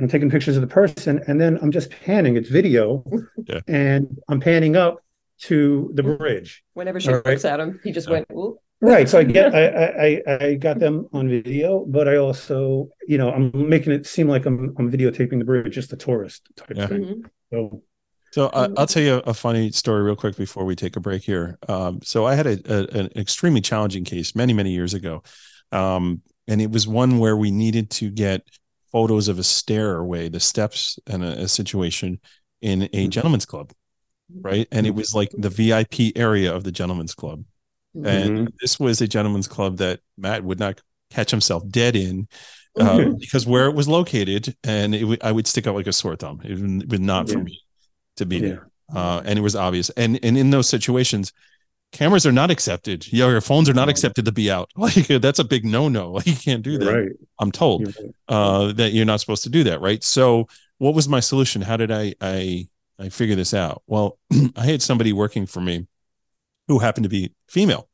And 0.00 0.06
I'm 0.06 0.10
taking 0.10 0.30
pictures 0.30 0.56
of 0.56 0.62
the 0.62 0.66
person, 0.66 1.22
and 1.26 1.40
then 1.40 1.58
I'm 1.62 1.70
just 1.70 1.90
panning. 1.90 2.36
It's 2.36 2.48
video, 2.48 3.04
Yeah. 3.46 3.60
and 3.68 4.18
I'm 4.28 4.40
panning 4.40 4.74
up 4.76 5.04
to 5.42 5.90
the 5.94 6.02
bridge. 6.02 6.62
Whenever 6.74 7.00
she 7.00 7.08
All 7.08 7.16
right. 7.16 7.26
looks 7.26 7.44
at 7.44 7.60
him, 7.60 7.78
he 7.84 7.92
just 7.92 8.08
Yeah. 8.08 8.14
went, 8.14 8.26
Ooh. 8.32 8.58
Right. 8.82 9.06
So 9.06 9.18
I 9.18 9.24
get 9.24 9.54
I, 9.54 9.66
I 9.66 10.22
I 10.26 10.44
I 10.46 10.54
got 10.54 10.78
them 10.78 11.06
on 11.12 11.28
video, 11.28 11.84
but 11.86 12.08
I 12.08 12.16
also, 12.16 12.88
you 13.06 13.18
know, 13.18 13.30
I'm 13.30 13.50
making 13.68 13.92
it 13.92 14.06
seem 14.06 14.26
like 14.26 14.46
I'm 14.46 14.74
I'm 14.78 14.90
videotaping 14.90 15.38
the 15.38 15.44
bridge, 15.44 15.74
just 15.74 15.92
a 15.92 15.96
tourist 15.98 16.48
type 16.56 16.76
Yeah. 16.78 16.86
thing. 16.86 17.02
Mhm. 17.04 17.30
So 17.52 17.82
So 18.32 18.46
I, 18.54 18.68
I'll 18.78 18.86
tell 18.86 19.02
you 19.02 19.16
a, 19.16 19.30
a 19.30 19.34
funny 19.34 19.70
story 19.70 20.02
real 20.02 20.16
quick 20.16 20.34
before 20.36 20.64
we 20.64 20.76
take 20.76 20.96
a 20.96 21.00
break 21.00 21.22
here. 21.22 21.58
Um, 21.68 22.00
so 22.02 22.24
I 22.24 22.34
had 22.36 22.46
a, 22.46 22.58
a, 22.64 23.00
an 23.00 23.10
extremely 23.16 23.60
challenging 23.60 24.04
case 24.04 24.34
many 24.34 24.54
many 24.54 24.70
years 24.72 24.94
ago, 24.94 25.22
um, 25.72 26.22
and 26.48 26.62
it 26.62 26.70
was 26.70 26.88
one 26.88 27.18
where 27.18 27.36
we 27.36 27.50
needed 27.50 27.90
to 27.90 28.10
get 28.10 28.42
photos 28.92 29.28
of 29.28 29.38
a 29.38 29.44
stairway, 29.44 30.28
the 30.28 30.40
steps, 30.40 30.98
and 31.06 31.22
a, 31.24 31.42
a 31.42 31.48
situation 31.48 32.20
in 32.60 32.82
a 32.84 33.06
Mhm. 33.06 33.10
gentleman's 33.10 33.46
club, 33.46 33.72
right? 34.40 34.66
And 34.70 34.86
it 34.86 34.94
was 34.94 35.14
like 35.14 35.30
the 35.36 35.50
VIP 35.50 36.12
area 36.16 36.54
of 36.54 36.64
the 36.64 36.72
gentleman's 36.72 37.14
club, 37.14 37.44
and 38.04 38.52
this 38.60 38.78
was 38.78 39.00
a 39.00 39.08
gentleman's 39.08 39.48
club 39.48 39.78
that 39.78 40.00
Matt 40.16 40.44
would 40.44 40.58
not 40.60 40.80
catch 41.10 41.30
himself 41.30 41.62
dead 41.68 41.96
in. 41.96 42.28
Uh, 42.78 42.98
Mhm. 42.98 43.18
because 43.18 43.46
where 43.46 43.66
it 43.66 43.74
was 43.74 43.88
located, 43.88 44.56
and 44.62 44.94
it 44.94 45.04
would 45.04 45.20
I 45.24 45.32
would 45.32 45.46
stick 45.48 45.66
out 45.66 45.74
like 45.74 45.88
a 45.88 45.92
sore 45.92 46.14
thumb. 46.14 46.40
It 46.44 46.88
would, 46.88 47.00
not 47.00 47.28
for 47.28 47.38
me 47.40 47.60
to 48.16 48.24
be 48.26 48.36
Yeah. 48.36 48.42
there 48.48 48.70
uh, 48.94 49.22
and 49.24 49.38
it 49.38 49.42
was 49.42 49.56
obvious. 49.56 49.90
And 49.90 50.18
and 50.24 50.38
in 50.38 50.50
those 50.50 50.68
situations, 50.68 51.32
cameras 51.92 52.26
are 52.26 52.32
not 52.32 52.50
accepted. 52.50 53.06
You 53.12 53.20
know, 53.20 53.30
your 53.30 53.40
phones 53.40 53.68
are 53.68 53.74
not 53.74 53.86
No. 53.86 53.90
accepted 53.90 54.24
to 54.26 54.32
be 54.32 54.50
out. 54.50 54.70
Like 54.76 55.06
that's 55.06 55.38
a 55.38 55.44
big 55.44 55.64
no 55.64 55.88
no. 55.88 56.12
Like 56.12 56.26
you 56.28 56.34
can't 56.36 56.62
do 56.62 56.78
that. 56.78 56.92
right. 56.92 57.12
I'm 57.38 57.52
told 57.52 57.86
right. 57.86 58.14
uh, 58.28 58.72
that 58.72 58.92
you're 58.92 59.06
not 59.06 59.20
supposed 59.20 59.42
to 59.44 59.50
do 59.50 59.64
that, 59.64 59.80
right? 59.80 60.02
So 60.04 60.48
what 60.78 60.94
was 60.94 61.08
my 61.08 61.20
solution? 61.20 61.62
How 61.62 61.76
did 61.76 61.90
I 61.90 62.14
I 62.20 62.68
I 62.98 63.08
figure 63.08 63.36
this 63.36 63.54
out? 63.54 63.82
Well, 63.86 64.18
I 64.56 64.66
had 64.66 64.82
somebody 64.82 65.12
working 65.12 65.46
for 65.46 65.60
me 65.60 65.86
who 66.68 66.78
happened 66.78 67.04
to 67.04 67.10
be 67.10 67.32
female 67.48 67.88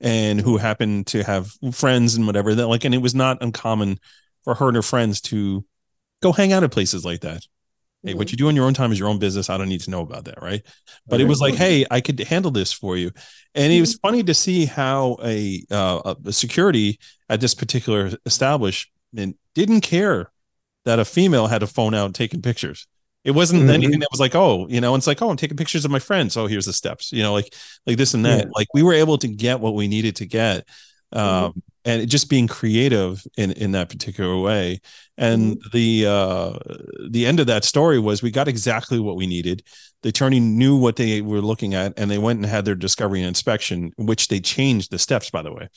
and 0.00 0.40
who 0.40 0.56
happened 0.58 1.06
to 1.08 1.22
have 1.22 1.50
friends 1.72 2.14
and 2.16 2.26
whatever 2.26 2.54
that 2.54 2.66
like 2.66 2.84
and 2.84 2.94
it 2.94 2.98
was 3.02 3.14
not 3.14 3.42
uncommon 3.42 3.98
for 4.44 4.54
her 4.54 4.66
and 4.68 4.76
her 4.76 4.82
friends 4.82 5.20
to 5.20 5.64
go 6.22 6.32
hang 6.32 6.52
out 6.52 6.62
at 6.64 6.70
places 6.70 7.04
like 7.04 7.20
that 7.20 7.46
hey 8.06 8.14
what 8.14 8.30
you 8.32 8.38
do 8.38 8.48
in 8.48 8.56
your 8.56 8.66
own 8.66 8.74
time 8.74 8.92
is 8.92 8.98
your 8.98 9.08
own 9.08 9.18
business. 9.18 9.50
I 9.50 9.58
don't 9.58 9.68
need 9.68 9.82
to 9.82 9.90
know 9.90 10.00
about 10.02 10.24
that 10.26 10.40
right? 10.42 10.62
But 11.06 11.20
it 11.20 11.24
was 11.28 11.40
like 11.40 11.54
hey 11.54 11.84
i 11.90 12.00
could 12.00 12.18
handle 12.20 12.50
this 12.50 12.72
for 12.72 12.96
you. 12.96 13.10
And 13.54 13.72
it 13.72 13.80
was 13.80 13.94
funny 13.96 14.22
to 14.24 14.34
see 14.34 14.66
how 14.66 15.16
a 15.24 15.64
uh, 15.70 16.14
a 16.24 16.32
security 16.32 16.98
at 17.28 17.40
this 17.40 17.54
particular 17.54 18.12
establishment 18.26 19.36
didn't 19.54 19.80
care 19.82 20.30
that 20.84 20.98
a 20.98 21.04
female 21.04 21.46
had 21.48 21.62
a 21.62 21.66
phone 21.66 21.94
out 21.94 22.14
taking 22.14 22.42
pictures. 22.42 22.86
It 23.24 23.32
wasn't 23.32 23.64
Mhm. 23.64 23.70
anything 23.74 24.00
that 24.00 24.08
was 24.12 24.20
like 24.20 24.34
oh 24.36 24.68
you 24.68 24.80
know 24.80 24.94
it's 24.94 25.06
like 25.08 25.20
oh 25.20 25.30
i'm 25.30 25.36
taking 25.36 25.56
pictures 25.56 25.84
of 25.84 25.90
my 25.90 25.98
friends. 25.98 26.36
Oh 26.36 26.46
here's 26.46 26.66
the 26.66 26.72
steps 26.72 27.10
you 27.12 27.22
know 27.22 27.32
like 27.32 27.52
like 27.86 27.96
this 27.96 28.14
and 28.14 28.24
that. 28.24 28.44
Yeah. 28.44 28.50
like 28.54 28.68
we 28.74 28.82
were 28.84 28.92
able 28.94 29.18
to 29.18 29.28
get 29.28 29.58
what 29.60 29.74
we 29.74 29.88
needed 29.88 30.16
to 30.16 30.26
get 30.26 30.68
um 31.12 31.62
and 31.86 32.02
it 32.02 32.06
just 32.06 32.28
being 32.28 32.48
creative 32.48 33.24
in 33.38 33.52
in 33.52 33.72
that 33.72 33.88
particular 33.88 34.38
way. 34.38 34.80
And 35.16 35.58
the 35.72 36.04
uh 36.06 36.58
the 37.08 37.24
end 37.24 37.40
of 37.40 37.46
that 37.46 37.64
story 37.64 37.98
was 37.98 38.22
we 38.22 38.30
got 38.30 38.48
exactly 38.48 38.98
what 39.00 39.16
we 39.16 39.26
needed. 39.26 39.62
The 40.02 40.10
attorney 40.10 40.40
knew 40.40 40.76
what 40.76 40.96
they 40.96 41.22
were 41.22 41.40
looking 41.40 41.74
at 41.74 41.94
and 41.96 42.10
they 42.10 42.18
went 42.18 42.38
and 42.38 42.46
had 42.46 42.64
their 42.66 42.74
discovery 42.74 43.20
and 43.20 43.28
inspection 43.28 43.92
which 43.96 44.28
they 44.28 44.40
changed 44.40 44.90
the 44.90 44.98
steps 44.98 45.30
by 45.30 45.40
the 45.42 45.52
way 45.52 45.68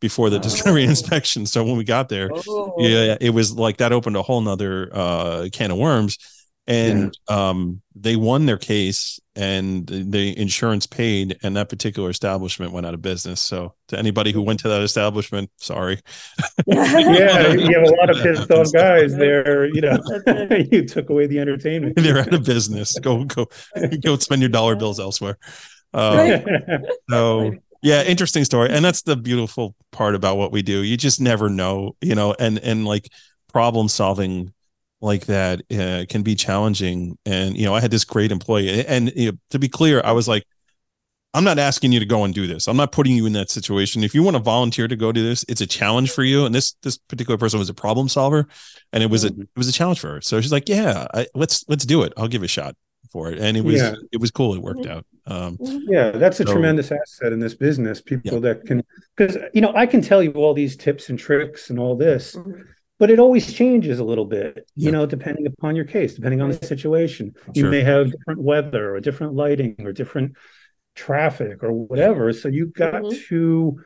before 0.00 0.30
the 0.30 0.38
discovery 0.40 0.84
inspection. 0.94 1.46
So 1.46 1.62
when 1.62 1.76
we 1.76 1.84
got 1.84 2.08
there 2.08 2.30
Oh. 2.48 2.74
yeah 2.78 3.16
it 3.20 3.30
was 3.30 3.52
like 3.52 3.76
that 3.76 3.92
opened 3.92 4.16
a 4.16 4.22
whole 4.22 4.40
nother 4.40 4.90
uh 4.92 5.48
can 5.52 5.70
of 5.70 5.78
worms. 5.78 6.18
And 6.66 7.16
um 7.28 7.82
they 7.94 8.16
won 8.16 8.46
their 8.46 8.58
case 8.58 9.20
and 9.40 9.86
the 9.86 10.38
insurance 10.38 10.86
paid 10.86 11.38
and 11.42 11.56
that 11.56 11.70
particular 11.70 12.10
establishment 12.10 12.72
went 12.72 12.84
out 12.84 12.92
of 12.92 13.00
business. 13.00 13.40
So 13.40 13.72
to 13.88 13.98
anybody 13.98 14.32
who 14.32 14.42
went 14.42 14.60
to 14.60 14.68
that 14.68 14.82
establishment 14.82 15.50
sorry. 15.56 15.98
Yeah, 16.66 17.52
you 17.54 17.74
have 17.74 17.88
a 17.88 17.94
lot 17.98 18.10
of 18.10 18.18
pissed 18.22 18.50
off 18.50 18.70
guys 18.70 19.16
there. 19.16 19.64
You 19.74 19.80
know, 19.80 19.98
you 20.70 20.86
took 20.86 21.08
away 21.08 21.26
the 21.26 21.38
entertainment. 21.38 21.96
they're 21.96 22.18
out 22.18 22.34
of 22.34 22.44
business. 22.44 22.98
Go 22.98 23.24
go 23.24 23.46
go 24.02 24.18
spend 24.18 24.42
your 24.42 24.50
dollar 24.50 24.76
bills 24.76 25.00
elsewhere. 25.00 25.38
Um, 25.94 26.16
right. 26.18 26.44
so 27.08 27.54
yeah 27.82 28.02
interesting 28.02 28.44
story. 28.44 28.68
And 28.68 28.84
that's 28.84 29.02
the 29.02 29.16
beautiful 29.16 29.74
part 29.90 30.14
about 30.14 30.36
what 30.36 30.52
we 30.52 30.60
do. 30.60 30.82
You 30.82 30.98
just 30.98 31.18
never 31.18 31.48
know 31.48 31.96
you 32.02 32.14
know 32.14 32.34
and 32.38 32.58
and 32.58 32.84
like 32.84 33.08
problem 33.50 33.88
solving 33.88 34.52
like 35.00 35.26
that 35.26 35.60
uh, 35.72 36.04
can 36.08 36.22
be 36.22 36.34
challenging. 36.34 37.16
And 37.26 37.56
you 37.56 37.64
know 37.64 37.74
i 37.74 37.80
had 37.80 37.90
this 37.90 38.04
great 38.04 38.30
employee 38.32 38.84
and 38.86 39.12
you 39.16 39.32
know, 39.32 39.38
to 39.50 39.58
be 39.58 39.68
clear 39.68 40.00
i 40.04 40.12
was 40.12 40.28
like 40.28 40.44
i'm 41.32 41.44
not 41.44 41.58
asking 41.58 41.92
you 41.92 42.00
to 42.00 42.06
go 42.06 42.24
and 42.24 42.34
do 42.34 42.46
this. 42.46 42.66
I'm 42.66 42.76
not 42.76 42.90
putting 42.92 43.14
you 43.14 43.24
in 43.24 43.32
that 43.34 43.50
situation. 43.50 44.02
If 44.02 44.14
you 44.16 44.22
want 44.24 44.36
to 44.36 44.42
volunteer 44.42 44.88
to 44.88 44.96
go 44.96 45.12
do 45.12 45.22
this 45.22 45.44
it's 45.48 45.60
a 45.60 45.66
challenge 45.66 46.10
for 46.10 46.24
you. 46.24 46.44
And 46.44 46.54
this 46.54 46.74
this 46.82 46.98
particular 46.98 47.38
person 47.38 47.58
was 47.58 47.68
a 47.70 47.74
problem 47.74 48.08
solver 48.08 48.46
and 48.92 49.02
it 49.02 49.10
was 49.10 49.24
a 49.24 49.30
Mhm. 49.30 49.42
it 49.42 49.48
was 49.56 49.68
a 49.68 49.72
challenge 49.72 50.00
for 50.00 50.08
her. 50.14 50.20
So 50.20 50.40
she's 50.40 50.52
like 50.52 50.68
yeah 50.68 51.06
I, 51.14 51.26
let's 51.34 51.64
let's 51.68 51.84
do 51.86 52.02
it. 52.02 52.12
I'll 52.16 52.28
give 52.28 52.42
a 52.42 52.48
shot 52.48 52.74
for 53.12 53.30
it. 53.30 53.38
And 53.38 53.56
it 53.56 53.64
was 53.64 53.76
Yeah. 53.76 53.94
it 54.12 54.20
was 54.20 54.30
cool. 54.30 54.54
It 54.54 54.60
worked 54.62 54.86
out. 54.86 55.04
Um 55.26 55.56
Yeah, 55.88 56.10
that's 56.10 56.40
a 56.40 56.44
So- 56.46 56.52
tremendous 56.52 56.90
asset 56.92 57.32
in 57.32 57.38
this 57.40 57.54
business. 57.54 58.00
People 58.00 58.40
that 58.40 58.66
can, 58.66 58.82
because 59.16 59.36
you 59.54 59.60
know, 59.60 59.72
I 59.74 59.86
can 59.86 60.02
tell 60.02 60.22
you 60.22 60.32
all 60.32 60.52
these 60.54 60.76
tips 60.76 61.08
and 61.10 61.18
tricks 61.18 61.70
and 61.70 61.78
all 61.78 61.94
this, 61.96 62.34
Mhm. 62.36 62.64
But 63.00 63.10
it 63.10 63.18
always 63.18 63.52
changes 63.52 63.98
a 63.98 64.04
little 64.04 64.26
bit. 64.26 64.68
Yeah. 64.76 64.86
You 64.86 64.92
know, 64.92 65.06
depending 65.06 65.46
upon 65.46 65.74
your 65.74 65.86
case, 65.86 66.14
depending 66.14 66.40
on 66.42 66.50
the 66.50 66.64
situation. 66.66 67.32
You 67.54 67.62
Sure. 67.62 67.70
may 67.70 67.80
have 67.80 68.12
different 68.12 68.42
weather 68.42 68.94
or 68.94 69.00
different 69.00 69.34
lighting 69.34 69.74
or 69.80 69.92
different 69.92 70.34
traffic 70.94 71.64
or 71.64 71.72
whatever. 71.72 72.32
So 72.32 72.48
you've 72.48 72.74
got 72.74 73.02
Mhm. 73.02 73.26
to 73.28 73.80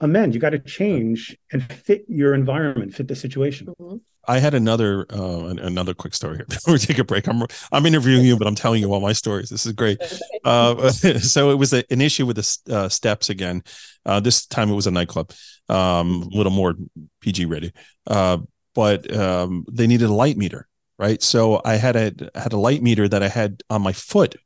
amend. 0.00 0.34
You 0.34 0.40
got 0.40 0.50
to 0.50 0.58
change 0.58 1.36
and 1.52 1.62
fit 1.62 2.04
your 2.08 2.34
environment, 2.34 2.94
fit 2.94 3.06
the 3.06 3.14
situation. 3.14 3.68
Mhm. 3.80 4.00
I 4.26 4.38
had 4.38 4.54
another 4.54 5.04
uh, 5.10 5.52
another 5.60 5.92
quick 5.92 6.14
story 6.14 6.36
here 6.36 6.46
before 6.48 6.72
we 6.72 6.78
take 6.78 6.98
a 6.98 7.04
break. 7.04 7.28
I'm 7.28 7.42
I'm 7.70 7.84
interviewing 7.84 8.24
you, 8.24 8.38
but 8.38 8.46
I'm 8.46 8.54
telling 8.54 8.80
you 8.80 8.90
all 8.92 9.00
my 9.00 9.12
stories. 9.12 9.50
This 9.50 9.66
is 9.66 9.72
great. 9.72 9.98
Uh, 10.44 10.90
so 11.34 11.50
it 11.50 11.54
was 11.54 11.72
a, 11.72 11.82
an 11.90 12.02
issue 12.02 12.26
with 12.26 12.36
the 12.36 12.74
uh, 12.76 12.86
steps 12.88 13.30
again. 13.30 13.62
Uh, 14.04 14.20
this 14.20 14.44
time 14.46 14.68
it 14.70 14.74
was 14.74 14.86
a 14.86 14.90
nightclub, 14.90 15.30
um, 15.70 16.22
a 16.30 16.36
little 16.36 16.52
more 16.52 16.74
PG 17.22 17.46
ready, 17.46 17.72
uh, 18.06 18.36
but 18.74 19.12
um, 19.16 19.64
they 19.70 19.86
needed 19.86 20.08
a 20.08 20.12
light 20.14 20.36
meter, 20.36 20.68
right? 20.98 21.22
So 21.22 21.60
I 21.64 21.76
had 21.76 21.96
a 21.96 22.30
had 22.38 22.52
a 22.52 22.58
light 22.58 22.82
meter 22.82 23.08
that 23.08 23.22
I 23.22 23.28
had 23.28 23.62
on 23.70 23.82
my 23.82 23.92
foot 23.92 24.36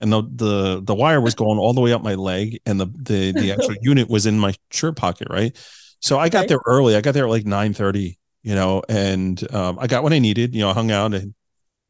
and 0.00 0.12
the 0.12 0.22
the 0.22 0.80
the 0.82 0.94
wire 0.94 1.20
was 1.20 1.34
going 1.34 1.58
all 1.58 1.72
the 1.72 1.80
way 1.80 1.92
up 1.92 2.02
my 2.02 2.14
leg, 2.14 2.60
and 2.66 2.80
the 2.80 2.86
the 2.96 3.32
the 3.32 3.52
actual 3.52 3.74
unit 3.80 4.08
was 4.08 4.26
in 4.26 4.38
my 4.38 4.54
shirt 4.70 4.96
pocket, 4.96 5.28
right? 5.30 5.56
So 6.00 6.18
I 6.18 6.28
got 6.28 6.46
Okay. 6.46 6.48
there 6.48 6.60
early. 6.66 6.94
I 6.96 7.00
got 7.00 7.14
there 7.14 7.24
at 7.24 7.30
like 7.30 7.46
nine 7.46 7.74
thirty, 7.74 8.18
you 8.42 8.54
know, 8.54 8.82
and 8.88 9.52
um, 9.52 9.78
I 9.80 9.86
got 9.86 10.02
what 10.02 10.12
I 10.12 10.18
needed. 10.20 10.54
You 10.54 10.60
know, 10.60 10.70
I 10.70 10.74
hung 10.74 10.90
out 10.90 11.14
and 11.14 11.34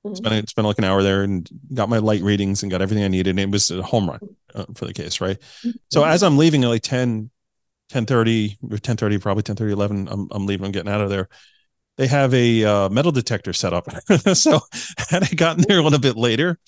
Mhm. 0.05 0.17
spent 0.17 0.49
spent 0.49 0.67
like 0.67 0.79
an 0.79 0.85
hour 0.85 1.03
there 1.03 1.23
and 1.23 1.49
got 1.75 1.89
my 1.89 1.99
light 1.99 2.23
readings 2.23 2.63
and 2.63 2.71
got 2.73 2.83
everything 2.83 3.05
I 3.05 3.09
needed. 3.09 3.31
And 3.31 3.41
it 3.41 3.51
was 3.51 3.71
a 3.71 3.83
home 3.83 4.09
run 4.09 4.21
uh, 4.55 4.67
for 4.75 4.87
the 4.87 4.95
case, 4.95 5.21
right? 5.21 5.39
So 5.91 6.05
as 6.05 6.23
I'm 6.23 6.39
leaving 6.39 6.65
at 6.65 6.69
like 6.69 6.83
10, 6.83 7.31
10 7.91 8.07
or 8.11 8.25
10 8.79 9.21
probably 9.21 9.43
10 9.43 9.57
11, 9.69 10.09
I'm, 10.09 10.29
I'm 10.31 10.47
leaving, 10.47 10.67
I'm 10.67 10.73
getting 10.73 10.93
out 10.93 11.01
of 11.01 11.11
there. 11.11 11.29
They 11.99 12.07
have 12.07 12.33
a 12.33 12.65
uh, 12.65 12.89
metal 12.89 13.13
detector 13.13 13.53
set 13.53 13.73
up. 13.75 13.87
so 14.35 14.61
had 15.11 15.25
I 15.25 15.35
gotten 15.35 15.65
there 15.69 15.79
a 15.79 15.83
little 15.83 15.99
bit 15.99 16.17
later, 16.17 16.59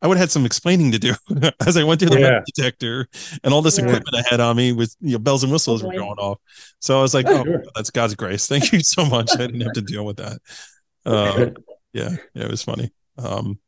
I 0.00 0.06
would 0.06 0.16
have 0.16 0.22
had 0.22 0.30
some 0.30 0.46
explaining 0.46 0.92
to 0.92 0.98
do 0.98 1.12
as 1.66 1.76
I 1.76 1.84
went 1.84 2.00
through 2.00 2.10
the 2.10 2.20
Yeah. 2.20 2.28
metal 2.30 2.42
detector 2.54 3.08
and 3.44 3.52
all 3.52 3.60
this 3.62 3.76
Yeah. 3.78 3.84
equipment 3.84 4.16
I 4.16 4.22
had 4.30 4.40
on 4.40 4.56
me 4.56 4.72
with 4.72 4.94
you 5.00 5.12
know, 5.12 5.18
bells 5.18 5.42
and 5.42 5.52
whistles 5.52 5.82
were 5.82 5.92
going 5.92 6.18
off. 6.18 6.38
So 6.78 6.98
I 6.98 7.02
was 7.02 7.12
like, 7.12 7.26
oh, 7.28 7.44
Sure. 7.44 7.62
that's 7.74 7.90
God's 7.90 8.14
grace. 8.14 8.46
Thank 8.46 8.72
you 8.72 8.80
so 8.80 9.04
much. 9.04 9.30
I 9.34 9.38
didn't 9.38 9.60
have 9.60 9.72
to 9.74 9.82
deal 9.82 10.06
with 10.06 10.16
that. 10.18 10.38
Uh, 11.04 11.46
yeah, 11.92 12.16
yeah, 12.34 12.44
it 12.44 12.50
was 12.50 12.62
funny. 12.62 12.90
Um, 13.18 13.58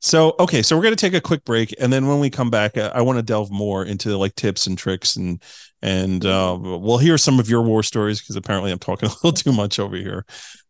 so 0.00 0.34
okay, 0.40 0.62
so 0.62 0.76
we're 0.76 0.82
gonna 0.82 0.96
take 0.96 1.14
a 1.14 1.20
quick 1.20 1.44
break, 1.44 1.74
and 1.78 1.92
then 1.92 2.06
when 2.08 2.18
we 2.20 2.30
come 2.30 2.50
back, 2.50 2.76
uh, 2.76 2.90
I 2.94 3.02
want 3.02 3.18
to 3.18 3.22
delve 3.22 3.50
more 3.50 3.84
into 3.84 4.16
like 4.16 4.34
tips 4.34 4.66
and 4.66 4.76
tricks, 4.76 5.16
and 5.16 5.42
and 5.82 6.24
uh, 6.26 6.58
we'll 6.60 6.98
hear 6.98 7.16
some 7.18 7.38
of 7.38 7.48
your 7.48 7.62
war 7.62 7.82
stories 7.82 8.20
because 8.20 8.36
apparently 8.36 8.70
I'm 8.72 8.78
talking 8.78 9.08
a 9.10 9.12
little 9.12 9.32
too 9.32 9.52
much 9.52 9.78
over 9.78 9.96
here. 9.96 10.24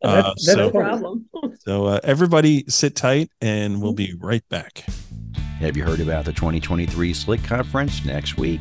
Uh, 0.04 0.16
That- 0.16 0.24
that's 0.24 0.44
so 0.46 0.56
No 0.56 0.70
fine. 0.70 0.82
problem. 0.82 1.26
so 1.60 1.86
uh, 1.86 2.00
everybody 2.04 2.64
sit 2.68 2.94
tight, 2.96 3.30
and 3.40 3.80
we'll 3.80 3.92
be 3.94 4.14
right 4.18 4.46
back. 4.48 4.84
Have 5.60 5.76
you 5.76 5.84
heard 5.84 6.00
about 6.00 6.24
the 6.24 6.32
2023 6.32 7.12
Slick 7.14 7.44
Conference 7.44 8.04
next 8.04 8.36
week? 8.38 8.60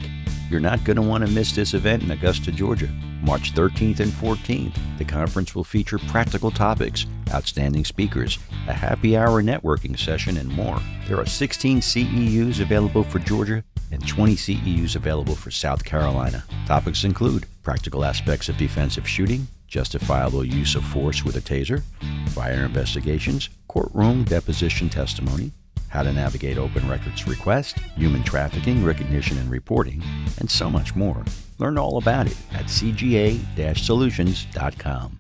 You're 0.49 0.59
not 0.59 0.83
going 0.83 0.95
to 0.95 1.03
want 1.03 1.25
to 1.25 1.31
miss 1.31 1.51
this 1.51 1.75
event 1.75 2.01
in 2.01 2.09
Augusta, 2.09 2.51
Georgia. 2.51 2.89
March 3.21 3.53
13th 3.53 3.99
and 3.99 4.11
14th, 4.11 4.75
the 4.97 5.05
conference 5.05 5.53
will 5.53 5.63
feature 5.63 5.99
practical 5.99 6.49
topics, 6.49 7.05
outstanding 7.31 7.85
speakers, 7.85 8.39
a 8.67 8.73
happy 8.73 9.15
hour 9.15 9.43
networking 9.43 9.97
session, 9.97 10.37
and 10.37 10.49
more. 10.49 10.79
There 11.07 11.19
are 11.19 11.25
16 11.25 11.81
CEUs 11.81 12.61
available 12.61 13.03
for 13.03 13.19
Georgia 13.19 13.63
and 13.91 14.07
20 14.07 14.35
CEUs 14.35 14.95
available 14.95 15.35
for 15.35 15.51
South 15.51 15.83
Carolina. 15.83 16.43
Topics 16.65 17.03
include 17.03 17.45
practical 17.61 18.03
aspects 18.03 18.49
of 18.49 18.57
defensive 18.57 19.07
shooting, 19.07 19.47
justifiable 19.67 20.43
use 20.43 20.73
of 20.73 20.83
force 20.83 21.23
with 21.23 21.35
a 21.35 21.41
taser, 21.41 21.83
fire 22.29 22.65
investigations, 22.65 23.49
courtroom 23.67 24.23
deposition 24.23 24.89
testimony, 24.89 25.51
how 25.87 26.03
to 26.03 26.11
navigate 26.13 26.57
open 26.57 26.89
records 26.89 27.25
request, 27.27 27.79
human 27.95 28.23
trafficking, 28.23 28.83
recognition 28.83 29.37
and 29.37 29.49
reporting, 29.49 30.03
and 30.39 30.49
so 30.49 30.69
much 30.69 30.93
more. 30.95 31.23
Learn 31.57 31.77
all 31.77 31.97
about 31.97 32.27
it 32.27 32.35
at 32.53 32.65
cga-solutions.com. 32.65 35.19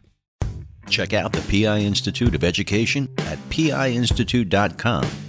Check 0.89 1.13
out 1.13 1.31
the 1.33 1.63
PI 1.63 1.79
Institute 1.79 2.35
of 2.35 2.43
Education 2.43 3.07
at 3.19 3.37
piinstitute.com. 3.49 5.28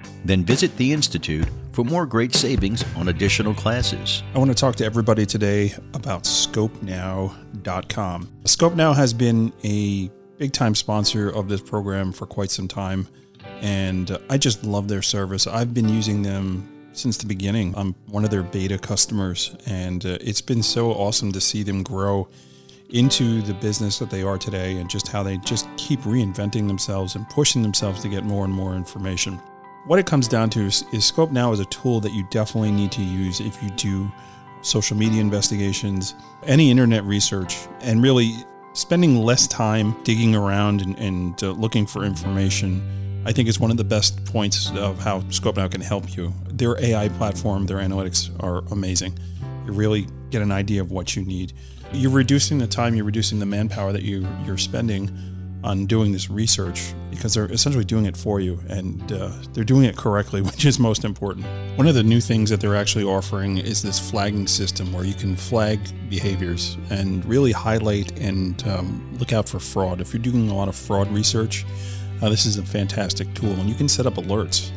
then 0.25 0.45
visit 0.45 0.75
the 0.77 0.93
Institute 0.93 1.47
for 1.71 1.85
more 1.85 2.05
great 2.05 2.35
savings 2.35 2.83
on 2.95 3.07
additional 3.07 3.53
classes. 3.53 4.23
I 4.33 4.39
want 4.39 4.51
to 4.51 4.55
talk 4.55 4.75
to 4.77 4.85
everybody 4.85 5.25
today 5.25 5.73
about 5.93 6.23
ScopeNow.com. 6.23 8.29
ScopeNow 8.43 8.95
has 8.95 9.13
been 9.13 9.53
a 9.63 10.09
big 10.37 10.53
time 10.53 10.75
sponsor 10.75 11.29
of 11.29 11.49
this 11.49 11.61
program 11.61 12.11
for 12.11 12.25
quite 12.25 12.51
some 12.51 12.67
time, 12.67 13.07
and 13.61 14.17
I 14.29 14.37
just 14.37 14.63
love 14.63 14.87
their 14.87 15.01
service. 15.01 15.47
I've 15.47 15.73
been 15.73 15.89
using 15.89 16.21
them 16.21 16.67
since 16.93 17.17
the 17.17 17.25
beginning. 17.25 17.73
I'm 17.77 17.93
one 18.07 18.23
of 18.23 18.29
their 18.29 18.43
beta 18.43 18.77
customers, 18.77 19.55
and 19.65 20.05
uh, 20.05 20.17
it's 20.21 20.41
been 20.41 20.63
so 20.63 20.91
awesome 20.91 21.31
to 21.31 21.41
see 21.41 21.63
them 21.63 21.83
grow 21.83 22.27
into 22.89 23.41
the 23.43 23.53
business 23.53 23.99
that 23.99 24.09
they 24.09 24.21
are 24.21 24.37
today 24.37 24.77
and 24.77 24.89
just 24.89 25.07
how 25.07 25.23
they 25.23 25.37
just 25.37 25.69
keep 25.77 26.01
reinventing 26.01 26.67
themselves 26.67 27.15
and 27.15 27.25
pushing 27.29 27.61
themselves 27.61 28.01
to 28.01 28.09
get 28.09 28.25
more 28.25 28.43
and 28.43 28.53
more 28.53 28.75
information. 28.75 29.39
What 29.85 29.97
it 29.97 30.05
comes 30.05 30.27
down 30.27 30.51
to 30.51 30.61
is, 30.61 30.85
is 30.91 31.05
Scope 31.05 31.31
Now 31.31 31.51
is 31.51 31.59
a 31.59 31.65
tool 31.65 31.99
that 32.01 32.13
you 32.13 32.23
definitely 32.29 32.71
need 32.71 32.91
to 32.91 33.01
use 33.01 33.39
if 33.41 33.61
you 33.63 33.69
do 33.71 34.11
social 34.61 34.95
media 34.95 35.19
investigations, 35.19 36.13
any 36.43 36.69
internet 36.69 37.03
research, 37.03 37.57
and 37.81 38.03
really 38.03 38.35
spending 38.73 39.17
less 39.17 39.47
time 39.47 39.95
digging 40.03 40.35
around 40.35 40.81
and, 40.83 40.99
and 40.99 41.43
uh, 41.43 41.51
looking 41.51 41.87
for 41.87 42.03
information. 42.03 43.23
I 43.25 43.31
think 43.31 43.49
is 43.49 43.59
one 43.59 43.71
of 43.71 43.77
the 43.77 43.83
best 43.83 44.23
points 44.25 44.71
of 44.75 44.99
how 44.99 45.27
Scope 45.29 45.57
Now 45.57 45.67
can 45.67 45.81
help 45.81 46.15
you. 46.15 46.31
Their 46.47 46.79
AI 46.79 47.09
platform, 47.09 47.65
their 47.65 47.77
analytics 47.77 48.29
are 48.39 48.59
amazing. 48.71 49.17
You 49.65 49.73
really 49.73 50.07
get 50.29 50.43
an 50.43 50.51
idea 50.51 50.81
of 50.81 50.91
what 50.91 51.15
you 51.15 51.23
need. 51.23 51.53
You're 51.91 52.11
reducing 52.11 52.59
the 52.59 52.67
time, 52.67 52.93
you're 52.93 53.05
reducing 53.05 53.39
the 53.39 53.47
manpower 53.47 53.91
that 53.93 54.03
you 54.03 54.27
you're 54.45 54.59
spending 54.59 55.09
on 55.63 55.85
doing 55.85 56.11
this 56.11 56.29
research 56.29 56.93
because 57.09 57.33
they're 57.33 57.51
essentially 57.51 57.83
doing 57.83 58.05
it 58.05 58.17
for 58.17 58.39
you 58.39 58.59
and 58.69 59.11
uh, 59.11 59.31
they're 59.53 59.63
doing 59.63 59.85
it 59.85 59.95
correctly, 59.95 60.41
which 60.51 60.65
is 60.65 60.79
most 60.79 61.03
important. 61.03 61.45
One 61.77 61.87
of 61.87 61.95
the 61.95 62.03
new 62.03 62.21
things 62.21 62.49
that 62.49 62.59
they're 62.59 62.75
actually 62.75 63.03
offering 63.03 63.57
is 63.57 63.81
this 63.81 63.99
flagging 63.99 64.47
system 64.47 64.91
where 64.93 65.05
you 65.05 65.13
can 65.13 65.35
flag 65.35 65.79
behaviors 66.09 66.77
and 66.89 67.23
really 67.25 67.51
highlight 67.51 68.17
and 68.19 68.67
um, 68.67 69.15
look 69.19 69.33
out 69.33 69.47
for 69.47 69.59
fraud. 69.59 70.01
If 70.01 70.13
you're 70.13 70.23
doing 70.23 70.49
a 70.49 70.55
lot 70.55 70.67
of 70.67 70.75
fraud 70.75 71.11
research, 71.11 71.65
uh, 72.21 72.29
this 72.29 72.45
is 72.45 72.57
a 72.57 72.63
fantastic 72.63 73.33
tool 73.33 73.51
and 73.51 73.69
you 73.69 73.75
can 73.75 73.89
set 73.89 74.05
up 74.05 74.15
alerts. 74.15 74.71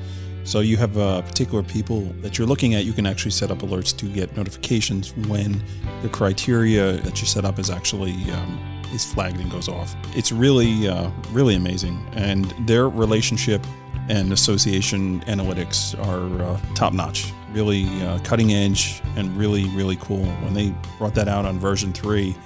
So 0.45 0.61
you 0.61 0.77
have 0.77 0.97
uh, 0.99 1.23
particular 1.23 1.63
people 1.63 2.03
that 2.21 2.37
you're 2.39 2.47
looking 2.47 2.75
at, 2.75 2.85
you 2.85 2.93
can 2.93 3.07
actually 3.07 3.31
set 3.31 3.51
up 3.51 3.59
alerts 3.59 3.97
to 3.97 4.07
get 4.07 4.37
notifications 4.37 5.17
when 5.27 5.63
the 6.03 6.09
criteria 6.09 6.99
that 6.99 7.21
you 7.21 7.27
set 7.27 7.47
up 7.47 7.59
is 7.59 7.71
actually 7.71 8.13
um, 8.31 8.85
is 8.93 9.05
flagged 9.05 9.41
and 9.41 9.51
goes 9.51 9.69
off. 9.69 9.97
It's 10.15 10.33
really, 10.33 10.87
uh, 10.87 11.11
really 11.33 11.55
amazing. 11.55 12.07
And 12.13 12.45
their 12.67 12.89
relationship 12.89 13.67
and 14.09 14.33
association 14.33 15.21
analytics 15.23 15.99
are 16.07 16.43
uh, 16.43 16.61
top 16.75 16.93
notch, 16.93 17.33
really 17.53 17.87
uh, 18.03 18.19
cutting 18.19 18.53
edge, 18.53 19.01
and 19.17 19.35
really, 19.37 19.65
really 19.71 19.97
cool. 19.97 20.25
When 20.25 20.53
they 20.53 20.75
brought 20.99 21.15
that 21.15 21.27
out 21.27 21.47
on 21.47 21.59
version 21.59 21.93
three, 21.93 22.37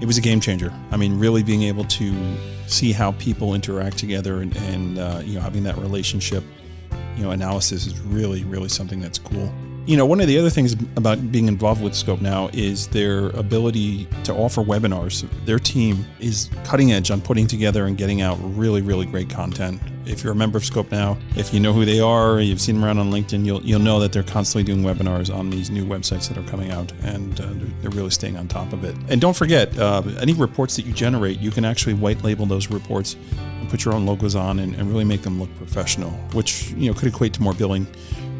it 0.00 0.06
was 0.06 0.16
a 0.18 0.22
game 0.22 0.40
changer. 0.40 0.72
I 0.90 0.96
mean, 0.96 1.18
really 1.18 1.42
being 1.42 1.64
able 1.64 1.84
to 1.84 2.36
see 2.66 2.92
how 2.92 3.12
people 3.12 3.54
interact 3.54 3.98
together 3.98 4.40
and, 4.40 4.56
and 4.56 4.98
uh, 4.98 5.20
you 5.24 5.34
know 5.34 5.40
having 5.40 5.62
that 5.64 5.76
relationship, 5.76 6.42
know, 7.22 7.30
analysis 7.30 7.86
is 7.86 7.98
really, 8.00 8.44
really 8.44 8.68
something 8.68 9.00
that's 9.00 9.18
cool. 9.18 9.52
You 9.84 9.96
know, 9.96 10.06
one 10.06 10.20
of 10.20 10.28
the 10.28 10.38
other 10.38 10.50
things 10.50 10.74
about 10.96 11.32
being 11.32 11.48
involved 11.48 11.82
with 11.82 11.94
Scope 11.94 12.20
now 12.20 12.50
is 12.52 12.86
their 12.88 13.30
ability 13.30 14.06
to 14.24 14.32
offer 14.32 14.62
webinars. 14.62 15.28
Their 15.44 15.58
team 15.58 16.06
is 16.20 16.48
cutting 16.64 16.92
edge 16.92 17.10
on 17.10 17.20
putting 17.20 17.48
together 17.48 17.86
and 17.86 17.96
getting 17.96 18.22
out 18.22 18.38
really, 18.40 18.80
really 18.80 19.06
great 19.06 19.28
content. 19.28 19.80
If 20.04 20.22
you're 20.24 20.32
a 20.32 20.36
member 20.36 20.58
of 20.58 20.64
Scope 20.64 20.90
now, 20.90 21.16
if 21.36 21.54
you 21.54 21.60
know 21.60 21.72
who 21.72 21.84
they 21.84 22.00
are, 22.00 22.40
you've 22.40 22.60
seen 22.60 22.76
them 22.76 22.84
around 22.84 22.98
on 22.98 23.10
LinkedIn, 23.10 23.44
you'll 23.44 23.62
you'll 23.62 23.80
know 23.80 24.00
that 24.00 24.12
they're 24.12 24.22
constantly 24.22 24.64
doing 24.64 24.84
webinars 24.84 25.34
on 25.34 25.50
these 25.50 25.70
new 25.70 25.84
websites 25.84 26.28
that 26.28 26.38
are 26.38 26.48
coming 26.50 26.70
out, 26.70 26.92
and 27.02 27.40
uh, 27.40 27.48
they're, 27.80 27.90
really 27.90 28.10
staying 28.10 28.36
on 28.36 28.48
top 28.48 28.72
of 28.72 28.84
it. 28.84 28.96
And 29.08 29.20
don't 29.20 29.36
forget, 29.36 29.78
uh, 29.78 30.02
any 30.20 30.32
reports 30.32 30.76
that 30.76 30.86
you 30.86 30.92
generate, 30.92 31.38
you 31.40 31.50
can 31.50 31.64
actually 31.64 31.94
white 31.94 32.22
label 32.24 32.46
those 32.46 32.70
reports 32.70 33.16
and 33.60 33.68
put 33.68 33.84
your 33.84 33.92
own 33.92 34.06
logos 34.06 34.34
on 34.34 34.60
and, 34.60 34.74
and 34.74 34.88
really 34.88 35.04
make 35.04 35.22
them 35.22 35.38
look 35.38 35.54
professional, 35.56 36.10
which 36.32 36.70
you 36.70 36.90
know 36.90 36.98
could 36.98 37.08
equate 37.08 37.34
to 37.34 37.42
more 37.42 37.54
billing 37.54 37.86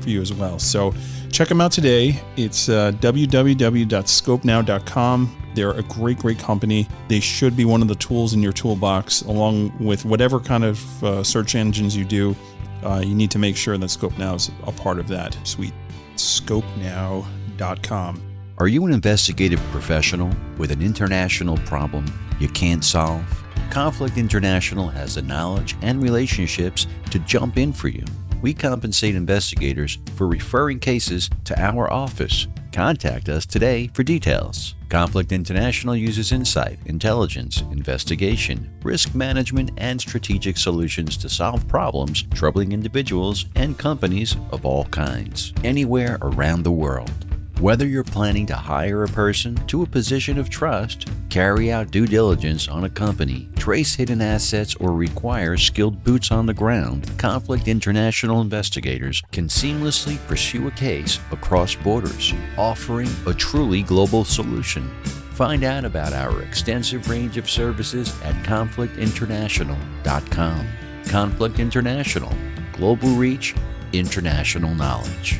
for 0.00 0.10
you 0.10 0.20
as 0.20 0.32
well. 0.32 0.58
So 0.58 0.94
check 1.32 1.48
them 1.48 1.60
out 1.60 1.72
today. 1.72 2.20
It's 2.36 2.68
uh, 2.68 2.92
www.scopenow.com. 2.92 5.36
They're 5.54 5.72
a 5.72 5.82
great, 5.82 6.18
great 6.18 6.38
company. 6.38 6.88
They 7.08 7.20
should 7.20 7.56
be 7.56 7.64
one 7.64 7.80
of 7.82 7.88
the 7.88 7.96
tools 7.96 8.34
in 8.34 8.42
your 8.42 8.52
toolbox, 8.52 9.22
along 9.22 9.72
with 9.78 10.04
whatever 10.04 10.38
kind 10.38 10.64
of 10.64 11.04
uh, 11.04 11.24
search 11.24 11.54
engines 11.54 11.96
you 11.96 12.04
do. 12.04 12.36
Uh, 12.84 13.02
you 13.04 13.14
need 13.14 13.30
to 13.30 13.38
make 13.38 13.56
sure 13.56 13.78
that 13.78 13.88
Scope 13.88 14.18
Now 14.18 14.34
is 14.34 14.50
a 14.66 14.72
part 14.72 14.98
of 14.98 15.08
that 15.08 15.34
suite. 15.46 15.72
ScopeNow.com. 16.16 18.22
Are 18.58 18.68
you 18.68 18.84
an 18.86 18.92
investigative 18.92 19.60
professional 19.70 20.30
with 20.58 20.70
an 20.70 20.82
international 20.82 21.56
problem 21.58 22.04
you 22.38 22.48
can't 22.48 22.84
solve? 22.84 23.24
Conflict 23.70 24.18
International 24.18 24.88
has 24.88 25.14
the 25.14 25.22
knowledge 25.22 25.76
and 25.80 26.02
relationships 26.02 26.86
to 27.10 27.18
jump 27.20 27.56
in 27.56 27.72
for 27.72 27.88
you. 27.88 28.04
We 28.42 28.52
compensate 28.52 29.14
investigators 29.14 29.98
for 30.16 30.26
referring 30.26 30.80
cases 30.80 31.30
to 31.44 31.58
our 31.58 31.90
office. 31.90 32.48
Contact 32.72 33.28
us 33.28 33.46
today 33.46 33.88
for 33.94 34.02
details. 34.02 34.74
Conflict 34.88 35.32
International 35.32 35.96
uses 35.96 36.32
insight, 36.32 36.78
intelligence, 36.86 37.62
investigation, 37.70 38.70
risk 38.82 39.14
management, 39.14 39.70
and 39.78 40.00
strategic 40.00 40.58
solutions 40.58 41.16
to 41.16 41.28
solve 41.28 41.66
problems 41.68 42.24
troubling 42.34 42.72
individuals 42.72 43.46
and 43.56 43.78
companies 43.78 44.36
of 44.50 44.66
all 44.66 44.84
kinds, 44.86 45.54
anywhere 45.64 46.18
around 46.20 46.62
the 46.62 46.72
world. 46.72 47.31
Whether 47.62 47.86
you're 47.86 48.02
planning 48.02 48.44
to 48.46 48.56
hire 48.56 49.04
a 49.04 49.08
person 49.08 49.54
to 49.68 49.84
a 49.84 49.86
position 49.86 50.36
of 50.36 50.50
trust, 50.50 51.06
carry 51.28 51.70
out 51.70 51.92
due 51.92 52.06
diligence 52.06 52.66
on 52.66 52.82
a 52.82 52.90
company, 52.90 53.48
trace 53.54 53.94
hidden 53.94 54.20
assets, 54.20 54.74
or 54.80 54.92
require 54.92 55.56
skilled 55.56 56.02
boots 56.02 56.32
on 56.32 56.46
the 56.46 56.52
ground, 56.52 57.08
Conflict 57.18 57.68
International 57.68 58.40
investigators 58.40 59.22
can 59.30 59.46
seamlessly 59.46 60.18
pursue 60.26 60.66
a 60.66 60.72
case 60.72 61.20
across 61.30 61.76
borders, 61.76 62.34
offering 62.58 63.08
a 63.28 63.32
truly 63.32 63.84
global 63.84 64.24
solution. 64.24 64.90
Find 65.30 65.62
out 65.62 65.84
about 65.84 66.12
our 66.12 66.42
extensive 66.42 67.08
range 67.08 67.36
of 67.36 67.48
services 67.48 68.08
at 68.24 68.34
conflictinternational.com. 68.44 70.66
Conflict 71.06 71.60
International, 71.60 72.32
global 72.72 73.10
reach, 73.10 73.54
international 73.92 74.74
knowledge. 74.74 75.38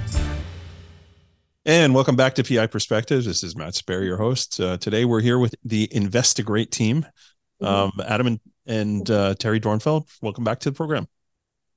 And 1.64 1.94
welcome 1.94 2.16
back 2.16 2.34
to 2.34 2.42
PI 2.42 2.66
Perspectives. 2.66 3.24
This 3.24 3.44
is 3.44 3.54
Matt 3.54 3.74
Spaier, 3.74 4.04
your 4.04 4.16
host. 4.16 4.58
Uh, 4.58 4.78
today 4.78 5.04
we're 5.04 5.20
here 5.20 5.38
with 5.38 5.54
the 5.64 5.88
Investigrate 5.92 6.72
team. 6.72 7.06
Um, 7.60 7.92
Adam 8.04 8.26
and, 8.26 8.40
and 8.66 9.08
uh, 9.08 9.34
Terry 9.36 9.60
Dornfeld, 9.60 10.08
welcome 10.20 10.42
back 10.42 10.58
to 10.60 10.70
the 10.70 10.74
program. 10.74 11.06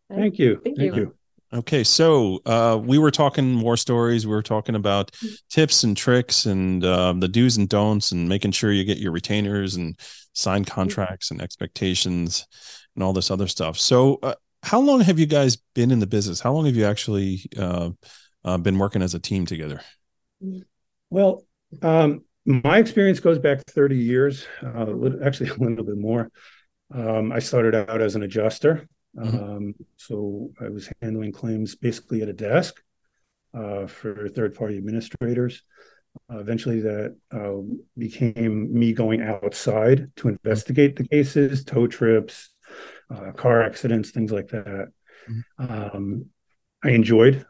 Thank 0.09 0.39
you. 0.39 0.59
Thank 0.63 0.77
Thank 0.77 0.95
you. 0.95 1.01
you. 1.01 1.15
Okay, 1.53 1.83
so 1.83 2.39
uh, 2.47 2.79
we 2.83 2.97
were 2.97 3.11
talking 3.11 3.61
war 3.61 3.77
stories. 3.77 4.25
We 4.25 4.33
were 4.33 4.41
talking 4.41 4.73
about 4.73 5.11
tips 5.51 5.83
and 5.83 5.95
tricks 5.95 6.47
and 6.47 6.83
um, 6.83 7.19
the 7.19 7.27
do's 7.27 7.57
and 7.57 7.69
don'ts, 7.69 8.11
and 8.11 8.27
making 8.27 8.53
sure 8.53 8.71
you 8.71 8.85
get 8.85 8.97
your 8.97 9.11
retainers 9.11 9.75
and 9.75 9.99
sign 10.33 10.65
contracts 10.65 11.29
and 11.29 11.43
expectations 11.43 12.47
and 12.95 13.03
all 13.03 13.13
this 13.13 13.29
other 13.29 13.47
stuff. 13.47 13.77
So, 13.77 14.17
uh, 14.23 14.33
how 14.63 14.79
long 14.79 15.01
have 15.01 15.19
you 15.19 15.27
guys 15.27 15.57
been 15.75 15.91
in 15.91 15.99
the 15.99 16.07
business? 16.07 16.39
How 16.39 16.51
long 16.53 16.65
have 16.65 16.75
you 16.75 16.85
actually 16.85 17.43
uh, 18.45 18.57
been 18.57 18.77
working 18.77 19.01
as 19.01 19.13
a 19.13 19.19
team 19.19 19.45
together? 19.45 19.81
Well, 21.09 21.45
um, 21.81 22.23
my 22.45 22.77
experience 22.77 23.19
goes 23.19 23.39
back 23.39 23.61
30 23.67 23.97
years, 23.97 24.45
uh, 24.63 24.85
actually 25.23 25.49
a 25.49 25.55
little 25.55 25.83
bit 25.83 25.97
more. 25.97 26.31
Um, 26.93 27.31
I 27.31 27.39
started 27.39 27.75
out 27.75 28.01
as 28.01 28.15
an 28.15 28.23
adjuster. 28.23 28.87
Mhm. 29.17 29.57
Um, 29.57 29.75
so 29.97 30.51
I 30.61 30.69
was 30.69 30.89
handling 31.01 31.31
claims 31.31 31.75
basically 31.75 32.21
at 32.21 32.29
a 32.29 32.33
desk 32.33 32.81
uh, 33.53 33.87
for 33.87 34.29
third 34.29 34.55
party 34.55 34.77
administrators. 34.77 35.63
Uh, 36.31 36.37
eventually, 36.37 36.81
that 36.81 37.15
uh, 37.31 37.61
became 37.97 38.73
me 38.73 38.93
going 38.93 39.21
outside 39.21 40.11
to 40.17 40.29
investigate 40.29 40.95
the 40.95 41.07
cases, 41.07 41.63
tow 41.63 41.87
trips, 41.87 42.49
uh, 43.13 43.31
car 43.31 43.63
accidents, 43.63 44.11
things 44.11 44.31
like 44.31 44.49
that. 44.49 44.91
Um, 45.57 46.27
I 46.83 46.91
enjoyed 46.91 47.45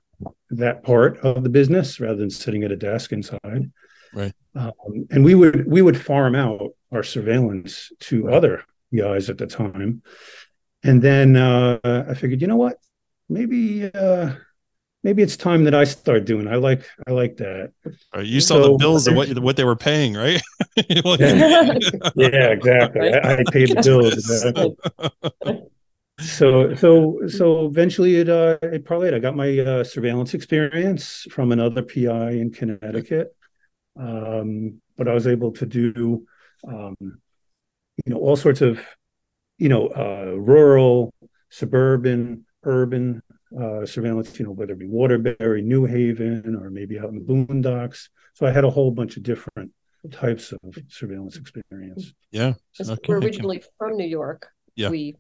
that 0.57 0.83
part 0.83 1.17
of 1.19 1.43
the 1.43 1.49
business 1.49 1.99
rather 1.99 2.15
than 2.17 2.29
sitting 2.29 2.63
at 2.63 2.71
a 2.71 2.75
desk 2.75 3.11
inside. 3.11 3.71
Right. 4.13 4.33
Um, 4.55 4.73
and 5.11 5.25
we 5.25 5.35
would 5.35 5.65
we 5.67 5.81
would 5.81 5.99
farm 6.01 6.35
out 6.35 6.71
our 6.91 7.03
surveillance 7.03 7.91
to 8.01 8.29
other 8.29 8.63
guys 8.95 9.29
at 9.29 9.37
the 9.37 9.47
time. 9.47 10.01
And 10.83 11.01
then 11.01 11.35
uh, 11.35 11.79
I 12.09 12.13
figured, 12.13 12.41
you 12.41 12.47
know 12.47 12.55
what? 12.55 12.77
Maybe 13.27 13.91
uh, 13.93 14.33
maybe 15.03 15.23
it's 15.23 15.35
time 15.35 15.65
that 15.65 15.75
I 15.75 15.83
start 15.83 16.25
doing. 16.25 16.47
I 16.47 16.55
like 16.55 16.87
I 17.07 17.11
like 17.11 17.37
that. 17.37 17.73
Uh, 18.15 18.21
you 18.21 18.39
saw 18.39 18.61
the 18.61 18.77
bills 18.77 19.07
of 19.07 19.15
what 19.15 19.37
what 19.39 19.57
they 19.57 19.63
were 19.65 19.75
paying, 19.75 20.13
right? 20.13 20.41
Like- 20.77 21.19
Yeah, 22.15 22.49
exactly. 22.51 23.13
I, 23.13 23.33
I 23.39 23.43
paid 23.51 23.69
the 23.75 23.81
bills. 23.83 24.13
Exactly. 24.13 25.63
So 26.19 26.73
so 26.75 27.19
so 27.28 27.65
eventually 27.65 28.15
it 28.15 28.30
uh 28.30 28.58
it 28.62 28.86
probably 28.86 29.13
I 29.13 29.19
got 29.19 29.36
my 29.36 29.60
uh, 29.60 29.84
surveillance 29.84 30.34
experience 30.34 31.28
from 31.30 31.51
another 31.51 31.82
PI 31.82 32.32
in 32.32 32.51
Connecticut. 32.51 33.36
Um, 33.97 34.82
but 34.97 35.08
I 35.08 35.13
was 35.13 35.28
able 35.28 35.51
to 35.54 35.65
do 35.65 36.25
um, 36.67 36.95
you 36.99 38.13
know 38.13 38.17
all 38.17 38.36
sorts 38.36 38.62
of 38.62 38.80
you 39.58 39.69
know 39.69 39.88
uh, 39.88 40.36
rural, 40.38 41.13
suburban, 41.49 42.45
urban 42.63 43.21
uh, 43.58 43.86
surveillance. 43.86 44.39
You 44.39 44.45
know 44.45 44.51
whether 44.51 44.73
it 44.73 44.80
be 44.80 44.88
Waterbury, 44.88 45.62
New 45.62 45.86
Haven, 45.86 46.56
or 46.56 46.69
maybe 46.69 46.97
out 46.97 47.10
in 47.10 47.15
the 47.15 47.21
boondocks. 47.21 48.08
So 48.34 48.45
I 48.45 48.51
had 48.51 48.63
a 48.63 48.69
whole 48.69 48.91
bunch 48.91 49.17
of 49.17 49.23
different 49.23 49.71
types 50.12 50.54
of 50.54 50.60
surveillance 50.88 51.36
experience. 51.36 52.13
yeah. 52.32 52.54
We're 53.08 53.19
originally 53.19 53.63
from 53.78 53.97
New 53.97 54.08
York. 54.08 54.47
Yeah. 54.75 54.89
We 54.89 55.15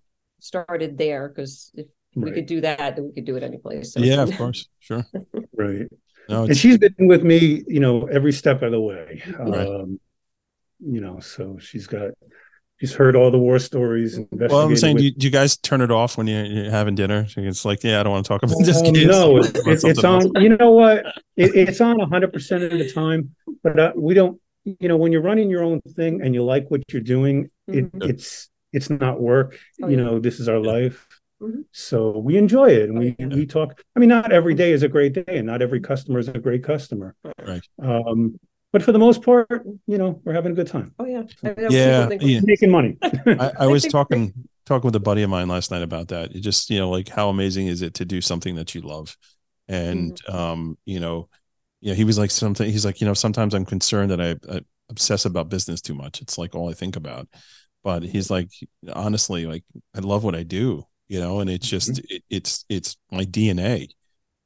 started 0.45 0.97
there 0.97 1.27
because 1.29 1.71
if 1.75 1.87
we 2.15 2.31
could 2.31 2.45
do 2.45 2.61
that, 2.61 2.95
then 2.95 3.05
we 3.07 3.13
could 3.13 3.25
do 3.25 3.35
it 3.35 3.43
any 3.43 3.57
place. 3.57 3.93
So 3.93 3.99
Yeah, 3.99 4.21
of 4.23 4.35
course. 4.37 4.67
Sure. 4.79 5.05
Right. 5.57 5.87
No, 6.27 6.43
and 6.45 6.57
she's 6.57 6.77
been 6.77 6.95
with 6.99 7.23
me, 7.23 7.63
you 7.67 7.79
know, 7.79 8.07
every 8.07 8.33
step 8.33 8.61
of 8.63 8.71
the 8.71 8.79
way. 8.79 9.21
Right. 9.37 9.67
Um, 9.67 9.99
you 10.79 10.99
know, 10.99 11.19
so 11.19 11.57
she's 11.59 11.85
got, 11.87 12.11
she's 12.79 12.93
heard 12.93 13.15
all 13.15 13.29
the 13.31 13.37
war 13.37 13.59
stories. 13.59 14.19
well, 14.31 14.61
I'm 14.67 14.75
saying, 14.75 14.95
with- 14.95 15.01
do 15.01 15.05
you, 15.05 15.11
do 15.11 15.27
you 15.27 15.31
guys 15.31 15.55
turn 15.57 15.81
it 15.81 15.91
off 15.91 16.17
when 16.17 16.25
you, 16.27 16.37
you're 16.43 16.71
having 16.71 16.95
dinner? 16.95 17.27
It's 17.37 17.63
like, 17.63 17.83
yeah, 17.83 17.99
I 17.99 18.03
don't 18.03 18.11
want 18.11 18.25
to 18.25 18.27
talk 18.29 18.43
about 18.43 18.57
this 18.65 18.77
Um, 18.81 18.93
case. 18.93 19.05
no, 19.07 19.41
Talk 19.41 19.49
it, 19.49 19.55
it- 19.55 19.67
it's 19.67 19.81
something 20.01 20.05
else. 20.05 20.25
on. 20.35 20.41
You 20.41 20.57
know 20.57 20.71
what? 20.71 21.05
It, 21.37 21.55
it's 21.55 21.79
on 21.79 21.97
100 21.99 22.33
percent 22.33 22.63
of 22.63 22.71
the 22.71 22.91
time, 22.91 23.35
but 23.63 23.79
uh, 23.79 23.93
we 23.95 24.13
don't. 24.13 24.39
You 24.65 24.87
know, 24.89 24.97
when 24.97 25.11
you're 25.11 25.21
running 25.21 25.49
your 25.51 25.63
own 25.63 25.79
thing 25.95 26.21
and 26.23 26.33
you 26.33 26.43
like 26.43 26.69
what 26.71 26.81
you're 26.91 27.01
doing, 27.03 27.51
it, 27.67 27.91
Mhm. 27.93 28.09
it's 28.09 28.49
it's 28.75 28.89
not 28.89 29.19
work. 29.21 29.57
Oh, 29.81 29.87
you 29.89 29.97
yeah. 29.97 30.03
know, 30.03 30.19
this 30.19 30.39
is 30.39 30.47
our 30.49 30.59
life. 30.59 31.07
Mhm. 31.41 31.65
So 31.71 32.17
we 32.19 32.37
enjoy 32.37 32.69
it, 32.71 32.89
and 32.89 32.97
we 32.99 33.15
Oh, 33.19 33.27
we 33.27 33.45
talk. 33.45 33.81
I 33.95 33.99
mean, 33.99 34.09
not 34.09 34.31
every 34.31 34.53
day 34.55 34.71
is 34.71 34.83
a 34.83 34.87
great 34.87 35.13
day, 35.13 35.23
and 35.39 35.45
not 35.47 35.61
every 35.61 35.79
customer 35.81 36.19
is 36.19 36.27
a 36.29 36.39
great 36.39 36.63
customer. 36.63 37.15
Right. 37.45 37.61
Um, 37.81 38.39
but 38.71 38.83
for 38.83 38.91
the 38.91 38.99
most 38.99 39.21
part, 39.23 39.65
you 39.87 39.97
know, 39.97 40.21
we're 40.23 40.33
having 40.33 40.51
a 40.51 40.55
good 40.55 40.67
time, 40.67 40.93
Oh 40.99 41.05
yeah. 41.05 41.23
I 41.43 41.47
know 41.61 41.69
Yeah, 41.69 42.07
think- 42.07 42.21
yeah. 42.23 42.41
making 42.43 42.71
money. 42.71 42.97
I, 43.03 43.51
I 43.61 43.67
was 43.67 43.83
talking 43.85 44.33
talking 44.65 44.87
with 44.87 44.95
a 44.95 44.99
buddy 44.99 45.21
of 45.23 45.29
mine 45.29 45.47
last 45.47 45.71
night 45.71 45.83
about 45.83 46.07
that. 46.09 46.35
It 46.35 46.41
just 46.41 46.69
you 46.69 46.79
know 46.79 46.89
like 46.89 47.07
how 47.09 47.29
amazing 47.29 47.67
is 47.67 47.81
it 47.81 47.93
to 47.95 48.05
do 48.05 48.21
something 48.21 48.55
that 48.55 48.73
you 48.75 48.81
love, 48.81 49.15
and 49.67 50.13
Mm-hmm. 50.23 50.35
um 50.35 50.77
you 50.85 50.99
know, 50.99 51.29
yeah 51.81 51.93
he 51.95 52.03
was 52.05 52.17
like 52.17 52.31
something. 52.31 52.69
He's 52.69 52.85
like 52.85 53.01
you 53.01 53.07
know 53.07 53.13
sometimes 53.13 53.53
I'm 53.53 53.65
concerned 53.65 54.11
that 54.11 54.21
I, 54.21 54.31
I 54.55 54.61
obsess 54.89 55.25
about 55.25 55.49
business 55.49 55.81
too 55.81 55.95
much. 55.95 56.21
It's 56.21 56.37
like 56.37 56.55
all 56.55 56.69
I 56.69 56.73
think 56.73 56.95
about. 56.95 57.27
But 57.85 58.03
he's 58.03 58.31
like 58.31 58.51
honestly 58.93 59.47
like 59.47 59.65
I 59.95 60.01
love 60.01 60.25
what 60.25 60.35
I 60.35 60.43
do, 60.43 60.87
you 61.09 61.21
know, 61.21 61.41
and 61.41 61.49
it's 61.51 61.69
just 61.69 61.99
Mm-hmm. 61.99 62.05
it, 62.09 62.23
it's 62.31 62.65
it's 62.69 62.97
my 63.11 63.25
DNA. 63.25 63.89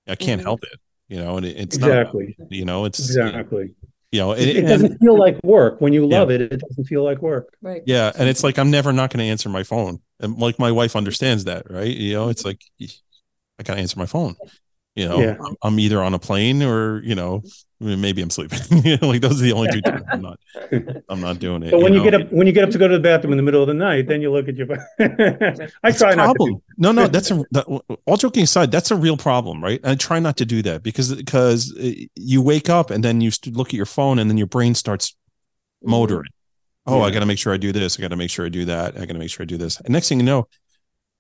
I 0.10 0.16
can't 0.18 0.42
Mhm. 0.42 0.46
help 0.46 0.64
it, 0.66 0.80
you 1.10 1.20
know, 1.20 1.38
and 1.38 1.48
it, 1.48 1.58
it's 1.58 1.82
not 1.82 2.00
exactly, 2.02 2.38
you 2.50 2.66
know 2.66 2.86
it's 2.86 3.20
exactly. 3.20 3.76
you 4.12 4.20
know 4.20 4.34
It, 4.34 4.50
it 4.58 4.68
doesn't 4.68 4.98
feel 5.00 5.18
like 5.18 5.40
work 5.44 5.82
when 5.82 5.94
you 5.94 6.06
Yeah. 6.10 6.20
love 6.20 6.32
it. 6.32 6.42
It 6.42 6.60
doesn't 6.62 6.86
feel 6.86 7.04
like 7.04 7.22
work. 7.22 7.56
Right. 7.62 7.84
Yeah, 7.86 8.12
and 8.18 8.30
it's 8.30 8.44
like 8.44 8.60
I'm 8.60 8.72
never 8.72 8.92
not 8.94 9.12
going 9.12 9.20
to 9.26 9.32
answer 9.32 9.50
my 9.50 9.64
phone, 9.64 10.02
and 10.20 10.38
like 10.38 10.60
my 10.60 10.72
wife 10.72 10.96
understands 10.96 11.46
that, 11.46 11.70
right? 11.72 11.96
You 11.96 12.14
know, 12.14 12.30
it's 12.30 12.46
like 12.46 12.62
I 13.60 13.64
gotta 13.64 13.80
answer 13.82 14.00
my 14.00 14.06
phone. 14.06 14.36
You 14.96 15.08
know, 15.08 15.22
Yeah. 15.22 15.38
I'm, 15.46 15.56
I'm 15.64 15.80
either 15.80 16.02
on 16.04 16.14
a 16.14 16.20
plane 16.20 16.64
or 16.64 17.02
you 17.04 17.16
know 17.16 17.44
maybe 17.80 18.22
I'm 18.22 18.30
sleeping. 18.30 18.60
You 18.84 18.98
know, 18.98 19.10
like 19.10 19.22
those 19.22 19.42
are 19.42 19.44
the 19.44 19.52
only 19.54 19.70
two 19.72 19.82
times 19.82 20.04
I'm 20.12 20.22
not 20.22 20.40
I'm 21.10 21.22
not 21.22 21.40
doing 21.40 21.64
it. 21.64 21.72
But 21.72 21.82
when 21.82 21.94
you, 21.94 22.00
know? 22.00 22.06
get 22.12 22.22
up, 22.22 22.32
when 22.32 22.48
you 22.48 22.54
get 22.54 22.64
up 22.64 22.70
to 22.72 22.78
go 22.78 22.88
to 22.88 22.94
the 22.94 23.00
bathroom 23.02 23.34
in 23.34 23.38
the 23.38 23.44
middle 23.44 23.62
of 23.62 23.68
the 23.68 23.74
night, 23.74 24.08
then 24.08 24.22
you 24.22 24.32
look 24.32 24.48
at 24.48 24.56
your. 24.56 24.68
I 25.00 25.68
That's 25.84 26.00
try 26.00 26.14
a 26.14 26.16
not 26.16 26.36
problem. 26.36 26.56
do- 26.56 26.62
No, 26.78 26.92
no, 26.92 27.08
that's 27.08 27.32
a 27.32 27.44
that, 27.52 27.66
all 28.06 28.18
joking 28.18 28.44
aside. 28.44 28.72
That's 28.72 28.92
a 28.92 28.96
real 28.96 29.18
problem, 29.18 29.64
right? 29.64 29.80
I 29.84 29.96
try 29.96 30.20
not 30.20 30.38
to 30.38 30.46
do 30.46 30.62
that 30.64 30.84
because 30.84 31.14
because 31.14 31.76
uh, 31.78 31.92
you 32.16 32.42
wake 32.42 32.70
up 32.70 32.90
and 32.92 33.04
then 33.04 33.22
you 33.22 33.32
look 33.48 33.70
at 33.70 33.74
your 33.74 33.86
phone 33.86 34.20
and 34.20 34.30
then 34.30 34.38
your 34.38 34.48
brain 34.48 34.76
starts 34.76 35.16
motoring. 35.84 36.32
Oh, 36.86 37.02
I 37.02 37.12
got 37.12 37.20
to 37.20 37.26
make 37.26 37.38
sure 37.38 37.54
I 37.54 37.58
do 37.58 37.72
this. 37.72 38.00
I 38.00 38.02
got 38.02 38.08
to 38.10 38.16
make 38.16 38.32
sure 38.32 38.46
I 38.46 38.50
do 38.50 38.66
that. 38.66 38.96
I 38.96 39.02
got 39.02 39.14
to 39.14 39.20
make 39.20 39.30
sure 39.30 39.44
I 39.44 39.46
do 39.46 39.58
this. 39.58 39.80
And 39.80 39.90
next 39.90 40.10
thing 40.10 40.20
you 40.20 40.26
know, 40.26 40.48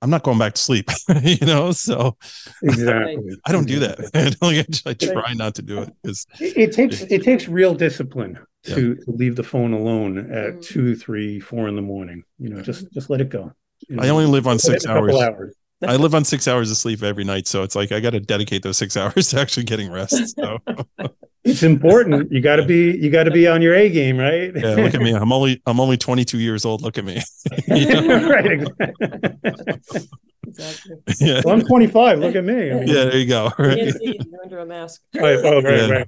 I'm 0.01 0.09
not 0.09 0.23
going 0.23 0.37
back 0.37 0.53
to 0.53 0.61
sleep. 0.61 0.89
you 1.23 1.45
know, 1.45 1.71
so 1.71 2.17
Exactly. 2.63 3.35
I 3.45 3.51
don't 3.51 3.67
do 3.67 3.79
that. 3.79 3.99
I, 4.85 4.89
I 4.89 4.93
try 4.93 5.33
not 5.33 5.55
to 5.55 5.61
do 5.61 5.81
it 5.81 5.93
because 6.01 6.25
It, 6.39 6.57
it 6.57 6.71
takes 6.71 7.01
it 7.01 7.23
takes 7.23 7.47
real 7.47 7.75
discipline 7.75 8.39
to, 8.65 8.95
to 8.95 9.03
leave 9.07 9.35
the 9.35 9.43
phone 9.43 9.73
alone 9.73 10.17
at 10.17 10.49
Mm. 10.55 10.61
two, 10.61 10.95
three, 10.95 11.39
four 11.39 11.67
in 11.67 11.75
the 11.75 11.81
morning. 11.81 12.23
You 12.37 12.49
know, 12.49 12.61
just 12.61 12.91
just 12.93 13.09
let 13.09 13.21
it 13.21 13.29
go. 13.29 13.51
You 13.87 13.95
know, 13.97 14.03
I 14.03 14.09
only 14.09 14.25
live 14.25 14.47
on 14.47 14.59
six 14.59 14.85
a 14.85 14.87
couple 14.87 15.21
hours. 15.21 15.55
I 15.81 15.95
live 15.95 16.13
on 16.13 16.25
six 16.25 16.47
hours 16.47 16.69
of 16.71 16.77
sleep 16.77 17.03
every 17.03 17.23
night, 17.23 17.47
so 17.47 17.63
it's 17.63 17.75
like 17.75 17.91
I 17.91 17.99
got 18.01 18.09
to 18.11 18.19
dedicate 18.19 18.63
those 18.63 18.77
six 18.77 18.97
hours 18.97 19.29
to 19.29 19.39
actually 19.39 19.63
getting 19.63 19.91
rest. 19.91 20.35
So 20.35 20.59
It's 21.45 21.63
important. 21.63 22.31
You 22.31 22.41
got 22.41 22.57
to 22.57 22.65
be 22.65 22.97
you 22.97 23.09
got 23.09 23.23
to 23.23 23.31
be 23.31 23.47
on 23.47 23.61
your 23.61 23.73
A 23.73 23.89
game, 23.89 24.17
right? 24.17 24.51
yeah, 24.55 24.75
look 24.75 24.93
at 24.93 25.01
me. 25.01 25.11
I'm 25.13 25.31
only 25.31 25.61
I'm 25.65 25.79
only 25.79 25.97
22 25.97 26.37
years 26.39 26.65
old. 26.65 26.81
Look 26.81 26.97
at 26.97 27.05
me. 27.05 27.21
Right. 27.69 28.45
exactly. 28.51 30.09
exactly. 30.47 30.95
Yeah. 31.19 31.41
Well, 31.45 31.55
I'm 31.55 31.61
25. 31.65 32.19
Look 32.19 32.35
at 32.35 32.43
me. 32.43 32.71
I 32.71 32.73
mean, 32.79 32.87
Yeah, 32.87 33.05
there 33.05 33.17
you 33.17 33.25
go. 33.27 33.51
Right. 33.57 33.77
can't 33.77 33.95
see 33.97 34.19
You're 34.29 34.41
under 34.43 34.59
a 34.59 34.65
mask. 34.65 35.01
right, 35.15 35.37
oh, 35.43 35.61
right, 35.61 35.77
Yeah. 35.77 35.89
right. 35.89 36.07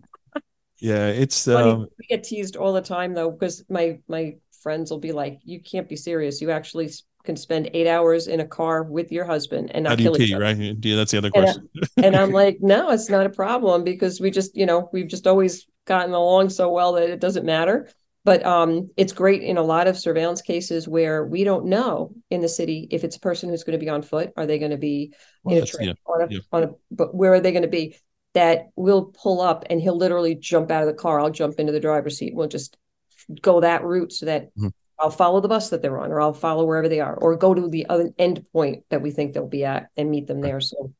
Yeah, 0.79 1.07
it's 1.07 1.45
Funny, 1.45 1.69
um 1.71 1.87
we 1.99 2.07
get 2.09 2.23
teased 2.23 2.55
all 2.55 2.73
the 2.73 2.81
time 2.81 3.13
though, 3.13 3.29
because 3.31 3.63
my 3.69 3.99
my 4.07 4.35
friends 4.63 4.89
will 4.91 4.99
be 4.99 5.11
like, 5.11 5.39
"You 5.43 5.59
can't 5.61 5.87
be 5.87 5.95
serious. 5.95 6.41
You 6.41 6.49
actually 6.51 6.85
s- 6.85 7.03
can 7.23 7.35
spend 7.35 7.69
eight 7.73 7.87
hours 7.87 8.27
in 8.27 8.39
a 8.39 8.47
car 8.47 8.83
with 8.83 9.11
your 9.11 9.25
husband 9.25 9.71
and 9.73 9.83
not 9.83 9.97
do 9.97 10.03
you 10.03 10.09
kill 10.09 10.17
each 10.17 10.31
other." 10.33 10.43
right? 10.43 10.57
Yeah, 10.57 10.95
that's 10.95 11.11
the 11.11 11.17
other 11.17 11.31
And, 11.33 11.45
uh, 11.45 11.53
question. 11.53 11.69
and 12.01 12.15
I'm 12.15 12.31
like, 12.31 12.57
no, 12.61 12.91
it's 12.91 13.09
not 13.09 13.25
a 13.25 13.29
problem 13.29 13.83
because 13.83 14.19
we 14.19 14.31
just, 14.31 14.55
you 14.55 14.65
know, 14.65 14.89
we've 14.91 15.07
just 15.07 15.27
always 15.27 15.67
gotten 15.85 16.13
along 16.13 16.49
so 16.49 16.69
well 16.71 16.93
that 16.93 17.09
it 17.09 17.19
doesn't 17.19 17.45
matter. 17.45 17.89
But 18.23 18.45
um, 18.45 18.87
it's 18.97 19.13
great 19.13 19.41
in 19.41 19.57
a 19.57 19.63
lot 19.63 19.87
of 19.87 19.97
surveillance 19.97 20.43
cases 20.43 20.87
where 20.87 21.25
we 21.25 21.43
don't 21.43 21.65
know 21.65 22.13
in 22.29 22.41
the 22.41 22.49
city 22.49 22.87
if 22.91 23.03
it's 23.03 23.15
a 23.15 23.19
person 23.19 23.49
who's 23.49 23.63
going 23.63 23.79
to 23.79 23.83
be 23.83 23.89
on 23.89 24.03
foot. 24.03 24.31
Are 24.37 24.45
they 24.45 24.59
going 24.59 24.71
to 24.71 24.77
be 24.77 25.13
Well, 25.43 25.55
in 25.55 25.63
a 25.63 25.65
train 25.65 25.87
yeah, 25.87 25.93
on 26.05 26.21
a, 26.21 26.27
yeah. 26.29 26.39
on 26.51 26.63
a, 26.63 26.69
but 26.91 27.15
where 27.15 27.33
are 27.33 27.39
they 27.39 27.51
going 27.51 27.63
to 27.63 27.67
be? 27.67 27.97
That 28.33 28.69
we'll 28.75 29.05
pull 29.05 29.41
up 29.41 29.65
and 29.69 29.81
he'll 29.81 29.97
literally 29.97 30.35
jump 30.35 30.69
out 30.69 30.83
of 30.83 30.87
the 30.87 30.93
car. 30.93 31.19
I'll 31.19 31.31
jump 31.31 31.59
into 31.59 31.71
the 31.73 31.79
driver's 31.79 32.17
seat. 32.17 32.35
We'll 32.35 32.47
just 32.47 32.77
go 33.41 33.61
that 33.61 33.83
route 33.83 34.11
so 34.13 34.27
that 34.27 34.49
Mhm. 34.57 34.71
I'll 35.01 35.09
follow 35.09 35.41
the 35.41 35.47
bus 35.47 35.69
that 35.71 35.81
they're 35.81 35.97
on, 35.97 36.11
or 36.11 36.21
I'll 36.21 36.33
follow 36.33 36.63
wherever 36.63 36.87
they 36.87 36.99
are, 36.99 37.15
or 37.15 37.35
go 37.35 37.53
to 37.53 37.67
the 37.67 37.87
other 37.87 38.13
end 38.19 38.45
point 38.53 38.83
that 38.89 39.01
we 39.01 39.09
think 39.09 39.33
they'll 39.33 39.47
be 39.47 39.65
at 39.65 39.89
and 39.97 40.11
meet 40.11 40.27
them 40.27 40.41
there. 40.41 40.61
So 40.61 40.93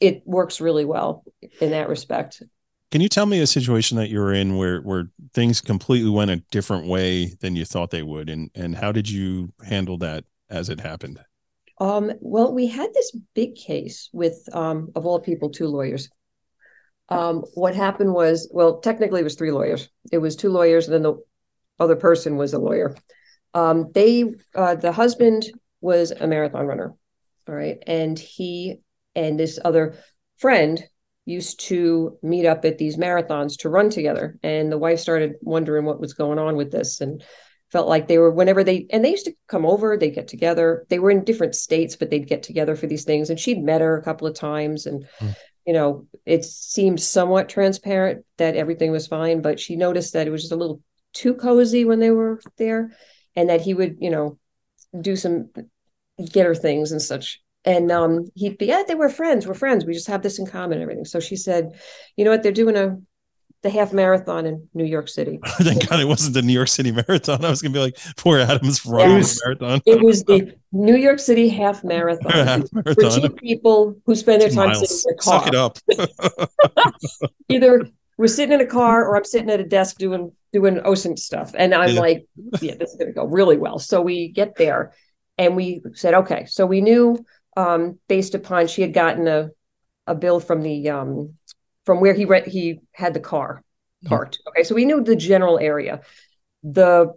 it 0.00 0.22
works 0.24 0.60
really 0.60 0.84
well 0.84 1.24
in 1.60 1.70
that 1.72 1.88
respect. 1.88 2.42
Can 2.90 3.00
you 3.00 3.08
tell 3.08 3.26
me 3.26 3.40
a 3.40 3.46
situation 3.46 3.98
that 3.98 4.08
you 4.08 4.20
were 4.20 4.32
in 4.32 4.56
where 4.56 4.80
where 4.80 5.10
things 5.32 5.60
completely 5.60 6.10
went 6.10 6.30
a 6.30 6.42
different 6.50 6.86
way 6.86 7.34
than 7.40 7.56
you 7.56 7.64
thought 7.64 7.90
they 7.90 8.02
would, 8.02 8.30
and 8.30 8.50
and 8.54 8.74
how 8.74 8.90
did 8.90 9.10
you 9.10 9.52
handle 9.62 9.98
that 9.98 10.24
as 10.48 10.70
it 10.70 10.80
happened? 10.80 11.20
Um, 11.78 12.12
well, 12.20 12.54
we 12.54 12.68
had 12.68 12.94
this 12.94 13.16
big 13.34 13.56
case 13.56 14.08
with, 14.12 14.48
um, 14.52 14.92
of 14.94 15.06
all 15.06 15.18
people, 15.18 15.50
two 15.50 15.66
lawyers. 15.66 16.08
Um, 17.08 17.40
what 17.54 17.74
happened 17.74 18.14
was, 18.14 18.48
well, 18.52 18.78
technically 18.78 19.20
it 19.20 19.24
was 19.24 19.34
three 19.34 19.50
lawyers. 19.50 19.88
It 20.12 20.18
was 20.18 20.36
two 20.36 20.50
lawyers, 20.50 20.86
and 20.86 20.94
then 20.94 21.02
the 21.02 21.16
other 21.78 21.96
person 21.96 22.36
was 22.36 22.52
a 22.52 22.58
lawyer. 22.58 22.94
Um, 23.52 23.90
they, 23.92 24.24
uh, 24.54 24.74
the 24.74 24.92
husband 24.92 25.44
was 25.80 26.10
a 26.10 26.26
marathon 26.26 26.66
runner, 26.66 26.94
all 27.48 27.54
right, 27.54 27.78
and 27.86 28.18
he 28.18 28.80
and 29.14 29.38
this 29.38 29.58
other 29.64 29.96
friend 30.38 30.82
used 31.24 31.60
to 31.60 32.18
meet 32.22 32.46
up 32.46 32.64
at 32.64 32.78
these 32.78 32.96
marathons 32.96 33.56
to 33.58 33.68
run 33.68 33.90
together. 33.90 34.38
And 34.42 34.70
the 34.70 34.78
wife 34.78 34.98
started 34.98 35.34
wondering 35.40 35.84
what 35.84 36.00
was 36.00 36.14
going 36.14 36.38
on 36.38 36.56
with 36.56 36.70
this, 36.72 37.00
and 37.00 37.22
felt 37.70 37.88
like 37.88 38.06
they 38.06 38.18
were 38.18 38.30
whenever 38.30 38.62
they 38.62 38.86
and 38.90 39.04
they 39.04 39.10
used 39.10 39.24
to 39.24 39.34
come 39.48 39.66
over 39.66 39.96
they'd 39.96 40.14
get 40.14 40.28
together 40.28 40.86
they 40.90 41.00
were 41.00 41.10
in 41.10 41.24
different 41.24 41.56
states 41.56 41.96
but 41.96 42.08
they'd 42.08 42.28
get 42.28 42.44
together 42.44 42.76
for 42.76 42.86
these 42.86 43.02
things 43.02 43.30
and 43.30 43.40
she'd 43.40 43.64
met 43.64 43.80
her 43.80 43.96
a 43.96 44.02
couple 44.02 44.28
of 44.28 44.34
times 44.34 44.86
and 44.86 45.04
Mm. 45.20 45.34
you 45.66 45.72
know 45.72 46.06
it 46.24 46.44
seemed 46.44 47.00
somewhat 47.00 47.48
transparent 47.48 48.24
that 48.36 48.54
everything 48.54 48.92
was 48.92 49.08
fine 49.08 49.42
but 49.42 49.58
she 49.58 49.74
noticed 49.74 50.12
that 50.12 50.28
it 50.28 50.30
was 50.30 50.42
just 50.42 50.52
a 50.52 50.56
little 50.56 50.82
too 51.14 51.34
cozy 51.34 51.84
when 51.84 52.00
they 52.00 52.10
were 52.10 52.40
there 52.58 52.92
and 53.36 53.48
that 53.48 53.60
he 53.62 53.72
would 53.72 53.96
you 54.00 54.10
know 54.10 54.38
do 55.00 55.16
some 55.16 55.48
getter 56.32 56.54
things 56.54 56.92
and 56.92 57.00
such 57.02 57.40
and 57.64 57.90
um 57.90 58.26
he'd 58.34 58.58
be 58.58 58.66
yeah 58.66 58.82
they 58.86 58.94
were 58.94 59.08
friends 59.08 59.46
we're 59.46 59.54
friends 59.54 59.84
we 59.84 59.92
just 59.92 60.08
have 60.08 60.22
this 60.22 60.38
in 60.38 60.46
common 60.46 60.74
and 60.74 60.82
everything 60.82 61.04
so 61.04 61.18
she 61.20 61.36
said 61.36 61.78
you 62.16 62.24
know 62.24 62.30
what 62.30 62.42
they're 62.42 62.52
doing 62.52 62.76
a 62.76 62.96
the 63.62 63.70
half 63.70 63.92
marathon 63.94 64.44
in 64.44 64.68
new 64.74 64.84
york 64.84 65.08
city 65.08 65.40
Thank 65.46 65.88
God 65.88 65.98
it 65.98 66.04
wasn't 66.04 66.34
the 66.34 66.42
New 66.42 66.52
York 66.52 66.68
City 66.68 66.92
Marathon. 66.92 67.42
I 67.44 67.48
was 67.48 67.62
gonna 67.62 67.72
be 67.72 67.80
like, 67.80 67.96
poor 68.18 68.38
Adam's 68.38 68.84
running 68.84 69.20
the 69.20 69.40
marathon. 69.44 69.80
It 69.86 70.02
was 70.02 70.22
the 70.24 70.54
New 70.70 70.96
York 70.96 71.18
City 71.18 71.48
half 71.48 71.82
marathon 71.82 72.30
Half 72.46 72.68
for 72.68 72.82
marathon. 72.84 73.22
two 73.22 73.30
people 73.30 73.96
who 74.04 74.14
spend 74.14 74.42
their 74.42 74.50
time 74.50 74.68
miles. 74.68 75.02
sitting 75.02 75.16
in 75.16 75.22
Suck 75.22 75.46
it 75.46 75.54
up. 75.54 75.78
Either 77.48 77.88
we're 78.16 78.26
sitting 78.28 78.52
in 78.52 78.60
a 78.60 78.66
car 78.66 79.04
or 79.06 79.16
I'm 79.16 79.24
sitting 79.24 79.50
at 79.50 79.60
a 79.60 79.64
desk 79.64 79.98
doing 79.98 80.32
doing 80.52 80.76
OSINT 80.76 81.18
stuff. 81.18 81.52
And 81.56 81.74
I'm 81.74 81.94
Yeah. 81.94 82.00
like, 82.00 82.26
yeah, 82.60 82.74
this 82.78 82.90
is 82.90 82.96
gonna 82.96 83.12
go 83.12 83.24
really 83.24 83.56
well. 83.56 83.78
So 83.78 84.00
we 84.00 84.28
get 84.28 84.56
there 84.56 84.92
and 85.36 85.56
we 85.56 85.82
said, 85.94 86.14
okay. 86.14 86.46
So 86.46 86.64
we 86.66 86.80
knew 86.80 87.24
um, 87.56 87.98
based 88.08 88.34
upon 88.34 88.66
she 88.66 88.82
had 88.82 88.92
gotten 88.92 89.26
a 89.28 89.50
a 90.06 90.14
bill 90.14 90.38
from 90.38 90.62
the 90.62 90.90
um, 90.90 91.34
from 91.86 92.00
where 92.00 92.14
he 92.14 92.24
rent 92.24 92.46
he 92.46 92.80
had 92.92 93.14
the 93.14 93.20
car 93.20 93.62
parked. 94.04 94.38
Okay. 94.48 94.62
So 94.62 94.74
we 94.74 94.84
knew 94.84 95.02
the 95.02 95.16
general 95.16 95.58
area. 95.58 96.02
The 96.62 97.12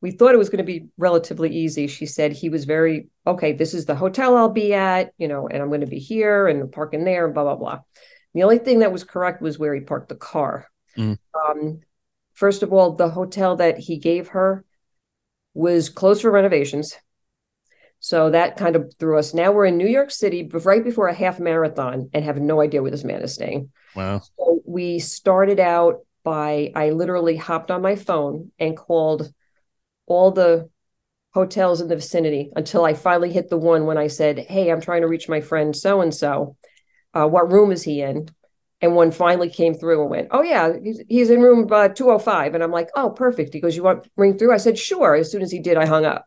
we 0.00 0.12
thought 0.12 0.34
it 0.34 0.38
was 0.38 0.48
going 0.48 0.64
to 0.64 0.64
be 0.64 0.86
relatively 0.96 1.50
easy. 1.50 1.88
She 1.88 2.06
said 2.06 2.32
he 2.32 2.50
was 2.50 2.66
very 2.66 3.08
okay. 3.26 3.52
This 3.52 3.74
is 3.74 3.86
the 3.86 3.96
hotel 3.96 4.36
I'll 4.36 4.48
be 4.48 4.72
at, 4.72 5.10
you 5.18 5.26
know, 5.26 5.48
and 5.48 5.60
I'm 5.60 5.68
going 5.68 5.80
to 5.80 5.88
be 5.88 5.98
here 5.98 6.46
and 6.46 6.70
parking 6.70 7.04
there, 7.04 7.24
and 7.24 7.34
blah 7.34 7.44
blah 7.44 7.56
blah. 7.56 7.80
The 8.38 8.44
only 8.44 8.58
thing 8.58 8.78
that 8.78 8.92
was 8.92 9.02
correct 9.02 9.42
was 9.42 9.58
where 9.58 9.74
he 9.74 9.80
parked 9.80 10.08
the 10.08 10.14
car. 10.14 10.70
Mm. 10.96 11.18
Um, 11.34 11.80
first 12.34 12.62
of 12.62 12.72
all, 12.72 12.92
the 12.92 13.08
hotel 13.08 13.56
that 13.56 13.78
he 13.78 13.98
gave 13.98 14.28
her 14.28 14.64
was 15.54 15.88
closed 15.88 16.22
for 16.22 16.30
renovations, 16.30 16.94
so 17.98 18.30
that 18.30 18.56
kind 18.56 18.76
of 18.76 18.94
threw 18.96 19.18
us. 19.18 19.34
Now 19.34 19.50
we're 19.50 19.64
in 19.64 19.76
New 19.76 19.88
York 19.88 20.12
City, 20.12 20.44
but 20.44 20.64
right 20.64 20.84
before 20.84 21.08
a 21.08 21.14
half 21.14 21.40
marathon, 21.40 22.10
and 22.14 22.24
have 22.24 22.40
no 22.40 22.60
idea 22.60 22.80
where 22.80 22.92
this 22.92 23.02
man 23.02 23.22
is 23.22 23.34
staying. 23.34 23.72
Wow. 23.96 24.20
So 24.20 24.60
we 24.64 25.00
started 25.00 25.58
out 25.58 26.06
by 26.22 26.70
I 26.76 26.90
literally 26.90 27.34
hopped 27.34 27.72
on 27.72 27.82
my 27.82 27.96
phone 27.96 28.52
and 28.56 28.76
called 28.76 29.32
all 30.06 30.30
the 30.30 30.70
hotels 31.34 31.80
in 31.80 31.88
the 31.88 31.96
vicinity 31.96 32.52
until 32.54 32.84
I 32.84 32.94
finally 32.94 33.32
hit 33.32 33.50
the 33.50 33.58
one 33.58 33.84
when 33.84 33.98
I 33.98 34.06
said, 34.06 34.38
"Hey, 34.38 34.70
I'm 34.70 34.80
trying 34.80 35.02
to 35.02 35.08
reach 35.08 35.28
my 35.28 35.40
friend 35.40 35.74
so 35.74 36.02
and 36.02 36.14
so. 36.14 36.56
What 37.12 37.50
room 37.52 37.72
is 37.72 37.82
he 37.82 38.02
in?" 38.02 38.28
And 38.80 38.94
one 38.94 39.10
finally 39.10 39.48
came 39.50 39.74
through 39.74 40.02
and 40.02 40.10
went, 40.10 40.28
"Oh 40.30 40.42
yeah, 40.42 40.72
he's, 40.82 41.02
he's 41.08 41.30
in 41.30 41.40
room 41.42 41.66
uh, 41.72 41.88
205." 41.88 42.54
And 42.54 42.62
I'm 42.62 42.70
like, 42.70 42.90
"Oh, 42.94 43.10
perfect." 43.10 43.54
He 43.54 43.60
goes, 43.60 43.76
"You 43.76 43.82
want 43.82 44.08
ring 44.16 44.38
through?" 44.38 44.52
I 44.52 44.58
said, 44.58 44.78
"Sure." 44.78 45.14
As 45.14 45.30
soon 45.30 45.42
as 45.42 45.50
he 45.50 45.58
did, 45.58 45.76
I 45.76 45.86
hung 45.86 46.04
up. 46.04 46.26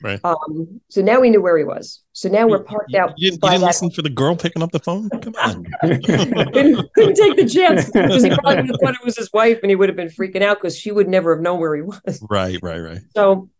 Right. 0.00 0.20
Um, 0.22 0.80
so 0.88 1.02
now 1.02 1.20
we 1.20 1.28
knew 1.28 1.42
where 1.42 1.58
he 1.58 1.64
was. 1.64 2.02
So 2.12 2.28
now 2.28 2.46
we're 2.46 2.62
parked 2.62 2.92
You, 2.92 3.00
out. 3.00 3.14
you 3.16 3.30
didn't, 3.32 3.42
you 3.42 3.50
didn't 3.50 3.66
listen 3.66 3.90
for 3.90 4.02
the 4.02 4.10
girl 4.10 4.36
picking 4.36 4.62
up 4.62 4.70
the 4.70 4.78
phone? 4.78 5.08
Come 5.10 5.34
on. 5.42 5.64
couldn't, 5.82 6.94
couldn't 6.94 7.14
take 7.16 7.36
the 7.36 7.48
chance 7.52 7.86
because 7.90 8.22
he 8.22 8.30
probably 8.30 8.56
would 8.56 8.66
have 8.68 8.76
thought 8.80 8.94
it 8.94 9.04
was 9.04 9.16
his 9.16 9.32
wife 9.32 9.58
and 9.62 9.70
he 9.70 9.76
would 9.76 9.88
have 9.88 9.96
been 9.96 10.08
freaking 10.08 10.42
out 10.42 10.58
because 10.58 10.78
she 10.78 10.92
would 10.92 11.08
never 11.08 11.34
have 11.34 11.42
known 11.42 11.58
where 11.58 11.74
he 11.74 11.82
was. 11.82 12.24
right, 12.30 12.58
right, 12.62 12.78
right. 12.78 13.00
So 13.16 13.50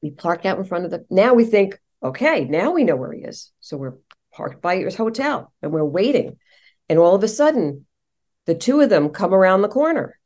we 0.00 0.12
park 0.12 0.46
out 0.46 0.56
in 0.56 0.64
front 0.64 0.86
of 0.86 0.90
the. 0.90 1.04
Now 1.10 1.34
we 1.34 1.44
think, 1.44 1.78
okay, 2.02 2.44
now 2.46 2.70
we 2.70 2.82
know 2.84 2.96
where 2.96 3.12
he 3.12 3.20
is. 3.20 3.52
So 3.60 3.76
we're 3.76 3.94
parked 4.36 4.60
by 4.60 4.76
his 4.76 4.94
hotel 4.94 5.52
and 5.62 5.72
we're 5.72 5.84
waiting. 5.84 6.36
And 6.88 6.98
all 6.98 7.14
of 7.14 7.24
a 7.24 7.28
sudden, 7.28 7.86
the 8.44 8.54
two 8.54 8.80
of 8.80 8.90
them 8.90 9.08
come 9.08 9.34
around 9.34 9.62
the 9.62 9.68
corner. 9.68 10.18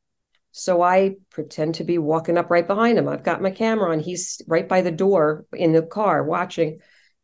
So 0.53 0.83
I 0.83 1.16
pretend 1.31 1.77
to 1.77 1.85
be 1.85 1.96
walking 1.96 2.37
up 2.37 2.51
right 2.51 2.66
behind 2.66 2.99
him. 2.99 3.09
I've 3.09 3.23
got 3.23 3.40
my 3.40 3.53
camera 3.53 3.92
on. 3.92 4.01
He's 4.01 4.42
right 4.49 4.68
by 4.68 4.83
the 4.83 4.90
door 4.90 5.46
in 5.53 5.73
the 5.73 5.83
car 5.83 6.25
watching. 6.25 6.81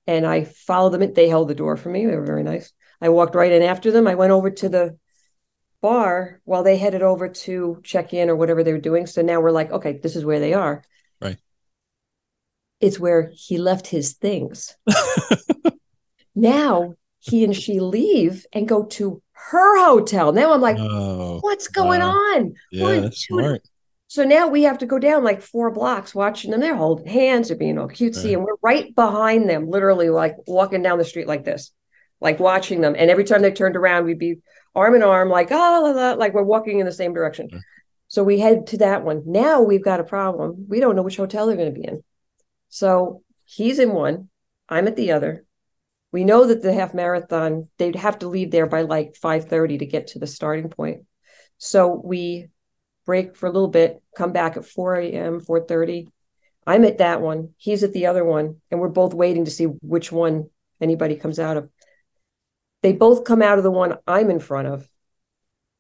And 0.06 0.24
I 0.24 0.44
follow 0.44 0.90
them. 0.90 1.12
They 1.12 1.28
held 1.28 1.48
the 1.48 1.54
door 1.54 1.76
for 1.76 1.88
me. 1.88 2.06
They 2.06 2.14
were 2.14 2.24
very 2.24 2.44
nice. 2.44 2.72
I 3.00 3.08
walked 3.08 3.34
right 3.34 3.50
in 3.50 3.62
after 3.62 3.90
them. 3.90 4.06
I 4.06 4.14
went 4.14 4.30
over 4.30 4.50
to 4.50 4.68
the 4.68 4.96
bar 5.82 6.40
while 6.44 6.62
they 6.62 6.76
headed 6.76 7.02
over 7.02 7.28
to 7.28 7.80
check 7.82 8.14
in 8.14 8.30
or 8.30 8.36
whatever 8.36 8.62
they 8.62 8.72
were 8.72 8.78
doing. 8.78 9.06
So 9.06 9.22
now 9.22 9.40
we're 9.40 9.50
like, 9.50 9.72
okay, 9.72 9.98
this 10.00 10.14
is 10.14 10.24
where 10.24 10.40
they 10.40 10.54
are. 10.54 10.84
Right. 11.20 11.38
It's 12.80 13.00
where 13.00 13.32
he 13.34 13.58
left 13.58 13.88
his 13.88 14.12
things. 14.12 14.76
now 16.36 16.94
he 17.18 17.42
and 17.42 17.56
she 17.56 17.80
leave 17.80 18.46
and 18.52 18.68
go 18.68 18.84
to 18.84 19.20
her 19.32 19.84
hotel. 19.84 20.32
Now 20.32 20.52
I'm 20.52 20.60
like, 20.60 20.76
Oh, 20.78 21.38
what's 21.40 21.66
going 21.68 22.00
wow. 22.00 22.10
on? 22.10 22.54
yeah, 22.70 23.08
smart. 23.12 23.62
So 24.08 24.22
now 24.24 24.46
we 24.46 24.62
have 24.62 24.78
to 24.78 24.86
go 24.86 25.00
down 25.00 25.24
like 25.24 25.42
four 25.42 25.72
blocks 25.72 26.14
watching 26.14 26.52
them. 26.52 26.60
They're 26.60 26.76
holding 26.76 27.06
hands, 27.08 27.48
they're 27.48 27.56
being 27.56 27.78
all 27.78 27.88
cutesy, 27.88 28.26
Right. 28.26 28.34
and 28.34 28.44
we're 28.44 28.54
right 28.62 28.94
behind 28.94 29.50
them, 29.50 29.68
literally 29.68 30.10
like 30.10 30.36
walking 30.46 30.82
down 30.82 30.98
the 30.98 31.04
street 31.04 31.26
like 31.26 31.44
this, 31.44 31.72
like 32.20 32.38
watching 32.38 32.80
them. 32.82 32.94
And 32.96 33.10
every 33.10 33.24
time 33.24 33.42
they 33.42 33.50
turned 33.50 33.76
around, 33.76 34.04
we'd 34.04 34.18
be 34.20 34.36
arm 34.76 34.94
in 34.94 35.02
arm, 35.02 35.28
like 35.30 35.50
ah, 35.50 35.80
la, 35.80 35.90
la, 35.90 36.12
like 36.12 36.34
we're 36.34 36.42
walking 36.44 36.78
in 36.78 36.86
the 36.86 36.92
same 36.92 37.14
direction. 37.14 37.48
Right. 37.52 37.62
So 38.08 38.22
we 38.22 38.38
head 38.38 38.68
to 38.68 38.78
that 38.78 39.02
one. 39.04 39.22
Now 39.26 39.62
we've 39.62 39.82
got 39.84 39.98
a 39.98 40.04
problem. 40.04 40.66
We 40.68 40.78
don't 40.78 40.94
know 40.94 41.02
which 41.02 41.16
hotel 41.16 41.46
they're 41.46 41.56
going 41.56 41.74
to 41.74 41.80
be 41.80 41.86
in. 41.88 42.04
So 42.68 43.22
he's 43.44 43.78
in 43.80 43.92
one, 43.92 44.28
I'm 44.68 44.86
at 44.86 44.96
the 44.96 45.12
other. 45.12 45.45
We 46.16 46.24
know 46.24 46.46
that 46.46 46.62
the 46.62 46.72
half 46.72 46.94
marathon, 46.94 47.68
they'd 47.76 47.94
have 47.94 48.20
to 48.20 48.28
leave 48.28 48.50
there 48.50 48.64
by 48.64 48.80
like 48.80 49.16
5:30 49.16 49.80
to 49.80 49.84
get 49.84 50.06
to 50.06 50.18
the 50.18 50.26
starting 50.26 50.70
point. 50.70 51.02
So 51.58 52.00
we 52.02 52.48
break 53.04 53.36
for 53.36 53.44
a 53.46 53.52
little 53.52 53.68
bit, 53.68 54.00
come 54.16 54.32
back 54.32 54.56
at 54.56 54.64
4 54.64 54.94
a.m., 54.96 55.40
4:30. 55.40 56.08
I'm 56.66 56.86
at 56.86 56.96
that 57.04 57.20
one, 57.20 57.50
he's 57.58 57.82
at 57.82 57.92
the 57.92 58.06
other 58.06 58.24
one, 58.24 58.62
and 58.70 58.80
we're 58.80 58.88
both 58.88 59.12
waiting 59.12 59.44
to 59.44 59.50
see 59.50 59.66
which 59.66 60.10
one 60.10 60.48
anybody 60.80 61.16
comes 61.16 61.38
out 61.38 61.58
of. 61.58 61.68
They 62.80 62.94
both 62.94 63.24
come 63.24 63.42
out 63.42 63.58
of 63.58 63.64
the 63.64 63.70
one 63.70 63.98
I'm 64.06 64.30
in 64.30 64.40
front 64.40 64.68
of, 64.68 64.88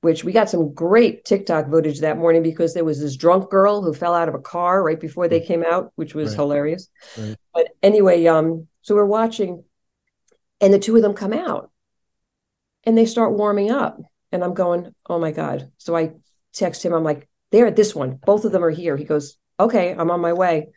which 0.02 0.22
we 0.22 0.32
got 0.32 0.50
some 0.50 0.74
great 0.74 1.24
TikTok 1.24 1.70
footage 1.70 2.00
that 2.00 2.18
morning 2.18 2.42
because 2.42 2.74
there 2.74 2.84
was 2.84 3.00
this 3.00 3.16
drunk 3.16 3.48
girl 3.48 3.80
who 3.80 3.94
fell 3.94 4.12
out 4.12 4.28
of 4.28 4.34
a 4.34 4.38
car 4.54 4.82
right 4.82 5.00
before 5.00 5.28
they 5.28 5.40
came 5.40 5.64
out, 5.64 5.92
which 5.96 6.14
was 6.14 6.32
Right. 6.32 6.36
hilarious. 6.36 6.90
Right. 7.16 7.36
But 7.54 7.68
anyway, 7.82 8.26
um, 8.26 8.68
so 8.82 8.94
we're 8.94 9.06
watching, 9.06 9.64
And 10.60 10.72
the 10.72 10.78
two 10.78 10.96
of 10.96 11.02
them 11.02 11.14
come 11.14 11.32
out 11.32 11.70
and 12.84 12.96
they 12.96 13.06
start 13.06 13.36
warming 13.36 13.70
up. 13.70 14.00
And 14.32 14.42
I'm 14.42 14.54
going, 14.54 14.94
oh 15.08 15.18
my 15.18 15.32
God. 15.32 15.70
So 15.78 15.96
I 15.96 16.12
text 16.52 16.84
him, 16.84 16.92
I'm 16.92 17.04
like, 17.04 17.28
they're 17.52 17.66
at 17.66 17.76
this 17.76 17.94
one. 17.94 18.18
Both 18.24 18.44
of 18.44 18.52
them 18.52 18.64
are 18.64 18.70
here. 18.70 18.96
He 18.96 19.04
goes, 19.04 19.36
okay, 19.58 19.94
I'm 19.96 20.10
on 20.10 20.20
my 20.20 20.32
way. 20.32 20.68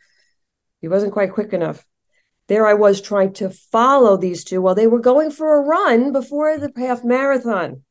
He 0.80 0.88
wasn't 0.88 1.12
quite 1.12 1.32
quick 1.32 1.52
enough. 1.52 1.84
There 2.48 2.66
I 2.66 2.74
was 2.74 3.00
trying 3.00 3.32
to 3.34 3.50
follow 3.50 4.16
these 4.16 4.44
two 4.44 4.60
while 4.60 4.74
they 4.74 4.86
were 4.86 5.00
going 5.00 5.30
for 5.30 5.56
a 5.56 5.62
run 5.62 6.12
before 6.12 6.58
the 6.58 6.72
half 6.76 7.04
marathon. 7.04 7.84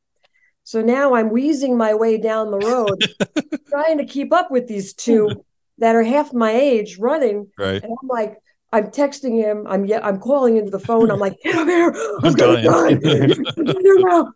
So 0.64 0.82
now 0.82 1.14
I'm 1.14 1.30
wheezing 1.30 1.76
my 1.76 1.94
way 1.94 2.18
down 2.18 2.50
the 2.50 2.58
road, 2.58 3.04
trying 3.68 3.98
to 3.98 4.04
keep 4.04 4.32
up 4.32 4.50
with 4.50 4.68
these 4.68 4.92
two 4.92 5.44
that 5.78 5.96
are 5.96 6.02
half 6.02 6.32
my 6.32 6.52
age 6.52 6.98
running. 6.98 7.50
Right. 7.58 7.82
And 7.82 7.92
I'm 8.02 8.08
like, 8.08 8.36
I'm 8.72 8.86
texting 8.86 9.36
him. 9.36 9.66
I'm 9.68 9.84
yeah, 9.84 10.00
I'm 10.02 10.18
calling 10.20 10.56
into 10.56 10.70
the 10.70 10.78
phone. 10.78 11.10
I'm 11.10 11.18
like, 11.18 11.36
get 11.42 11.56
up 11.56 11.66
here. 11.66 11.90
I'm, 12.22 12.26
I'm 12.26 12.32
gonna 12.34 12.62
dying. 12.62 13.00
die. 13.00 13.34
I'm 13.58 13.66
here 13.66 13.98
now. 13.98 14.32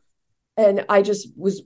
And 0.57 0.85
I 0.89 1.03
just 1.03 1.29
was 1.37 1.63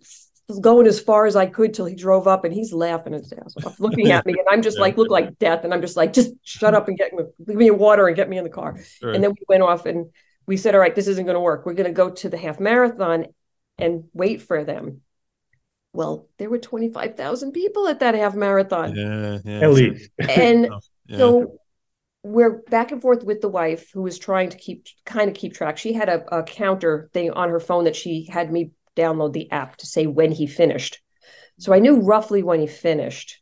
going 0.62 0.86
as 0.86 0.98
far 0.98 1.26
as 1.26 1.36
I 1.36 1.44
could 1.46 1.74
till 1.74 1.84
he 1.84 1.94
drove 1.94 2.26
up 2.26 2.44
and 2.44 2.54
he's 2.54 2.72
laughing 2.72 3.12
his 3.12 3.32
ass 3.32 3.54
off, 3.64 3.78
looking 3.78 4.10
at 4.10 4.24
me. 4.24 4.32
And 4.32 4.48
I'm 4.50 4.62
just 4.62 4.76
Yeah. 4.78 4.82
like, 4.82 4.96
look 4.96 5.10
like 5.10 5.38
death. 5.38 5.64
And 5.64 5.74
I'm 5.74 5.82
just 5.82 5.96
like, 5.96 6.12
just 6.14 6.32
shut 6.42 6.74
up 6.74 6.88
and 6.88 6.96
get 6.96 7.12
me, 7.12 7.24
give 7.46 7.56
me 7.56 7.70
water 7.70 8.06
and 8.06 8.16
get 8.16 8.30
me 8.30 8.38
in 8.38 8.44
the 8.44 8.50
car. 8.50 8.78
Right. 9.02 9.14
And 9.14 9.22
then 9.22 9.30
we 9.32 9.44
went 9.46 9.62
off 9.62 9.84
and 9.84 10.06
we 10.46 10.56
said, 10.56 10.74
all 10.74 10.80
right, 10.80 10.94
this 10.94 11.06
isn't 11.06 11.26
going 11.26 11.34
to 11.34 11.40
work. 11.40 11.66
We're 11.66 11.74
going 11.74 11.86
to 11.88 11.92
go 11.92 12.08
to 12.10 12.28
the 12.30 12.38
half 12.38 12.60
marathon 12.60 13.26
and 13.76 14.04
wait 14.14 14.40
for 14.40 14.64
them. 14.64 15.02
Well, 15.92 16.28
there 16.38 16.48
were 16.48 16.58
25,000 16.58 17.52
people 17.52 17.86
at 17.88 18.00
that 18.00 18.14
half 18.14 18.34
marathon. 18.34 18.94
yeah, 18.96 19.38
yeah. 19.44 19.60
At 19.60 19.70
least. 19.72 20.10
And 20.18 20.66
oh, 20.72 20.80
Yeah. 21.06 21.18
so 21.18 21.58
we're 22.22 22.62
back 22.62 22.92
and 22.92 23.00
forth 23.00 23.22
with 23.22 23.40
the 23.40 23.48
wife 23.48 23.90
who 23.92 24.02
was 24.02 24.18
trying 24.18 24.50
to 24.50 24.56
keep 24.56 24.86
kind 25.04 25.28
of 25.28 25.36
keep 25.36 25.54
track. 25.54 25.78
She 25.78 25.92
had 25.92 26.08
a, 26.08 26.38
a 26.38 26.42
counter 26.42 27.08
thing 27.12 27.30
on 27.30 27.48
her 27.48 27.60
phone 27.60 27.84
that 27.84 27.96
she 27.96 28.28
had 28.30 28.52
me 28.52 28.72
download 28.96 29.32
the 29.32 29.50
app 29.50 29.76
to 29.76 29.86
say 29.86 30.06
when 30.06 30.32
he 30.32 30.46
finished. 30.46 31.00
So 31.58 31.72
I 31.72 31.78
knew 31.78 32.00
roughly 32.00 32.42
when 32.42 32.60
he 32.60 32.66
finished. 32.66 33.40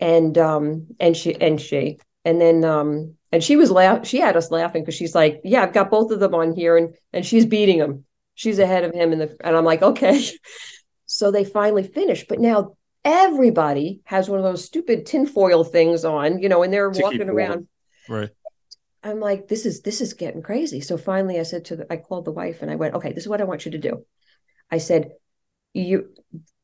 And 0.00 0.38
um 0.38 0.86
and 1.00 1.16
she 1.16 1.34
and 1.40 1.60
she 1.60 1.98
and 2.24 2.40
then 2.40 2.64
um 2.64 3.14
and 3.32 3.42
she 3.42 3.56
was 3.56 3.70
laugh 3.70 4.06
she 4.06 4.20
had 4.20 4.36
us 4.36 4.50
laughing 4.50 4.82
because 4.82 4.94
she's 4.94 5.14
like, 5.14 5.40
Yeah, 5.44 5.62
I've 5.62 5.72
got 5.72 5.90
both 5.90 6.12
of 6.12 6.20
them 6.20 6.34
on 6.34 6.54
here 6.54 6.76
and 6.76 6.94
and 7.12 7.26
she's 7.26 7.46
beating 7.46 7.78
him. 7.78 8.04
She's 8.34 8.60
ahead 8.60 8.84
of 8.84 8.94
him 8.94 9.12
in 9.12 9.18
the 9.18 9.36
and 9.40 9.56
I'm 9.56 9.64
like, 9.64 9.82
okay. 9.82 10.24
So 11.10 11.30
they 11.30 11.42
finally 11.42 11.84
finished. 11.84 12.28
But 12.28 12.38
now 12.38 12.76
everybody 13.02 14.02
has 14.04 14.28
one 14.28 14.40
of 14.40 14.44
those 14.44 14.62
stupid 14.62 15.06
tinfoil 15.06 15.64
things 15.64 16.04
on, 16.04 16.38
you 16.38 16.50
know, 16.50 16.62
and 16.62 16.70
they're 16.70 16.90
To 16.90 17.02
walking 17.02 17.30
around. 17.30 17.66
Right. 18.08 18.30
I'm 19.02 19.20
like, 19.20 19.48
this 19.48 19.64
is 19.64 19.82
this 19.82 20.00
is 20.00 20.14
getting 20.14 20.42
crazy. 20.42 20.80
So 20.80 20.96
finally 20.96 21.38
I 21.38 21.44
said 21.44 21.66
to 21.66 21.76
the 21.76 21.92
I 21.92 21.96
called 21.96 22.24
the 22.24 22.32
wife 22.32 22.62
and 22.62 22.70
I 22.70 22.76
went, 22.76 22.94
okay, 22.94 23.12
this 23.12 23.24
is 23.24 23.28
what 23.28 23.40
I 23.40 23.44
want 23.44 23.64
you 23.64 23.72
to 23.72 23.78
do. 23.78 24.04
I 24.70 24.78
said, 24.78 25.12
you 25.72 26.08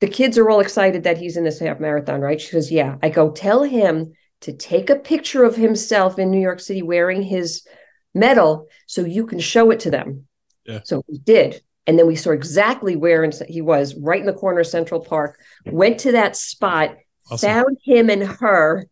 the 0.01 0.09
kids 0.09 0.37
are 0.37 0.51
all 0.51 0.61
excited 0.61 1.05
that 1.05 1.19
he's 1.19 1.37
in 1.37 1.45
this 1.45 1.61
half 1.61 1.81
marathon, 1.81 2.21
right? 2.21 2.41
She 2.41 2.53
goes, 2.53 2.71
Yeah. 2.71 2.97
I 3.03 3.09
go, 3.09 3.31
tell 3.31 3.63
him 3.63 4.13
to 4.43 4.53
take 4.53 4.91
a 4.91 4.97
picture 4.97 5.45
of 5.45 5.57
himself 5.57 6.19
in 6.19 6.31
New 6.31 6.41
York 6.41 6.61
City 6.61 6.83
wearing 6.83 7.23
his 7.23 7.67
medal 8.15 8.67
so 8.87 9.03
you 9.03 9.27
can 9.27 9.41
show 9.41 9.71
it 9.71 9.81
to 9.81 9.91
them. 9.91 10.27
Yeah. 10.67 10.81
So 10.85 11.03
we 11.09 11.19
did. 11.19 11.63
And 11.87 11.99
then 11.99 12.07
we 12.07 12.17
saw 12.17 12.31
exactly 12.31 12.97
where 12.97 13.29
he 13.49 13.61
was, 13.61 13.95
right 13.95 14.21
in 14.21 14.27
the 14.27 14.33
corner 14.33 14.61
of 14.61 14.67
Central 14.67 15.01
Park, 15.01 15.39
went 15.67 16.01
to 16.01 16.13
that 16.13 16.37
spot, 16.37 16.97
Awesome. 17.31 17.49
found 17.49 17.79
him 17.85 18.11
and 18.11 18.23
her, 18.23 18.87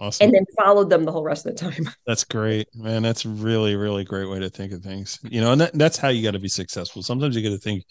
Awesome. 0.00 0.26
and 0.26 0.34
then 0.34 0.44
followed 0.56 0.90
them 0.90 1.04
the 1.04 1.12
whole 1.12 1.24
rest 1.24 1.44
of 1.46 1.56
the 1.56 1.58
time. 1.58 1.88
That's 2.06 2.24
great, 2.24 2.68
man. 2.74 3.02
That's 3.02 3.26
really, 3.26 3.74
really 3.74 4.04
great 4.04 4.28
way 4.28 4.38
to 4.38 4.48
think 4.48 4.72
of 4.72 4.82
things. 4.82 5.18
You 5.24 5.40
know, 5.40 5.52
and 5.52 5.60
that, 5.60 5.72
that's 5.74 5.96
how 5.98 6.08
you 6.08 6.22
got 6.22 6.32
to 6.32 6.38
be 6.38 6.48
successful. 6.48 7.02
Sometimes 7.02 7.34
you 7.34 7.42
got 7.42 7.54
to 7.54 7.58
think 7.58 7.84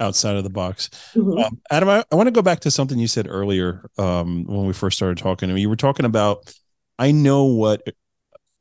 outside 0.00 0.36
of 0.36 0.42
the 0.44 0.50
box. 0.50 0.90
Um, 1.16 1.60
Adam, 1.70 1.88
I, 1.88 2.04
I 2.10 2.16
want 2.16 2.26
to 2.26 2.32
go 2.32 2.42
back 2.42 2.60
to 2.60 2.70
something 2.70 2.98
you 2.98 3.06
said 3.06 3.28
earlier 3.28 3.88
um, 3.98 4.44
when 4.44 4.66
we 4.66 4.72
first 4.72 4.96
started 4.96 5.18
talking. 5.18 5.56
You 5.56 5.68
were 5.68 5.76
talking 5.76 6.06
about, 6.06 6.52
I 6.98 7.12
know 7.12 7.44
what 7.44 7.82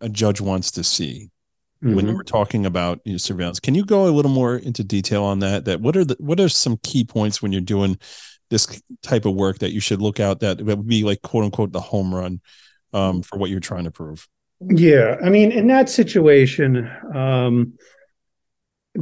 a 0.02 0.10
judge 0.10 0.40
wants 0.42 0.72
to 0.72 0.84
see 0.84 1.30
when 1.82 1.98
Mm-hmm. 1.98 2.08
you 2.10 2.16
were 2.16 2.24
talking 2.24 2.66
about 2.66 3.00
you 3.04 3.14
know, 3.14 3.18
surveillance. 3.18 3.60
Can 3.60 3.76
you 3.76 3.84
go 3.84 4.08
a 4.08 4.12
little 4.12 4.32
more 4.32 4.56
into 4.56 4.84
detail 4.86 5.24
on 5.24 5.40
that? 5.40 5.66
That 5.66 5.82
what 5.82 5.98
are 5.98 6.06
the 6.06 6.16
what 6.20 6.40
are 6.40 6.48
some 6.48 6.78
key 6.84 7.04
points 7.04 7.42
when 7.42 7.52
you're 7.52 7.60
doing 7.60 7.98
this 8.50 8.82
type 9.02 9.26
of 9.26 9.34
work 9.36 9.60
that 9.60 9.74
you 9.74 9.80
should 9.82 10.02
look 10.02 10.20
out 10.20 10.40
that 10.42 10.60
that 10.60 10.66
would 10.78 10.88
be 10.88 11.04
like 11.04 11.22
quote 11.24 11.44
unquote 11.44 11.72
the 11.74 11.82
home 11.82 12.14
run 12.16 12.40
um, 12.94 13.22
for 13.24 13.38
what 13.38 13.50
you're 13.50 13.60
trying 13.60 13.86
to 13.86 13.92
prove? 13.92 14.28
Yeah, 14.62 15.18
I 15.24 15.30
mean, 15.30 15.52
in 15.52 15.68
that 15.68 15.90
situation, 15.90 16.90
um, 17.14 17.74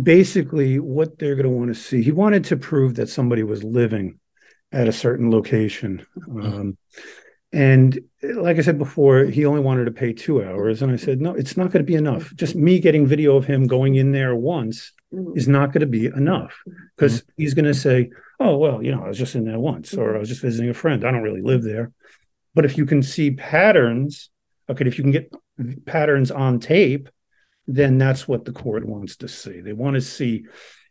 basically, 0.01 0.79
what 0.79 1.19
they're 1.19 1.35
going 1.35 1.43
to 1.45 1.49
want 1.49 1.73
to 1.73 1.79
see, 1.79 2.01
he 2.01 2.11
wanted 2.11 2.45
to 2.45 2.57
prove 2.57 2.95
that 2.95 3.09
somebody 3.09 3.43
was 3.43 3.63
living 3.63 4.19
at 4.71 4.87
a 4.87 4.93
certain 4.93 5.29
location. 5.29 6.05
Um, 6.29 6.77
and 7.51 7.99
like 8.23 8.57
I 8.57 8.61
said 8.61 8.77
before, 8.77 9.25
he 9.25 9.45
only 9.45 9.59
wanted 9.59 9.85
to 9.85 9.91
pay 9.91 10.13
two 10.13 10.41
hours. 10.43 10.81
And 10.81 10.91
I 10.91 10.95
said, 10.95 11.19
no, 11.19 11.33
it's 11.35 11.57
not 11.57 11.71
going 11.71 11.85
to 11.85 11.91
be 11.91 11.95
enough. 11.95 12.33
Just 12.35 12.55
me 12.55 12.79
getting 12.79 13.05
video 13.05 13.35
of 13.35 13.45
him 13.45 13.67
going 13.67 13.95
in 13.95 14.11
there 14.11 14.35
once 14.35 14.93
Mhm. 15.13 15.37
is 15.37 15.49
not 15.49 15.73
going 15.73 15.81
to 15.81 15.87
be 15.87 16.05
enough 16.05 16.63
because 16.95 17.23
he's 17.35 17.53
going 17.53 17.65
to 17.65 17.73
say, 17.73 18.11
oh, 18.39 18.55
well, 18.57 18.81
you 18.81 18.95
know, 18.95 19.03
I 19.03 19.09
was 19.09 19.17
just 19.17 19.35
in 19.35 19.43
there 19.43 19.59
once 19.59 19.93
or 19.93 20.15
I 20.15 20.19
was 20.19 20.29
just 20.29 20.41
visiting 20.41 20.69
a 20.69 20.73
friend. 20.73 21.03
I 21.03 21.11
don't 21.11 21.21
really 21.21 21.41
live 21.41 21.63
there. 21.63 21.91
But 22.53 22.65
if 22.65 22.77
you 22.77 22.85
can 22.85 23.01
see 23.03 23.31
patterns, 23.31 24.29
okay, 24.69 24.85
if 24.85 24.97
you 24.97 25.03
can 25.03 25.11
get 25.11 25.33
patterns 25.85 26.31
on 26.31 26.59
tape, 26.59 27.09
then 27.67 27.97
that's 27.97 28.27
what 28.27 28.45
the 28.45 28.51
court 28.51 28.85
wants 28.85 29.17
to 29.17 29.27
see. 29.27 29.61
They 29.61 29.73
want 29.73 29.95
to 29.95 30.01
see 30.01 30.45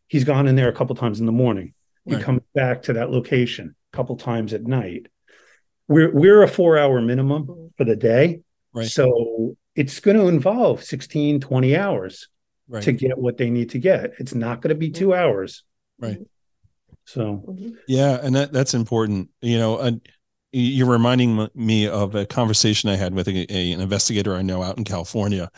he's 0.06 0.24
gone 0.24 0.46
in 0.48 0.56
there 0.56 0.68
a 0.68 0.72
couple 0.74 0.96
times 0.96 1.20
in 1.20 1.26
the 1.26 1.32
morning. 1.32 1.74
He 2.06 2.14
Right. 2.14 2.24
comes 2.24 2.40
back 2.54 2.82
to 2.84 2.94
that 2.94 3.10
location 3.10 3.74
a 3.92 3.96
couple 3.96 4.16
times 4.16 4.52
at 4.54 4.64
night. 4.64 5.06
We're 5.88 6.12
we're 6.14 6.42
a 6.42 6.48
four 6.48 6.78
hour 6.78 7.00
minimum 7.00 7.46
for 7.76 7.84
the 7.84 7.96
day. 7.96 8.40
Right. 8.72 8.86
So 8.86 9.56
it's 9.74 10.00
going 10.00 10.16
to 10.16 10.28
involve 10.28 10.82
16, 10.82 11.40
20 11.40 11.76
hours 11.76 12.28
Right. 12.68 12.82
to 12.84 12.92
get 12.92 13.18
what 13.18 13.36
they 13.36 13.50
need 13.50 13.70
to 13.70 13.78
get. 13.78 14.12
It's 14.18 14.34
not 14.34 14.62
going 14.62 14.68
to 14.70 14.74
be 14.78 14.90
two 14.90 15.12
hours. 15.12 15.64
Right. 15.98 16.18
So 17.04 17.42
Mhm. 17.48 17.76
Yeah, 17.88 18.18
and 18.22 18.34
that 18.36 18.52
that's 18.52 18.74
important. 18.74 19.30
You 19.42 19.58
know, 19.58 19.78
and 19.78 20.00
you're 20.52 20.90
reminding 20.90 21.48
me 21.54 21.86
of 21.88 22.14
a 22.14 22.26
conversation 22.26 22.90
I 22.90 22.96
had 22.96 23.14
with 23.14 23.28
a, 23.28 23.46
a- 23.52 23.72
an 23.72 23.80
investigator 23.80 24.34
I 24.34 24.42
know 24.42 24.62
out 24.62 24.78
in 24.78 24.84
California, 24.84 25.50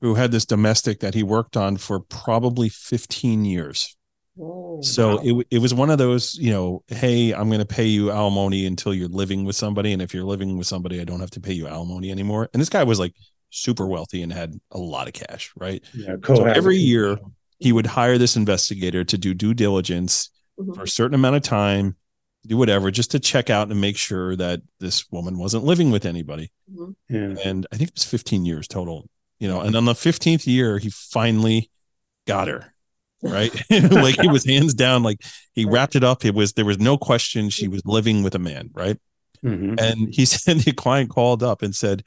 who 0.00 0.14
had 0.14 0.32
this 0.32 0.44
domestic 0.44 1.00
that 1.00 1.14
he 1.14 1.22
worked 1.22 1.56
on 1.56 1.76
for 1.76 2.00
probably 2.00 2.68
15 2.68 3.44
years. 3.44 3.96
Whoa. 4.36 4.80
So 4.82 5.16
Wow. 5.16 5.22
it 5.24 5.46
it 5.52 5.58
was 5.58 5.72
one 5.72 5.90
of 5.90 5.98
those, 5.98 6.34
you 6.36 6.50
know, 6.50 6.82
hey, 6.88 7.32
I'm 7.32 7.48
going 7.48 7.60
to 7.60 7.64
pay 7.66 7.86
you 7.86 8.10
alimony 8.10 8.66
until 8.66 8.92
you're 8.92 9.08
living 9.08 9.44
with 9.44 9.56
somebody, 9.56 9.92
and 9.92 10.02
if 10.02 10.12
you're 10.12 10.24
living 10.24 10.58
with 10.58 10.66
somebody, 10.66 11.00
I 11.00 11.04
don't 11.04 11.20
have 11.20 11.30
to 11.32 11.40
pay 11.40 11.52
you 11.52 11.66
alimony 11.68 12.10
anymore. 12.10 12.48
And 12.52 12.60
this 12.60 12.68
guy 12.68 12.84
was 12.84 12.98
like 12.98 13.14
super 13.50 13.86
wealthy 13.86 14.22
and 14.22 14.32
had 14.32 14.52
a 14.72 14.78
lot 14.78 15.06
of 15.06 15.14
cash, 15.14 15.52
right? 15.56 15.82
yeah, 15.92 16.16
So 16.26 16.44
every 16.44 16.76
year 16.76 17.18
he 17.60 17.72
would 17.72 17.86
hire 17.86 18.18
this 18.18 18.36
investigator 18.36 19.04
to 19.04 19.16
do 19.16 19.32
due 19.32 19.54
diligence 19.54 20.30
Mhm. 20.58 20.74
for 20.74 20.82
a 20.82 20.88
certain 20.88 21.14
amount 21.14 21.36
of 21.36 21.42
time, 21.42 21.96
do 22.46 22.56
whatever, 22.56 22.90
just 22.90 23.10
to 23.12 23.20
check 23.20 23.50
out 23.50 23.70
and 23.70 23.80
make 23.80 23.96
sure 23.96 24.36
that 24.36 24.60
this 24.80 25.10
woman 25.10 25.38
wasn't 25.38 25.64
living 25.64 25.90
with 25.90 26.04
anybody. 26.06 26.52
Mhm. 26.72 26.94
Yeah. 27.08 27.34
And 27.44 27.66
I 27.72 27.76
think 27.76 27.90
it 27.90 27.94
was 27.96 28.04
15 28.04 28.44
years 28.44 28.68
total, 28.68 29.08
you 29.38 29.48
know. 29.48 29.60
And 29.60 29.74
on 29.76 29.84
the 29.84 29.94
15th 29.94 30.46
year, 30.46 30.78
he 30.78 30.90
finally 30.90 31.70
got 32.26 32.48
her, 32.48 32.72
right? 33.22 33.52
like 33.70 34.18
it 34.18 34.30
was 34.30 34.44
hands 34.44 34.74
down, 34.74 35.02
like 35.02 35.20
he 35.54 35.64
wrapped 35.64 35.96
it 35.96 36.04
up. 36.04 36.24
It 36.24 36.34
was 36.34 36.52
there 36.52 36.64
was 36.64 36.78
no 36.78 36.96
question 36.98 37.50
she 37.50 37.68
was 37.68 37.82
living 37.84 38.22
with 38.22 38.34
a 38.34 38.38
man, 38.38 38.70
right? 38.74 38.98
Mhm. 39.44 39.80
And 39.80 40.14
he 40.14 40.24
said 40.26 40.60
the 40.60 40.72
client 40.72 41.10
called 41.10 41.42
up 41.42 41.62
and 41.62 41.74
said, 41.74 42.02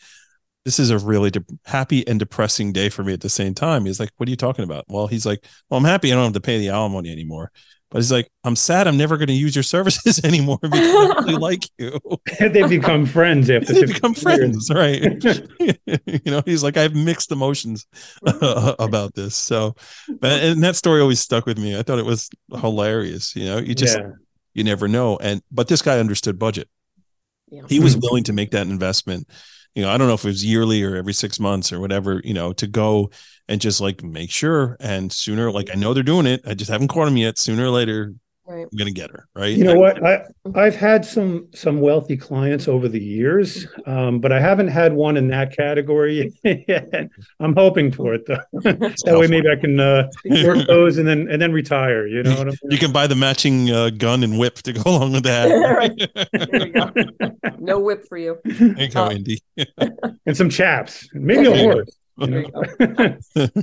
This 0.65 0.79
is 0.79 0.89
a 0.89 0.97
really 0.99 1.29
de- 1.31 1.45
happy 1.65 2.07
and 2.07 2.19
depressing 2.19 2.73
day 2.73 2.89
for 2.89 3.03
me 3.03 3.13
at 3.13 3.21
the 3.21 3.29
same 3.29 3.53
time. 3.53 3.85
He's 3.85 3.99
like, 3.99 4.09
What 4.17 4.27
are 4.27 4.31
you 4.31 4.35
talking 4.35 4.63
about? 4.63 4.85
Well, 4.87 5.07
he's 5.07 5.25
like, 5.25 5.45
Well, 5.69 5.77
I'm 5.77 5.83
happy 5.85 6.11
I 6.11 6.15
don't 6.15 6.25
have 6.25 6.33
to 6.33 6.41
pay 6.41 6.59
the 6.59 6.69
alimony 6.69 7.11
anymore. 7.11 7.51
But 7.89 7.99
he's 7.99 8.11
like, 8.11 8.29
I'm 8.43 8.55
sad 8.57 8.85
I'm 8.85 8.97
never 8.97 9.15
going 9.15 9.27
to 9.27 9.33
use 9.33 9.55
your 9.55 9.63
services 9.63 10.19
anymore 10.25 10.59
because 10.61 10.79
I 10.79 11.19
really 11.21 11.35
like 11.37 11.63
you. 11.77 11.99
they 12.39 12.67
become 12.67 13.05
friends 13.05 13.49
after 13.49 13.73
they 13.73 13.85
15 13.87 13.93
become 13.95 14.11
years. 14.11 14.67
friends, 14.67 14.69
right? 14.69 16.03
you 16.05 16.31
know, 16.31 16.41
he's 16.45 16.63
like, 16.63 16.75
I 16.75 16.81
have 16.81 16.95
mixed 16.95 17.31
emotions 17.31 17.85
about 18.23 19.13
this. 19.13 19.35
So, 19.35 19.75
and 20.21 20.61
that 20.63 20.75
story 20.75 20.99
always 21.01 21.21
stuck 21.21 21.45
with 21.45 21.57
me. 21.57 21.77
I 21.77 21.83
thought 21.83 21.99
it 21.99 22.05
was 22.05 22.29
hilarious. 22.59 23.35
You 23.35 23.45
know, 23.45 23.57
you 23.59 23.73
just, 23.73 23.97
yeah. 23.97 24.11
you 24.53 24.63
never 24.65 24.87
know. 24.89 25.17
And, 25.17 25.41
but 25.51 25.67
this 25.69 25.81
guy 25.81 25.99
understood 25.99 26.37
budget 26.37 26.67
Yeah. 27.49 27.61
he 27.69 27.79
was 27.79 27.95
willing 27.95 28.25
to 28.25 28.33
make 28.33 28.51
that 28.51 28.67
investment 28.67 29.29
you 29.77 29.83
know 29.83 29.91
i 29.91 29.97
don't 29.97 30.07
know 30.07 30.15
if 30.15 30.25
it 30.25 30.29
was 30.29 30.43
yearly 30.43 30.83
or 30.83 30.95
every 30.95 31.13
six 31.13 31.39
months 31.39 31.71
or 31.71 31.79
whatever 31.79 32.19
you 32.23 32.33
know 32.33 32.51
to 32.51 32.67
go 32.67 33.09
and 33.47 33.61
just 33.61 33.79
like 33.79 34.03
make 34.03 34.31
sure. 34.31 34.75
And 34.79 35.11
sooner 35.11 35.51
like 35.51 35.69
i 35.71 35.75
know 35.75 35.93
they're 35.93 36.03
doing 36.03 36.25
it. 36.25 36.41
I 36.45 36.53
just 36.53 36.71
haven't 36.71 36.89
caught 36.89 37.05
them 37.05 37.17
yet. 37.17 37.37
Sooner 37.37 37.65
or 37.65 37.69
later 37.69 38.13
Right. 38.47 38.65
I'm 38.71 38.77
gonna 38.77 38.91
get 38.91 39.09
her 39.11 39.27
right. 39.35 39.55
You 39.55 39.65
know 39.65 39.75
what? 39.75 40.01
I 40.05 40.21
I've 40.55 40.75
had 40.75 41.03
some 41.03 41.47
some 41.53 41.81
wealthy 41.81 42.15
clients 42.15 42.69
over 42.69 42.87
the 42.87 43.03
years, 43.03 43.67
um, 43.85 44.19
but 44.21 44.31
I 44.31 44.39
haven't 44.39 44.69
had 44.69 44.93
one 44.93 45.17
in 45.17 45.27
that 45.27 45.53
category 45.55 46.33
yet. 46.43 47.09
I'm 47.41 47.53
hoping 47.55 47.91
for 47.91 48.13
it 48.13 48.25
though. 48.25 48.37
that 48.63 49.17
way, 49.19 49.27
maybe 49.27 49.49
I 49.49 49.57
can 49.59 49.77
uh, 49.79 50.07
work 50.45 50.65
those 50.65 50.97
and 50.97 51.05
then 51.05 51.27
and 51.29 51.41
then 51.41 51.51
retire. 51.51 52.07
You 52.07 52.23
know 52.23 52.35
what 52.35 52.47
I 52.47 52.51
mean? 52.51 52.57
You 52.69 52.77
can 52.77 52.93
buy 52.93 53.05
the 53.05 53.15
matching 53.15 53.69
uh, 53.69 53.89
gun 53.89 54.23
and 54.23 54.39
whip 54.39 54.55
to 54.59 54.71
go 54.71 54.83
along 54.91 55.11
with 55.11 55.23
that. 55.23 55.49
There 56.49 56.65
you 56.65 56.71
go. 56.71 57.53
No 57.59 57.79
whip 57.79 58.05
for 58.07 58.17
you. 58.17 58.37
There 58.45 58.81
you 58.81 58.87
go, 58.89 59.03
Uh, 59.03 59.09
Andy. 59.09 59.39
and 60.25 60.37
some 60.37 60.49
chaps, 60.49 61.09
maybe 61.13 61.47
a 61.47 61.57
horse. 61.57 61.89
You 62.17 62.27
There 62.27 62.41
you 62.41 62.51
go. 62.51 62.63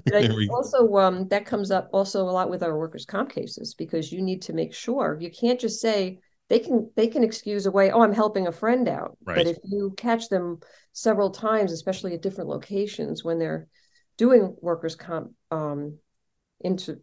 There 0.07 0.35
we 0.35 0.49
also 0.49 0.95
um 0.97 1.29
that 1.29 1.47
comes 1.47 1.71
up 1.71 1.89
also 1.93 2.23
a 2.23 2.31
lot 2.31 2.51
with 2.51 2.63
our 2.63 2.79
workers 2.79 3.05
comp 3.07 3.31
cases 3.31 3.75
because 3.75 4.13
you 4.13 4.23
need 4.23 4.43
to 4.43 4.53
make 4.53 4.75
sure 4.75 5.17
you 5.21 5.31
can't 5.31 5.59
just 5.59 5.81
say 5.81 6.19
they 6.49 6.59
can 6.59 6.91
they 6.95 7.07
can 7.09 7.25
excuse 7.25 7.67
away 7.67 7.91
oh 7.91 8.03
i'm 8.03 8.13
helping 8.13 8.47
a 8.47 8.53
friend 8.53 8.87
out 8.89 9.17
Right. 9.25 9.37
but 9.37 9.47
if 9.47 9.57
you 9.65 9.95
catch 9.97 10.29
them 10.29 10.61
several 10.93 11.31
times 11.31 11.73
especially 11.73 12.13
at 12.15 12.23
different 12.23 12.51
locations 12.51 13.25
when 13.25 13.39
they're 13.39 13.67
doing 14.19 14.55
workers 14.61 14.95
comp 14.95 15.33
um 15.51 15.99
into 16.61 17.01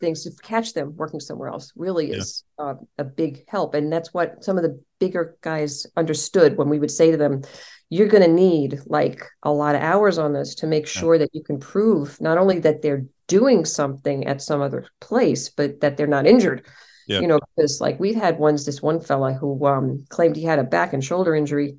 things 0.00 0.24
to 0.24 0.30
catch 0.42 0.74
them 0.74 0.94
working 0.96 1.20
somewhere 1.20 1.48
else 1.48 1.72
really 1.76 2.10
Yeah. 2.10 2.16
is 2.16 2.44
uh, 2.58 2.74
a 2.98 3.04
big 3.04 3.44
help 3.48 3.74
and 3.74 3.92
that's 3.92 4.12
what 4.12 4.44
some 4.44 4.56
of 4.56 4.64
the 4.64 4.82
bigger 4.98 5.36
guys 5.40 5.86
understood 5.96 6.56
when 6.56 6.68
we 6.68 6.78
would 6.80 6.90
say 6.90 7.10
to 7.12 7.16
them 7.16 7.42
you're 7.90 8.08
going 8.08 8.22
to 8.22 8.28
need 8.32 8.80
like 8.86 9.22
a 9.42 9.52
lot 9.52 9.74
of 9.74 9.82
hours 9.82 10.18
on 10.18 10.32
this 10.32 10.54
to 10.56 10.66
make 10.66 10.86
sure 10.86 11.18
that 11.18 11.30
you 11.32 11.42
can 11.42 11.58
prove 11.60 12.20
not 12.20 12.38
only 12.38 12.58
that 12.60 12.82
they're 12.82 13.04
doing 13.28 13.64
something 13.64 14.26
at 14.26 14.42
some 14.42 14.60
other 14.60 14.86
place 15.00 15.48
but 15.50 15.80
that 15.80 15.96
they're 15.96 16.06
not 16.06 16.26
injured 16.26 16.64
Yeah. 17.06 17.20
you 17.20 17.26
know 17.26 17.38
because 17.56 17.80
like 17.80 18.00
we've 18.00 18.16
had 18.16 18.38
ones 18.38 18.64
this 18.64 18.82
one 18.82 19.00
fella 19.00 19.32
who 19.34 19.64
um 19.66 20.04
claimed 20.08 20.36
he 20.36 20.44
had 20.44 20.58
a 20.58 20.64
back 20.64 20.92
and 20.92 21.04
shoulder 21.04 21.34
injury 21.34 21.76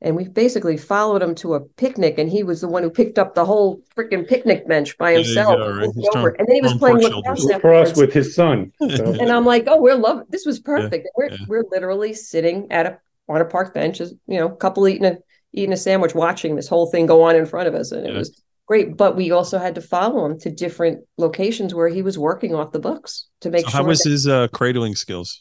and 0.00 0.16
we 0.16 0.28
basically 0.28 0.76
followed 0.76 1.22
him 1.22 1.34
to 1.36 1.54
a 1.54 1.60
picnic 1.60 2.18
and 2.18 2.28
he 2.28 2.42
was 2.42 2.60
the 2.60 2.68
one 2.68 2.82
who 2.82 2.90
picked 2.90 3.18
up 3.18 3.34
the 3.34 3.44
whole 3.44 3.80
freaking 3.96 4.28
picnic 4.28 4.68
bench 4.68 4.98
by 4.98 5.12
himself 5.12 5.56
go, 5.56 5.62
and 5.68 5.76
right? 5.78 5.86
moved 5.94 5.98
over. 5.98 6.12
throwing- 6.12 6.36
and 6.38 6.48
then 6.48 6.54
he 6.56 6.60
was 6.62 6.74
playing 6.74 7.00
pork 7.00 7.12
lacrosse. 7.14 7.60
Cross 7.60 7.96
with 7.96 8.12
his 8.12 8.34
son. 8.34 8.72
So. 8.96 9.04
and 9.20 9.30
i'm 9.30 9.46
like 9.46 9.64
oh 9.68 9.80
we're 9.80 9.94
love 9.94 10.22
this 10.28 10.44
was 10.44 10.58
perfect 10.60 11.08
we're, 11.16 11.30
yeah. 11.30 11.36
we're 11.48 11.64
literally 11.70 12.12
sitting 12.14 12.70
at 12.70 12.86
a 12.86 12.98
on 13.28 13.40
a 13.40 13.44
park 13.46 13.72
bench 13.72 14.02
as 14.02 14.12
you 14.26 14.38
know 14.38 14.48
a 14.48 14.56
couple 14.56 14.86
eating 14.86 15.06
a 15.06 15.16
eating 15.54 15.72
a 15.72 15.76
sandwich 15.76 16.14
watching 16.14 16.56
this 16.56 16.68
whole 16.68 16.86
thing 16.90 17.06
go 17.06 17.22
on 17.22 17.36
in 17.36 17.46
front 17.46 17.68
of 17.68 17.74
us 17.74 17.92
and 17.92 18.06
it 18.06 18.12
Yeah. 18.12 18.18
was 18.18 18.42
great 18.66 18.96
but 18.96 19.14
we 19.16 19.30
also 19.30 19.58
had 19.58 19.74
to 19.74 19.80
follow 19.80 20.24
him 20.26 20.38
to 20.40 20.50
different 20.50 21.04
locations 21.18 21.74
where 21.74 21.88
he 21.88 22.02
was 22.02 22.18
working 22.18 22.54
off 22.54 22.72
the 22.72 22.78
books 22.78 23.26
to 23.42 23.50
make 23.50 23.64
So 23.66 23.70
sure 23.70 23.80
how 23.82 23.86
was 23.86 24.00
that- 24.00 24.10
his 24.10 24.26
uh, 24.28 24.48
cradling 24.48 24.96
skills? 24.96 25.40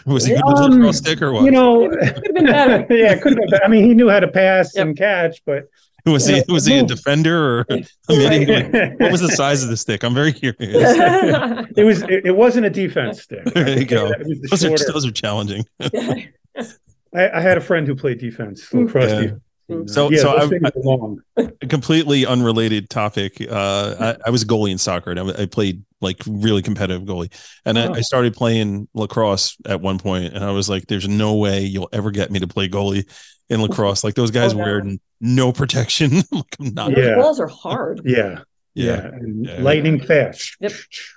Was 0.06 0.24
he 0.24 0.32
good 0.32 0.42
with 0.46 0.56
Um, 0.56 0.70
the 0.70 0.76
lacrosse 0.78 0.96
stick 0.96 1.20
or 1.20 1.30
what? 1.34 1.44
You 1.44 1.50
know, 1.50 1.86
Could 1.90 2.02
have 2.02 2.22
been 2.34 2.46
better. 2.46 2.86
yeah, 2.94 3.12
it 3.12 3.20
could 3.20 3.32
have 3.32 3.38
been. 3.40 3.50
better. 3.50 3.64
I 3.64 3.68
mean, 3.68 3.84
he 3.84 3.92
knew 3.92 4.08
how 4.08 4.18
to 4.20 4.28
pass 4.28 4.74
Yep. 4.74 4.86
and 4.86 4.96
catch, 4.96 5.42
but 5.44 5.64
was 6.06 6.24
he 6.24 6.36
yeah, 6.36 6.42
was 6.48 6.64
he 6.64 6.78
a 6.78 6.82
defender 6.82 7.58
or 7.58 7.66
I 7.70 7.74
mean, 8.08 8.46
he- 8.48 8.94
what 8.98 9.12
was 9.12 9.20
the 9.20 9.28
size 9.28 9.62
of 9.62 9.68
the 9.68 9.76
stick? 9.76 10.02
I'm 10.02 10.14
very 10.14 10.32
curious. 10.32 10.56
it 11.76 11.84
was 11.84 12.00
it, 12.04 12.24
it 12.24 12.34
wasn't 12.34 12.64
a 12.64 12.70
defense 12.70 13.20
stick. 13.24 13.44
There 13.52 13.78
you 13.78 13.84
go. 13.84 14.08
that. 14.08 14.22
It 14.22 14.48
Those 14.50 14.64
are 14.64 14.92
those 14.92 15.04
are 15.06 15.10
challenging. 15.12 15.66
I, 17.14 17.28
I 17.30 17.40
had 17.40 17.58
a 17.58 17.60
friend 17.60 17.86
who 17.86 17.94
played 17.94 18.18
defense, 18.18 18.72
lacrosse 18.72 19.10
Yeah. 19.10 19.20
defense. 19.20 19.40
So- 19.86 20.10
yeah, 20.10 20.18
so 20.22 20.36
those 20.48 20.52
I- 20.64 20.70
long. 20.80 21.20
A 21.36 21.46
completely 21.68 22.26
unrelated 22.26 22.90
topic. 22.90 23.40
Uh, 23.40 23.94
I, 24.00 24.16
I 24.26 24.30
was 24.30 24.42
a 24.42 24.46
goalie 24.46 24.72
in 24.72 24.78
soccer, 24.78 25.12
and 25.12 25.20
I, 25.20 25.42
I 25.42 25.46
played 25.46 25.84
like 26.00 26.16
really 26.26 26.60
competitive 26.62 27.02
goalie. 27.06 27.32
And 27.64 27.78
I, 27.78 27.86
Oh. 27.86 27.94
I 27.94 28.00
started 28.00 28.34
playing 28.34 28.88
lacrosse 28.94 29.56
at 29.66 29.80
one 29.80 29.98
point, 29.98 30.34
and 30.34 30.42
I 30.44 30.50
was 30.50 30.68
like, 30.68 30.86
"There's 30.88 31.06
no 31.08 31.36
way 31.36 31.60
you'll 31.60 31.88
ever 31.92 32.10
get 32.10 32.32
me 32.32 32.40
to 32.40 32.48
play 32.48 32.68
goalie 32.68 33.08
in 33.48 33.62
lacrosse. 33.62 34.02
Like 34.02 34.14
those 34.14 34.32
guys 34.32 34.54
Oh, 34.54 34.56
no. 34.58 34.62
wear 34.64 34.82
no 35.20 35.52
protection. 35.52 36.10
I'm 36.16 36.22
like, 36.32 36.56
I'm 36.58 36.74
not. 36.74 36.90
Yeah. 36.90 36.96
Those 37.14 37.16
balls 37.22 37.40
are 37.40 37.46
hard. 37.48 38.00
Yeah, 38.04 38.40
Yeah. 38.74 38.84
yeah, 38.86 39.06
and 39.06 39.46
Yeah. 39.46 39.62
lightning 39.62 40.00
fast. 40.00 40.56
Yep. 40.60 40.72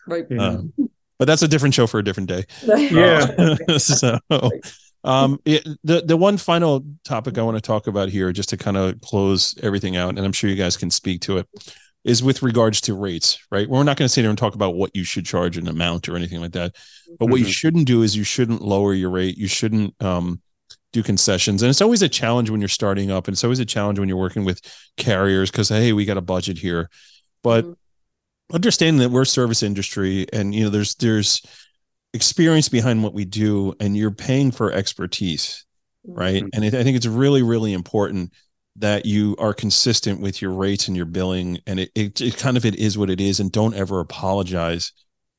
Right. 0.08 0.26
You? 0.30 0.40
Um, 0.40 0.74
but 1.18 1.26
that's 1.26 1.42
a 1.42 1.48
different 1.48 1.74
show 1.74 1.88
for 1.88 2.00
a 2.00 2.04
different 2.04 2.30
day. 2.30 2.44
Yeah. 2.68 3.56
Uh, 3.68 3.80
so, 3.80 4.20
um, 5.04 5.40
it, 5.46 5.68
the 5.84 6.02
the 6.02 6.18
one 6.18 6.38
final 6.38 6.86
topic 7.04 7.38
I 7.38 7.44
want 7.44 7.58
to 7.58 7.62
talk 7.62 7.88
about 7.88 8.10
here, 8.10 8.32
just 8.32 8.50
to 8.50 8.58
kind 8.58 8.78
of 8.78 9.02
close 9.02 9.56
everything 9.62 9.98
out, 9.98 10.10
and 10.10 10.20
I'm 10.20 10.32
sure 10.32 10.50
you 10.50 10.56
guys 10.56 10.78
can 10.78 10.90
speak 10.90 11.22
to 11.22 11.38
it, 11.40 11.48
is 12.04 12.24
with 12.24 12.42
regards 12.44 12.82
to 12.82 12.94
rates. 12.94 13.40
Right, 13.52 13.68
we're 13.70 13.84
not 13.84 13.98
going 13.98 14.06
to 14.06 14.10
sit 14.10 14.22
here 14.22 14.30
and 14.30 14.38
talk 14.38 14.56
about 14.56 14.76
what 14.76 14.96
you 14.96 15.04
should 15.04 15.26
charge 15.26 15.58
an 15.58 15.68
amount 15.68 16.08
or 16.10 16.16
anything 16.16 16.42
like 16.42 16.54
that. 16.54 16.76
But 17.20 17.28
what 17.28 17.40
you 17.40 17.46
Mhm. 17.46 17.52
shouldn't 17.54 17.86
do 17.88 18.02
is 18.04 18.16
you 18.16 18.24
shouldn't 18.24 18.62
lower 18.62 18.94
your 18.94 19.10
rate. 19.10 19.38
You 19.38 19.48
shouldn't 19.48 19.94
um, 20.02 20.42
do 20.94 21.04
concessions, 21.04 21.62
and 21.64 21.70
it's 21.70 21.82
always 21.82 22.02
a 22.02 22.10
challenge 22.10 22.50
when 22.50 22.62
you're 22.62 22.68
starting 22.70 23.12
up, 23.12 23.28
and 23.28 23.34
it's 23.34 23.44
always 23.44 23.60
a 23.60 23.66
challenge 23.66 24.00
when 24.00 24.08
you're 24.10 24.18
working 24.18 24.46
with 24.46 24.62
carriers 24.98 25.52
because 25.52 25.70
hey, 25.70 25.92
we 25.94 26.06
got 26.06 26.18
a 26.18 26.22
budget 26.22 26.58
here, 26.58 26.90
but 27.44 27.66
Mhm. 27.66 27.76
understanding 28.54 29.00
that 29.00 29.10
we're 29.10 29.26
service 29.26 29.64
industry 29.64 30.28
and 30.32 30.54
you 30.54 30.64
know 30.64 30.70
there's 30.70 30.96
there's 30.96 31.42
experience 32.14 32.70
behind 32.70 33.04
what 33.04 33.14
we 33.14 33.26
do 33.26 33.74
and 33.80 33.98
you're 33.98 34.12
paying 34.12 34.52
for 34.52 34.72
expertise 34.72 35.66
right 36.06 36.44
Mhm. 36.44 36.50
and 36.54 36.66
it, 36.66 36.74
i 36.76 36.84
think 36.84 36.96
it's 36.98 37.06
really 37.08 37.42
really 37.44 37.74
important 37.74 38.32
that 38.76 39.06
you 39.06 39.36
are 39.40 39.54
consistent 39.54 40.20
with 40.20 40.42
your 40.42 40.52
rates 40.52 40.88
and 40.88 40.98
your 40.98 41.06
billing 41.06 41.60
and 41.66 41.80
it, 41.80 41.92
it, 41.96 42.20
it 42.22 42.38
kind 42.38 42.58
of 42.58 42.66
it 42.66 42.76
is 42.76 42.98
what 42.98 43.10
it 43.10 43.22
is 43.22 43.40
and 43.40 43.52
don't 43.52 43.74
ever 43.76 44.00
apologize 44.00 44.92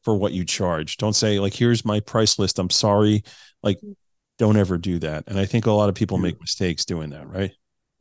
for 0.03 0.17
what 0.17 0.33
you 0.33 0.45
charge 0.45 0.97
don't 0.97 1.15
say 1.15 1.39
like 1.39 1.55
here's 1.55 1.85
my 1.85 2.01
price 2.01 2.39
list 2.39 2.59
i'm 2.59 2.71
sorry 2.71 3.23
like 3.63 3.79
don't 4.39 4.57
ever 4.57 4.77
do 4.79 4.99
that 4.99 5.25
and 5.29 5.39
i 5.39 5.45
think 5.47 5.67
a 5.67 5.71
lot 5.73 5.89
of 5.89 5.95
people 5.95 6.19
make 6.19 6.41
mistakes 6.41 6.85
doing 6.85 7.11
that 7.11 7.29
right 7.29 7.53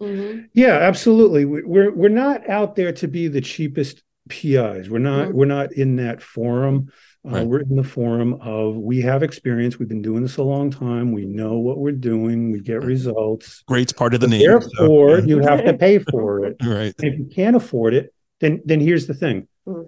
Mhm. 0.01 0.49
Yeah, 0.53 0.79
absolutely. 0.79 1.45
We- 1.45 1.63
We're 1.63 1.91
we're 1.93 2.09
not 2.09 2.49
out 2.49 2.75
there 2.75 2.91
to 2.93 3.07
be 3.07 3.27
the 3.29 3.39
cheapest 3.39 4.01
PIs. 4.27 4.89
We're 4.89 4.97
not 4.97 5.29
Mhm. 5.29 5.33
we're 5.33 5.45
not 5.45 5.71
in 5.73 5.95
that 5.97 6.21
forum. 6.21 6.91
Uh, 7.25 7.29
Right. 7.29 7.47
We're 7.47 7.61
in 7.61 7.75
the 7.77 7.83
forum 7.83 8.33
of 8.41 8.75
we 8.75 8.99
have 9.01 9.23
experience. 9.23 9.79
We've 9.79 9.87
been 9.87 10.01
doing 10.01 10.23
this 10.23 10.35
a 10.37 10.43
long 10.43 10.69
time. 10.69 11.13
We 11.13 11.25
know 11.25 11.57
what 11.57 11.77
we're 11.77 11.91
doing. 11.93 12.51
We 12.51 12.59
get 12.59 12.83
results. 12.83 13.63
great's 13.65 13.93
part 13.93 14.13
of 14.13 14.19
the 14.19 14.27
name 14.27 14.41
so- 14.41 14.59
Therefore, 14.59 15.19
you 15.19 15.39
have 15.49 15.63
to 15.63 15.73
pay 15.73 15.99
for 15.99 16.45
it. 16.45 16.57
right 16.63 16.93
And 16.99 17.13
if 17.13 17.17
you 17.19 17.25
can't 17.33 17.55
afford 17.55 17.93
it, 17.93 18.13
then 18.41 18.61
then 18.65 18.81
here's 18.81 19.07
the 19.07 19.13
thing: 19.13 19.47
Mhm. 19.65 19.87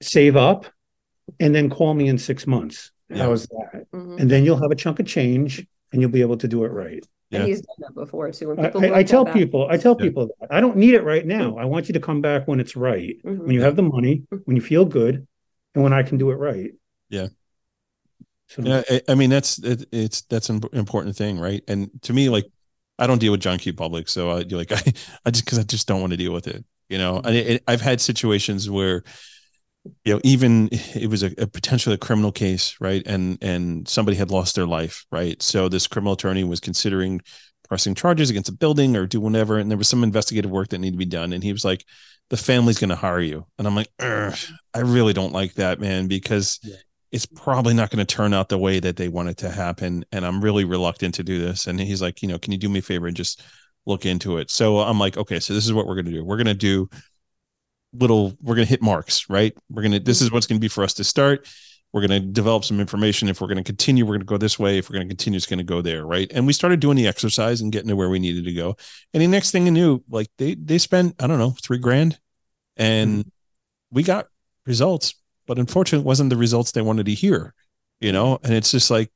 save 0.00 0.34
up, 0.36 0.64
and 1.38 1.54
then 1.54 1.68
call 1.68 1.92
me 1.92 2.08
in 2.08 2.16
six 2.16 2.46
months. 2.46 2.90
Yeah. 3.10 3.24
How's 3.24 3.46
that? 3.48 3.86
Mhm. 3.94 4.18
And 4.20 4.30
then 4.30 4.44
you'll 4.46 4.60
have 4.62 4.70
a 4.70 4.74
chunk 4.74 4.98
of 4.98 5.04
change, 5.06 5.66
and 5.92 6.00
you'll 6.00 6.10
be 6.10 6.22
able 6.22 6.38
to 6.38 6.48
do 6.48 6.64
it 6.64 6.68
right. 6.72 7.04
Yeah. 7.30 7.40
And 7.40 7.48
he's 7.48 7.60
done 7.60 7.76
that 7.80 7.94
before 7.94 8.30
too. 8.32 8.48
When 8.48 8.60
I, 8.60 8.62
people 8.68 8.80
I- 8.80 8.86
look 8.88 8.96
I 8.96 9.02
tell 9.02 9.24
back- 9.26 9.34
people, 9.34 9.66
I 9.68 9.76
tell 9.76 9.94
Yeah. 9.98 10.06
people 10.06 10.26
that 10.40 10.48
I 10.50 10.60
don't 10.62 10.76
need 10.78 10.94
it 10.94 11.04
right 11.04 11.26
now. 11.26 11.56
I 11.58 11.66
want 11.66 11.88
you 11.88 11.92
to 11.94 12.00
come 12.00 12.22
back 12.22 12.48
when 12.48 12.60
it's 12.60 12.76
right, 12.76 13.16
Mhm. 13.24 13.40
when 13.40 13.50
you 13.50 13.60
have 13.60 13.76
the 13.76 13.82
money, 13.82 14.22
when 14.46 14.56
you 14.56 14.62
feel 14.62 14.86
good, 14.86 15.26
and 15.74 15.82
when 15.82 15.92
I 15.92 16.02
can 16.02 16.18
do 16.18 16.30
it 16.30 16.36
right. 16.36 16.72
Yeah. 17.08 17.28
So 18.48 18.62
Yeah, 18.62 18.82
I, 18.90 19.00
I 19.08 19.14
mean 19.14 19.30
that's 19.30 19.58
it, 19.58 19.86
it's 19.92 20.22
that's 20.22 20.50
an 20.50 20.60
important 20.72 21.16
thing, 21.16 21.38
right? 21.38 21.62
And 21.68 21.90
to 22.02 22.12
me, 22.12 22.28
like, 22.28 22.46
I 22.98 23.06
don't 23.06 23.18
deal 23.18 23.32
with 23.32 23.40
John 23.40 23.58
Q 23.58 23.72
Public, 23.72 24.08
so 24.08 24.30
I 24.30 24.42
like 24.42 24.72
I 24.72 24.82
I 25.24 25.30
just 25.30 25.44
because 25.44 25.58
I 25.58 25.62
just 25.62 25.88
don't 25.88 26.00
want 26.00 26.12
to 26.12 26.16
deal 26.16 26.32
with 26.32 26.46
it, 26.46 26.64
you 26.88 26.98
know. 26.98 27.20
I, 27.24 27.30
it, 27.30 27.64
I've 27.66 27.80
had 27.80 28.00
situations 28.00 28.68
where, 28.68 29.02
you 30.04 30.14
know, 30.14 30.20
even 30.24 30.68
it 30.72 31.08
was 31.08 31.22
a, 31.22 31.32
a 31.38 31.46
potentially 31.46 31.94
a 31.94 31.98
criminal 31.98 32.32
case, 32.32 32.76
right? 32.80 33.02
And 33.06 33.38
and 33.40 33.88
somebody 33.88 34.16
had 34.16 34.30
lost 34.30 34.54
their 34.54 34.66
life, 34.66 35.06
right? 35.10 35.40
So 35.42 35.68
this 35.68 35.86
criminal 35.86 36.14
attorney 36.14 36.44
was 36.44 36.60
considering 36.60 37.22
pressing 37.72 37.94
charges 37.94 38.28
against 38.28 38.50
a 38.50 38.52
building 38.52 38.96
or 38.96 39.06
do 39.06 39.18
whatever, 39.18 39.56
and 39.56 39.70
there 39.70 39.78
was 39.78 39.88
some 39.88 40.04
investigative 40.04 40.50
work 40.50 40.68
that 40.68 40.78
needed 40.78 40.92
to 40.92 40.98
be 40.98 41.06
done, 41.06 41.32
and 41.32 41.42
he 41.42 41.54
was 41.54 41.64
like, 41.64 41.86
"The 42.28 42.36
family's 42.36 42.78
going 42.78 42.90
to 42.90 42.96
hire 42.96 43.18
you," 43.18 43.46
and 43.56 43.66
I'm 43.66 43.74
like, 43.74 43.88
I 43.98 44.80
really 44.80 45.14
don't 45.14 45.32
like 45.32 45.54
that, 45.54 45.80
man, 45.80 46.06
because 46.06 46.60
Yeah. 46.62 46.76
it's 47.12 47.24
probably 47.24 47.72
not 47.72 47.90
going 47.90 48.04
to 48.04 48.14
turn 48.14 48.34
out 48.34 48.50
the 48.50 48.58
way 48.58 48.78
that 48.80 48.96
they 48.96 49.08
want 49.08 49.30
it 49.30 49.38
to 49.38 49.50
happen. 49.50 50.04
And 50.12 50.26
I'm 50.26 50.44
really 50.44 50.64
reluctant 50.64 51.14
to 51.14 51.24
do 51.24 51.38
this. 51.38 51.66
And 51.66 51.80
he's 51.80 52.02
like, 52.02 52.20
you 52.20 52.28
know, 52.28 52.38
can 52.38 52.52
you 52.52 52.58
do 52.58 52.68
me 52.68 52.80
a 52.80 52.82
favor 52.82 53.06
and 53.06 53.16
just 53.16 53.42
look 53.86 54.04
into 54.04 54.36
it? 54.36 54.50
So 54.50 54.80
I'm 54.80 54.98
like, 54.98 55.16
okay, 55.16 55.40
so 55.40 55.54
this 55.54 55.64
is 55.64 55.72
what 55.72 55.86
we're 55.86 55.94
going 55.94 56.06
to 56.06 56.12
do. 56.12 56.24
We're 56.24 56.36
going 56.36 56.46
to 56.46 56.54
do 56.54 56.90
little, 57.94 58.36
we're 58.42 58.54
going 58.54 58.66
to 58.66 58.70
hit 58.70 58.82
marks, 58.82 59.30
right? 59.30 59.56
We're 59.70 59.82
going 59.82 59.92
to, 59.92 60.00
this 60.00 60.18
mm-hmm. 60.18 60.26
is 60.26 60.32
what's 60.32 60.46
going 60.46 60.58
to 60.58 60.64
be 60.64 60.68
for 60.68 60.84
us 60.84 60.94
to 60.94 61.04
start. 61.04 61.48
We're 61.92 62.06
going 62.06 62.22
to 62.22 62.26
develop 62.28 62.64
some 62.64 62.80
information. 62.80 63.28
If 63.28 63.40
we're 63.40 63.48
going 63.48 63.58
to 63.58 63.64
continue, 63.64 64.04
we're 64.04 64.14
going 64.14 64.20
to 64.20 64.26
go 64.26 64.38
this 64.38 64.58
way. 64.58 64.78
If 64.78 64.88
we're 64.88 64.94
going 64.94 65.08
to 65.08 65.14
continue, 65.14 65.36
it's 65.36 65.46
going 65.46 65.58
to 65.58 65.64
go 65.64 65.82
there. 65.82 66.06
Right. 66.06 66.30
And 66.32 66.46
we 66.46 66.52
started 66.52 66.80
doing 66.80 66.96
the 66.96 67.06
exercise 67.06 67.60
and 67.60 67.70
getting 67.70 67.88
to 67.88 67.96
where 67.96 68.08
we 68.08 68.18
needed 68.18 68.44
to 68.44 68.52
go. 68.52 68.76
And 69.12 69.22
the 69.22 69.26
next 69.26 69.50
thing 69.50 69.66
I 69.66 69.70
knew, 69.70 70.02
like 70.08 70.28
they, 70.38 70.54
they 70.54 70.78
spent, 70.78 71.22
I 71.22 71.26
don't 71.26 71.38
know, 71.38 71.54
three 71.62 71.78
grand 71.78 72.18
and 72.76 73.30
we 73.90 74.02
got 74.02 74.26
results 74.66 75.14
but 75.46 75.58
unfortunately 75.58 76.02
it 76.02 76.06
wasn't 76.06 76.30
the 76.30 76.36
results 76.36 76.72
they 76.72 76.82
wanted 76.82 77.06
to 77.06 77.14
hear 77.14 77.52
you 78.00 78.12
know 78.12 78.38
and 78.42 78.54
it's 78.54 78.70
just 78.70 78.90
like 78.90 79.10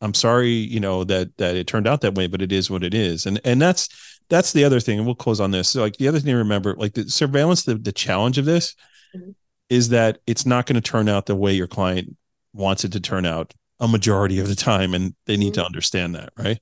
i'm 0.00 0.14
sorry 0.14 0.50
you 0.50 0.78
know 0.80 1.02
that 1.02 1.36
that 1.38 1.56
it 1.56 1.66
turned 1.66 1.86
out 1.88 2.00
that 2.00 2.14
way 2.14 2.26
but 2.26 2.42
it 2.42 2.52
is 2.52 2.70
what 2.70 2.84
it 2.84 2.94
is 2.94 3.26
and 3.26 3.40
and 3.44 3.60
that's 3.60 3.88
that's 4.28 4.52
the 4.52 4.64
other 4.64 4.80
thing 4.80 4.98
and 4.98 5.06
we'll 5.06 5.14
close 5.14 5.40
on 5.40 5.50
this 5.50 5.70
so 5.70 5.80
like 5.80 5.96
the 5.96 6.06
other 6.06 6.20
thing 6.20 6.32
to 6.32 6.36
remember 6.36 6.74
like 6.76 6.94
the 6.94 7.08
surveillance 7.08 7.64
the, 7.64 7.74
the 7.74 7.92
challenge 7.92 8.38
of 8.38 8.44
this 8.44 8.74
Mhm. 9.16 9.34
Is 9.68 9.88
that 9.90 10.18
it's 10.26 10.46
not 10.46 10.66
going 10.66 10.74
to 10.74 10.80
turn 10.80 11.08
out 11.08 11.26
the 11.26 11.34
way 11.36 11.52
your 11.52 11.66
client 11.66 12.16
wants 12.52 12.84
it 12.84 12.92
to 12.92 13.00
turn 13.00 13.26
out 13.26 13.54
a 13.80 13.88
majority 13.88 14.38
of 14.38 14.48
the 14.48 14.54
time, 14.54 14.94
and 14.94 15.14
they 15.26 15.36
need 15.36 15.52
Mm-hmm. 15.52 15.60
to 15.62 15.66
understand 15.66 16.14
that, 16.14 16.32
right? 16.38 16.58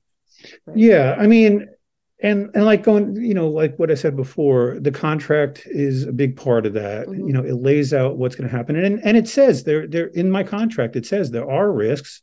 Yeah, 0.74 1.14
I 1.18 1.26
mean, 1.26 1.66
and 2.22 2.50
and 2.54 2.64
like 2.64 2.82
going, 2.82 3.16
you 3.16 3.34
know, 3.34 3.48
like 3.48 3.76
what 3.78 3.90
I 3.90 3.94
said 3.94 4.16
before, 4.16 4.78
the 4.80 4.90
contract 4.92 5.62
is 5.66 6.04
a 6.04 6.12
big 6.12 6.36
part 6.36 6.66
of 6.66 6.72
that. 6.74 7.06
Mhm. 7.08 7.26
You 7.26 7.32
know, 7.32 7.42
it 7.44 7.54
lays 7.54 7.92
out 7.92 8.16
what's 8.16 8.34
going 8.36 8.48
to 8.48 8.56
happen, 8.56 8.76
and 8.76 9.00
and 9.04 9.16
it 9.16 9.28
says 9.28 9.64
there 9.64 9.86
there 9.86 10.06
in 10.06 10.30
my 10.30 10.42
contract 10.42 10.96
it 10.96 11.04
says 11.06 11.30
there 11.30 11.48
are 11.50 11.70
risks. 11.70 12.22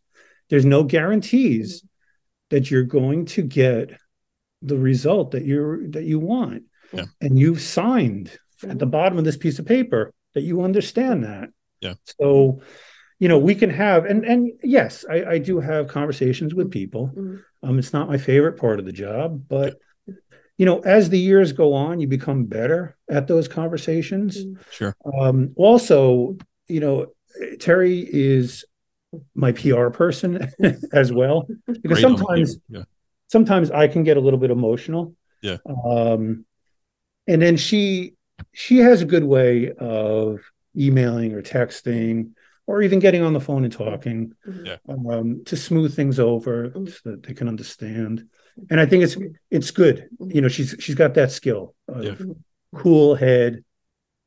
There's 0.49 0.65
no 0.65 0.83
guarantees 0.83 1.83
that 2.49 2.71
you're 2.71 2.83
going 2.83 3.25
to 3.25 3.41
get 3.43 3.91
the 4.61 4.77
result 4.77 5.31
that 5.31 5.45
you're 5.45 5.87
that 5.91 6.03
you 6.03 6.19
want, 6.19 6.63
Yeah. 6.91 7.05
and 7.21 7.37
you've 7.37 7.61
signed 7.61 8.31
at 8.67 8.79
the 8.79 8.85
bottom 8.87 9.17
of 9.17 9.23
this 9.25 9.37
piece 9.37 9.59
of 9.59 9.65
paper 9.65 10.11
that 10.39 10.45
you 10.45 10.61
understand 10.63 11.25
that. 11.25 11.49
Yeah. 11.81 11.95
So, 12.21 12.61
you 13.19 13.27
know, 13.27 13.37
we 13.37 13.55
can 13.55 13.69
have 13.69 14.05
and 14.05 14.23
and 14.23 14.51
yes, 14.63 15.03
I, 15.09 15.23
I 15.25 15.37
do 15.37 15.59
have 15.59 15.89
conversations 15.89 16.55
with 16.55 16.71
people. 16.71 17.11
Mhm. 17.13 17.43
Um, 17.61 17.77
it's 17.77 17.91
not 17.91 18.07
my 18.07 18.17
favorite 18.17 18.57
part 18.57 18.79
of 18.79 18.85
the 18.85 18.93
job, 18.93 19.43
but 19.49 19.75
you 20.57 20.65
know, 20.65 20.79
as 20.79 21.09
the 21.09 21.19
years 21.19 21.51
go 21.51 21.73
on, 21.73 21.99
you 21.99 22.07
become 22.07 22.45
better 22.45 22.97
at 23.09 23.27
those 23.27 23.49
conversations. 23.49 24.45
Mhm. 24.45 24.57
Sure. 24.71 24.95
Um, 25.19 25.51
also, 25.57 26.37
you 26.69 26.79
know, 26.79 27.07
Terry 27.59 28.07
is 28.09 28.63
my 29.35 29.51
PR 29.51 29.89
person 29.89 30.49
as 30.93 31.11
well, 31.11 31.47
because 31.67 31.99
Great 31.99 32.01
sometimes 32.01 32.57
yeah. 32.69 32.83
sometimes 33.27 33.71
I 33.71 33.89
can 33.89 34.03
get 34.03 34.15
a 34.15 34.21
little 34.21 34.39
bit 34.39 34.51
emotional. 34.51 35.15
Yeah. 35.41 35.57
Um, 35.67 36.45
and 37.27 37.41
then 37.41 37.57
she 37.57 38.13
she 38.53 38.79
has 38.79 39.01
a 39.01 39.05
good 39.05 39.23
way 39.23 39.71
of 39.73 40.39
emailing 40.77 41.33
or 41.33 41.41
texting 41.41 42.31
or 42.67 42.81
even 42.81 42.99
getting 42.99 43.23
on 43.23 43.33
the 43.33 43.39
phone 43.39 43.63
and 43.63 43.73
talking 43.73 44.33
Mhm. 44.47 44.65
Yeah. 44.65 44.77
um, 44.87 45.43
to 45.45 45.57
smooth 45.57 45.95
things 45.95 46.19
over 46.19 46.69
Mhm. 46.69 46.89
so 46.89 47.11
that 47.11 47.23
they 47.23 47.33
can 47.33 47.47
understand. 47.47 48.25
And 48.69 48.79
I 48.79 48.85
think 48.85 49.03
it's 49.03 49.17
it's 49.49 49.71
good. 49.71 50.09
You 50.19 50.41
know, 50.41 50.47
she's 50.49 50.75
she's 50.79 50.95
got 50.95 51.13
that 51.15 51.31
skill 51.31 51.75
of 51.87 52.03
Yeah. 52.05 52.15
cool 52.75 53.15
head. 53.15 53.63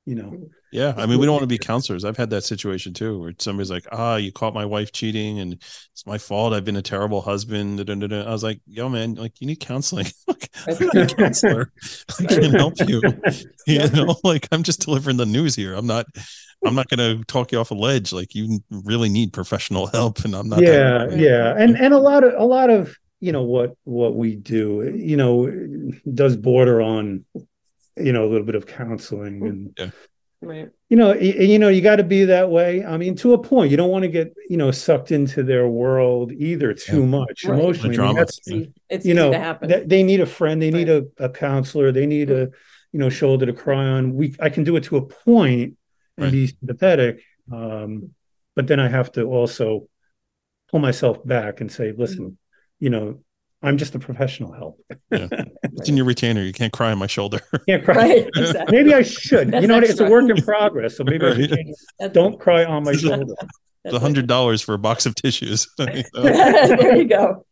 You 0.05 0.17
know, 0.17 0.51
Yeah, 0.73 0.95
I 0.97 1.07
mean, 1.07 1.21
we 1.21 1.27
don't 1.27 1.35
want 1.35 1.43
to 1.45 1.47
be 1.47 1.59
counselors. 1.59 2.05
I've 2.05 2.17
had 2.17 2.31
that 2.31 2.43
situation 2.43 2.93
too, 2.93 3.21
where 3.21 3.33
somebody's 3.39 3.71
like, 3.71 3.87
"Ah, 3.93 4.17
you 4.17 4.33
caught 4.33 4.53
my 4.55 4.65
wife 4.65 4.91
cheating, 4.91 5.39
and 5.39 5.53
it's 5.53 6.07
my 6.07 6.19
fault. 6.19 6.55
I've 6.55 6.65
been 6.65 6.77
a 6.77 6.83
terrible 6.83 7.21
husband." 7.21 7.79
da, 7.79 7.85
da, 7.85 7.95
da, 7.95 8.07
da." 8.09 8.23
I 8.23 8.33
was 8.33 8.43
like, 8.43 8.61
"Yo, 8.67 8.89
man, 8.89 9.15
like 9.15 9.41
you 9.41 9.47
need 9.47 9.61
counseling. 9.61 10.07
like, 10.67 10.81
I'm 10.81 10.87
not 10.93 11.13
a 11.13 11.15
counselor. 11.15 11.73
I 12.21 12.25
can 12.27 12.53
help 12.53 12.75
you. 12.87 13.01
You 13.65 13.89
know, 13.91 14.17
like 14.25 14.49
I'm 14.51 14.65
just 14.65 14.81
delivering 14.81 15.19
the 15.19 15.25
news 15.27 15.55
here. 15.55 15.75
I'm 15.75 15.87
not. 15.87 16.07
I'm 16.65 16.75
not 16.75 16.89
going 16.89 16.99
to 16.99 17.25
talk 17.27 17.53
you 17.53 17.59
off 17.59 17.71
a 17.71 17.75
ledge. 17.75 18.13
Like 18.13 18.35
you 18.35 18.59
really 18.71 19.09
need 19.09 19.33
professional 19.33 19.87
help, 19.87 20.25
and 20.25 20.35
I'm 20.35 20.49
not. 20.49 20.61
yeah, 20.63 21.09
yeah, 21.11 21.55
and 21.57 21.77
and 21.77 21.95
a 21.95 21.99
lot 21.99 22.25
of 22.25 22.35
a 22.35 22.45
lot 22.45 22.71
of 22.71 22.97
you 23.21 23.31
know 23.31 23.43
what 23.43 23.77
what 23.85 24.17
we 24.17 24.35
do, 24.35 24.83
you 24.97 25.17
know, 25.17 25.49
does 26.13 26.37
border 26.37 26.83
on 26.83 27.25
you 27.97 28.13
know 28.13 28.25
a 28.25 28.29
little 28.29 28.47
bit 28.47 28.57
of 28.57 28.67
counseling 28.67 29.47
and 29.47 29.93
Right. 30.43 30.69
you 30.91 30.97
know 30.97 31.11
y- 31.11 31.19
you 31.21 31.59
know 31.59 31.69
you 31.69 31.81
got 31.81 31.97
to 31.97 32.05
be 32.05 32.25
that 32.27 32.51
way 32.51 32.85
i 32.85 32.97
mean 32.97 33.15
to 33.17 33.33
a 33.33 33.39
point 33.39 33.71
you 33.71 33.77
don't 33.77 33.91
want 33.91 34.03
to 34.03 34.09
get 34.09 34.35
you 34.51 34.57
know 34.57 34.71
sucked 34.73 35.13
into 35.13 35.43
their 35.45 35.69
world 35.69 36.33
either 36.33 36.75
too 36.75 37.01
Yeah. 37.03 37.07
much 37.07 37.45
Right. 37.45 37.59
emotionally 37.59 37.97
The 37.97 38.03
I 38.03 38.07
mean, 38.09 38.17
that's 38.17 38.39
It's, 38.49 38.69
it's 38.91 39.07
you 39.07 39.13
easy 39.13 39.21
know 39.23 39.31
to 39.31 39.39
happen. 39.39 39.69
that 39.69 39.89
they 39.89 40.03
need 40.03 40.21
a 40.21 40.27
friend 40.27 40.61
they 40.61 40.71
need 40.73 40.89
a, 40.89 41.07
a 41.19 41.29
counselor 41.29 41.93
they 41.93 42.07
need 42.07 42.31
a 42.31 42.51
you 42.93 42.99
know 42.99 43.09
shoulder 43.09 43.47
to 43.47 43.53
cry 43.53 43.85
on 43.87 44.15
we 44.15 44.35
i 44.41 44.49
can 44.51 44.65
do 44.65 44.75
it 44.77 44.85
to 44.85 44.97
a 44.97 45.03
point 45.07 45.77
and 46.19 46.25
Right. 46.25 46.33
be 46.33 46.47
sympathetic 46.49 47.23
um 47.53 48.11
but 48.57 48.67
then 48.67 48.81
i 48.81 48.89
have 48.89 49.13
to 49.13 49.23
also 49.25 49.89
pull 50.71 50.81
myself 50.81 51.25
back 51.27 51.61
and 51.61 51.71
say 51.71 51.93
listen 51.93 52.37
you 52.81 52.91
know 52.91 53.21
i'm 53.63 53.77
just 53.79 53.95
a 53.95 53.99
professional 53.99 54.53
help 54.53 54.81
yeah. 55.11 55.29
It's 55.75 55.89
in 55.89 55.97
your 55.97 56.07
retainer. 56.07 56.43
You 56.43 56.53
can't 56.53 56.73
cry 56.73 56.93
on 56.93 56.99
my 56.99 57.07
shoulder. 57.07 57.41
can't 57.69 57.85
cry 57.85 57.95
right. 57.97 58.31
Exactly. 58.37 58.77
maybe 58.77 58.95
i 58.95 59.03
should 59.03 59.51
That's 59.51 59.63
you 59.63 59.69
know 59.69 59.75
what 59.77 59.85
it's 59.85 60.01
a 60.01 60.09
work 60.09 60.29
in 60.31 60.37
progress 60.45 60.97
so 60.97 61.05
maybe 61.05 61.25
i 61.27 61.31
should 61.35 61.41
Right. 61.51 61.51
change 61.59 61.69
it. 61.71 61.77
That's- 61.99 62.15
don't 62.15 62.39
cry 62.41 62.65
on 62.65 62.85
my 62.85 62.93
shoulder 62.95 63.35
It's 63.85 63.95
a 63.95 63.99
hundred 63.99 64.27
dollars 64.29 64.61
for 64.63 64.75
a 64.75 64.79
box 64.79 65.07
of 65.07 65.15
tissues. 65.15 65.67
There 65.79 66.97
you 66.97 67.05
go. 67.09 67.45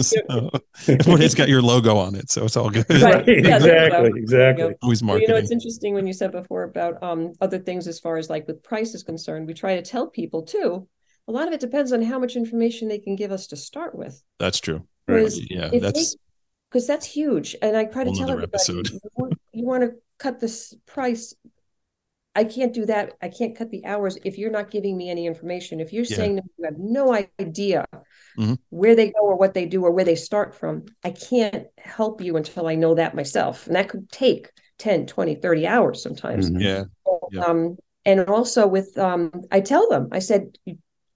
so, 0.00 0.50
but 0.54 1.20
it's 1.20 1.34
got 1.34 1.48
your 1.48 1.60
logo 1.60 1.96
on 1.98 2.14
it, 2.14 2.30
so 2.30 2.44
it's 2.44 2.56
all 2.56 2.70
good. 2.70 2.86
Right. 2.88 3.26
Yeah, 3.28 3.58
there 3.58 3.84
you 3.84 3.90
go. 3.90 4.04
exactly 4.04 4.20
exactly 4.22 4.74
Always 4.82 5.02
Well, 5.02 5.18
you 5.20 5.28
know, 5.28 5.34
it's 5.36 5.50
interesting 5.50 5.92
when 5.94 6.06
you 6.06 6.14
said 6.14 6.32
before 6.32 6.62
about 6.62 7.02
um, 7.02 7.32
other 7.42 7.58
things 7.58 7.86
as 7.86 8.00
far 8.00 8.16
as 8.16 8.30
like 8.30 8.46
with 8.46 8.62
price 8.62 8.94
is 8.94 9.02
concerned. 9.02 9.46
We 9.46 9.52
try 9.52 9.74
to 9.76 9.82
tell 9.82 10.06
people 10.06 10.42
too. 10.42 10.88
A 11.26 11.32
lot 11.32 11.48
of 11.48 11.52
it 11.52 11.60
depends 11.60 11.92
on 11.92 12.00
how 12.02 12.18
much 12.18 12.34
information 12.36 12.88
they 12.88 12.98
can 12.98 13.14
give 13.14 13.30
us 13.30 13.46
to 13.48 13.56
start 13.56 13.94
with. 13.94 14.22
That's 14.38 14.60
true. 14.60 14.86
Because 15.08 15.40
Yeah, 15.50 15.70
that's 15.72 16.16
because 16.70 16.86
that's 16.86 17.06
huge. 17.06 17.56
And 17.62 17.76
I 17.76 17.84
try 17.86 18.04
to 18.04 18.10
tell 18.12 18.30
everybody, 18.30 18.44
episode. 18.44 18.90
you 18.90 19.00
want, 19.16 19.34
you 19.52 19.64
want 19.64 19.82
to 19.84 19.94
cut 20.18 20.38
this 20.40 20.74
price. 20.86 21.34
I 22.34 22.44
can't 22.44 22.72
do 22.72 22.86
that. 22.86 23.14
I 23.22 23.28
can't 23.28 23.56
cut 23.56 23.70
the 23.70 23.84
hours 23.84 24.18
if 24.24 24.38
you're 24.38 24.50
not 24.50 24.70
giving 24.70 24.96
me 24.96 25.10
any 25.10 25.26
information. 25.26 25.80
If 25.80 25.92
you're 25.92 26.04
Yeah. 26.04 26.16
saying 26.16 26.36
that 26.36 26.44
you 26.56 26.64
have 26.64 26.78
no 26.78 27.12
idea 27.40 27.86
Mhm. 28.38 28.58
where 28.70 28.94
they 28.94 29.10
go 29.10 29.20
or 29.22 29.36
what 29.36 29.54
they 29.54 29.66
do 29.66 29.84
or 29.84 29.90
where 29.92 30.04
they 30.04 30.14
start 30.14 30.54
from, 30.54 30.84
I 31.02 31.10
can't 31.10 31.66
help 31.78 32.20
you 32.20 32.36
until 32.36 32.66
I 32.68 32.74
know 32.74 32.94
that 32.94 33.14
myself. 33.14 33.66
And 33.66 33.74
that 33.76 33.88
could 33.88 34.10
take 34.12 34.52
10, 34.76 35.06
20, 35.06 35.34
30 35.34 35.66
hours 35.66 36.02
sometimes. 36.02 36.50
Mhm. 36.50 36.60
yeah, 36.60 36.84
Yeah. 37.32 37.44
Um, 37.44 37.78
and 38.04 38.20
also 38.28 38.66
with 38.66 38.96
um, 38.98 39.32
I 39.50 39.60
tell 39.60 39.88
them, 39.88 40.08
I 40.12 40.20
said, 40.20 40.56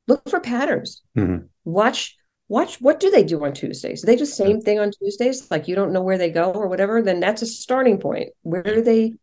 look 0.08 0.28
for 0.28 0.40
patterns. 0.40 1.02
Mhm. 1.16 1.48
Watch, 1.64 2.16
watch 2.52 2.80
what 2.82 3.00
do 3.00 3.10
they 3.10 3.24
do 3.24 3.42
on 3.44 3.54
Tuesdays? 3.54 4.02
Do 4.02 4.06
they 4.06 4.16
do 4.16 4.20
the 4.20 4.26
same 4.26 4.60
thing 4.60 4.78
on 4.78 4.92
Tuesdays? 4.92 5.50
Like 5.50 5.66
you 5.68 5.74
don't 5.74 5.92
know 5.92 6.02
where 6.02 6.18
they 6.18 6.30
go 6.30 6.52
or 6.52 6.68
whatever, 6.68 7.00
then 7.00 7.18
that's 7.18 7.40
a 7.40 7.46
starting 7.46 7.98
point. 7.98 8.28
Where 8.42 8.62
do 8.62 8.82
they 8.82 9.14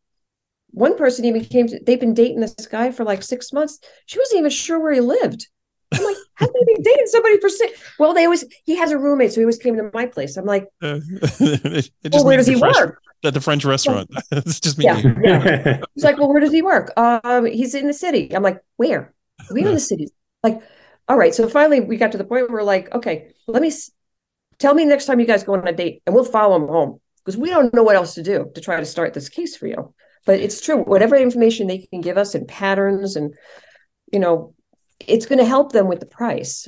one 0.71 0.97
person 0.97 1.25
even 1.25 1.45
came 1.45 1.67
to 1.67 1.79
they've 1.85 1.99
been 1.99 2.15
dating 2.15 2.39
this 2.39 2.53
guy 2.65 2.91
for 2.91 3.03
like 3.03 3.21
six 3.21 3.53
months. 3.53 3.79
She 4.07 4.17
wasn't 4.19 4.39
even 4.39 4.51
sure 4.51 4.79
where 4.79 4.93
he 4.93 4.99
lived. 4.99 5.47
I'm 5.93 6.03
like, 6.03 6.17
how 6.35 6.45
have 6.45 6.53
they 6.53 6.73
been 6.73 6.83
dating 6.83 7.07
somebody 7.07 7.39
for 7.39 7.49
six? 7.49 7.79
Well, 7.99 8.13
they 8.13 8.25
always 8.25 8.45
he 8.65 8.75
has 8.77 8.91
a 8.91 8.97
roommate, 8.97 9.31
so 9.31 9.41
he 9.41 9.43
always 9.45 9.59
came 9.59 9.75
to 9.77 9.91
my 9.93 10.07
place. 10.07 10.35
I'm 10.35 10.45
like, 10.45 10.67
Uh, 10.81 10.99
well, 11.39 12.25
where 12.25 12.37
does 12.37 12.47
he 12.47 12.57
French- 12.57 12.75
work? 12.77 13.01
At 13.23 13.33
the 13.33 13.41
French 13.41 13.65
restaurant. 13.65 14.09
it's 14.31 14.59
just 14.59 14.77
me. 14.77 14.85
Yeah, 14.85 15.01
yeah. 15.21 15.81
He's 15.93 16.05
like, 16.05 16.17
well, 16.17 16.29
where 16.29 16.39
does 16.39 16.53
he 16.53 16.61
work? 16.61 16.93
Um, 16.95 17.45
he's 17.45 17.75
in 17.75 17.85
the 17.85 17.93
city. 17.93 18.33
I'm 18.33 18.43
like, 18.43 18.61
where? 18.77 19.13
We're 19.51 19.67
in 19.67 19.73
the 19.73 19.79
city. 19.81 20.07
Like, 20.41 20.61
all 21.09 21.17
right. 21.17 21.33
So 21.35 21.49
finally, 21.49 21.81
we 21.81 21.97
got 21.97 22.11
to 22.13 22.17
the 22.17 22.23
point 22.23 22.43
where 22.47 22.59
we're 22.59 22.63
like, 22.63 22.93
okay, 22.93 23.31
let 23.47 23.61
me 23.61 23.69
s- 23.69 23.91
tell 24.59 24.73
me 24.73 24.85
next 24.85 25.05
time 25.05 25.19
you 25.19 25.25
guys 25.25 25.43
go 25.43 25.53
on 25.55 25.67
a 25.67 25.73
date, 25.73 26.01
and 26.05 26.15
we'll 26.15 26.23
follow 26.23 26.55
him 26.55 26.67
home 26.67 27.01
because 27.25 27.35
we 27.35 27.49
don't 27.49 27.73
know 27.73 27.83
what 27.83 27.95
else 27.95 28.13
to 28.13 28.23
do 28.23 28.49
to 28.55 28.61
try 28.61 28.79
to 28.79 28.85
start 28.85 29.13
this 29.13 29.27
case 29.29 29.57
for 29.57 29.67
you. 29.67 29.93
But 30.25 30.39
it's 30.39 30.61
true. 30.61 30.77
Whatever 30.77 31.15
information 31.15 31.67
they 31.67 31.79
can 31.79 32.01
give 32.01 32.17
us 32.17 32.35
and 32.35 32.47
patterns, 32.47 33.15
and 33.15 33.33
you 34.13 34.19
know, 34.19 34.53
it's 35.07 35.25
going 35.25 35.39
to 35.39 35.45
help 35.45 35.71
them 35.71 35.87
with 35.87 35.99
the 36.01 36.05
price. 36.05 36.67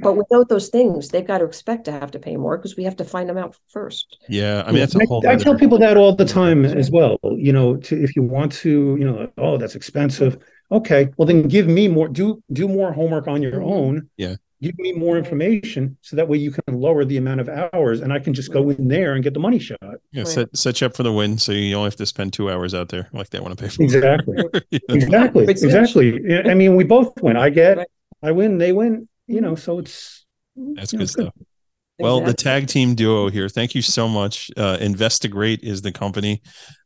But 0.00 0.12
without 0.14 0.48
those 0.48 0.68
things, 0.68 1.08
they've 1.08 1.26
got 1.26 1.38
to 1.38 1.44
expect 1.46 1.86
to 1.86 1.92
have 1.92 2.10
to 2.10 2.18
pay 2.18 2.36
more 2.36 2.58
because 2.58 2.76
we 2.76 2.84
have 2.84 2.96
to 2.96 3.04
find 3.04 3.28
them 3.28 3.38
out 3.38 3.56
first. 3.70 4.18
Yeah, 4.28 4.62
I 4.66 4.72
mean 4.72 4.80
that's 4.80 4.94
a 4.94 5.06
whole. 5.06 5.26
I, 5.26 5.30
I 5.30 5.34
other- 5.34 5.44
tell 5.44 5.56
people 5.58 5.78
that 5.78 5.96
all 5.96 6.14
the 6.14 6.24
time 6.24 6.64
as 6.64 6.90
well. 6.90 7.18
You 7.22 7.52
know, 7.52 7.76
to, 7.76 8.02
if 8.02 8.14
you 8.14 8.22
want 8.22 8.52
to, 8.64 8.96
you 8.98 9.04
know, 9.04 9.32
oh, 9.38 9.56
that's 9.56 9.74
expensive. 9.74 10.36
Okay, 10.72 11.08
well 11.16 11.26
then 11.26 11.42
give 11.48 11.66
me 11.68 11.86
more. 11.88 12.08
Do 12.08 12.42
do 12.52 12.66
more 12.66 12.92
homework 12.92 13.28
on 13.28 13.42
your 13.42 13.60
Mhm. 13.60 13.70
own. 13.72 14.08
Yeah. 14.16 14.36
Give 14.62 14.78
me 14.78 14.92
more 14.92 15.18
information 15.18 15.96
so 16.02 16.14
that 16.14 16.28
way 16.28 16.38
you 16.38 16.52
can 16.52 16.80
lower 16.80 17.04
the 17.04 17.16
amount 17.16 17.40
of 17.40 17.48
hours, 17.48 18.00
and 18.00 18.12
I 18.12 18.20
can 18.20 18.32
just 18.32 18.52
go 18.52 18.70
in 18.70 18.86
there 18.86 19.14
and 19.14 19.22
get 19.24 19.34
the 19.34 19.40
money 19.40 19.58
shot. 19.58 19.78
Yeah, 20.12 20.20
Right. 20.22 20.28
set 20.28 20.56
set 20.56 20.80
you 20.80 20.86
up 20.86 20.96
for 20.96 21.02
the 21.02 21.12
win, 21.12 21.36
so 21.36 21.50
you 21.52 21.74
only 21.74 21.86
have 21.88 21.96
to 21.96 22.06
spend 22.06 22.32
two 22.32 22.48
hours 22.50 22.72
out 22.72 22.88
there 22.88 23.08
like 23.12 23.30
they 23.30 23.40
want 23.40 23.58
to 23.58 23.62
pay 23.62 23.68
for. 23.68 23.82
Exactly. 23.82 24.36
Yeah. 24.70 24.78
Exactly. 24.88 25.44
Exactly. 25.48 26.08
I 26.50 26.54
mean, 26.54 26.76
we 26.76 26.84
both 26.84 27.20
win. 27.22 27.36
I 27.36 27.50
get, 27.50 27.86
I 28.22 28.30
win, 28.32 28.58
they 28.58 28.72
win. 28.72 29.08
You 29.26 29.40
know, 29.40 29.56
so 29.56 29.78
it's 29.80 30.24
That's 30.56 30.92
you 30.92 30.98
know, 30.98 31.00
good 31.00 31.04
it's 31.04 31.16
good. 31.16 31.22
stuff. 31.26 31.34
Well, 32.02 32.20
the 32.20 32.34
tag 32.34 32.66
team 32.66 32.94
duo 32.94 33.28
here. 33.28 33.48
Thank 33.48 33.74
you 33.74 33.82
so 33.82 34.08
much. 34.08 34.50
Uh, 34.56 34.76
Investigate 34.80 35.60
is 35.62 35.82
the 35.82 35.92
company. 35.92 36.42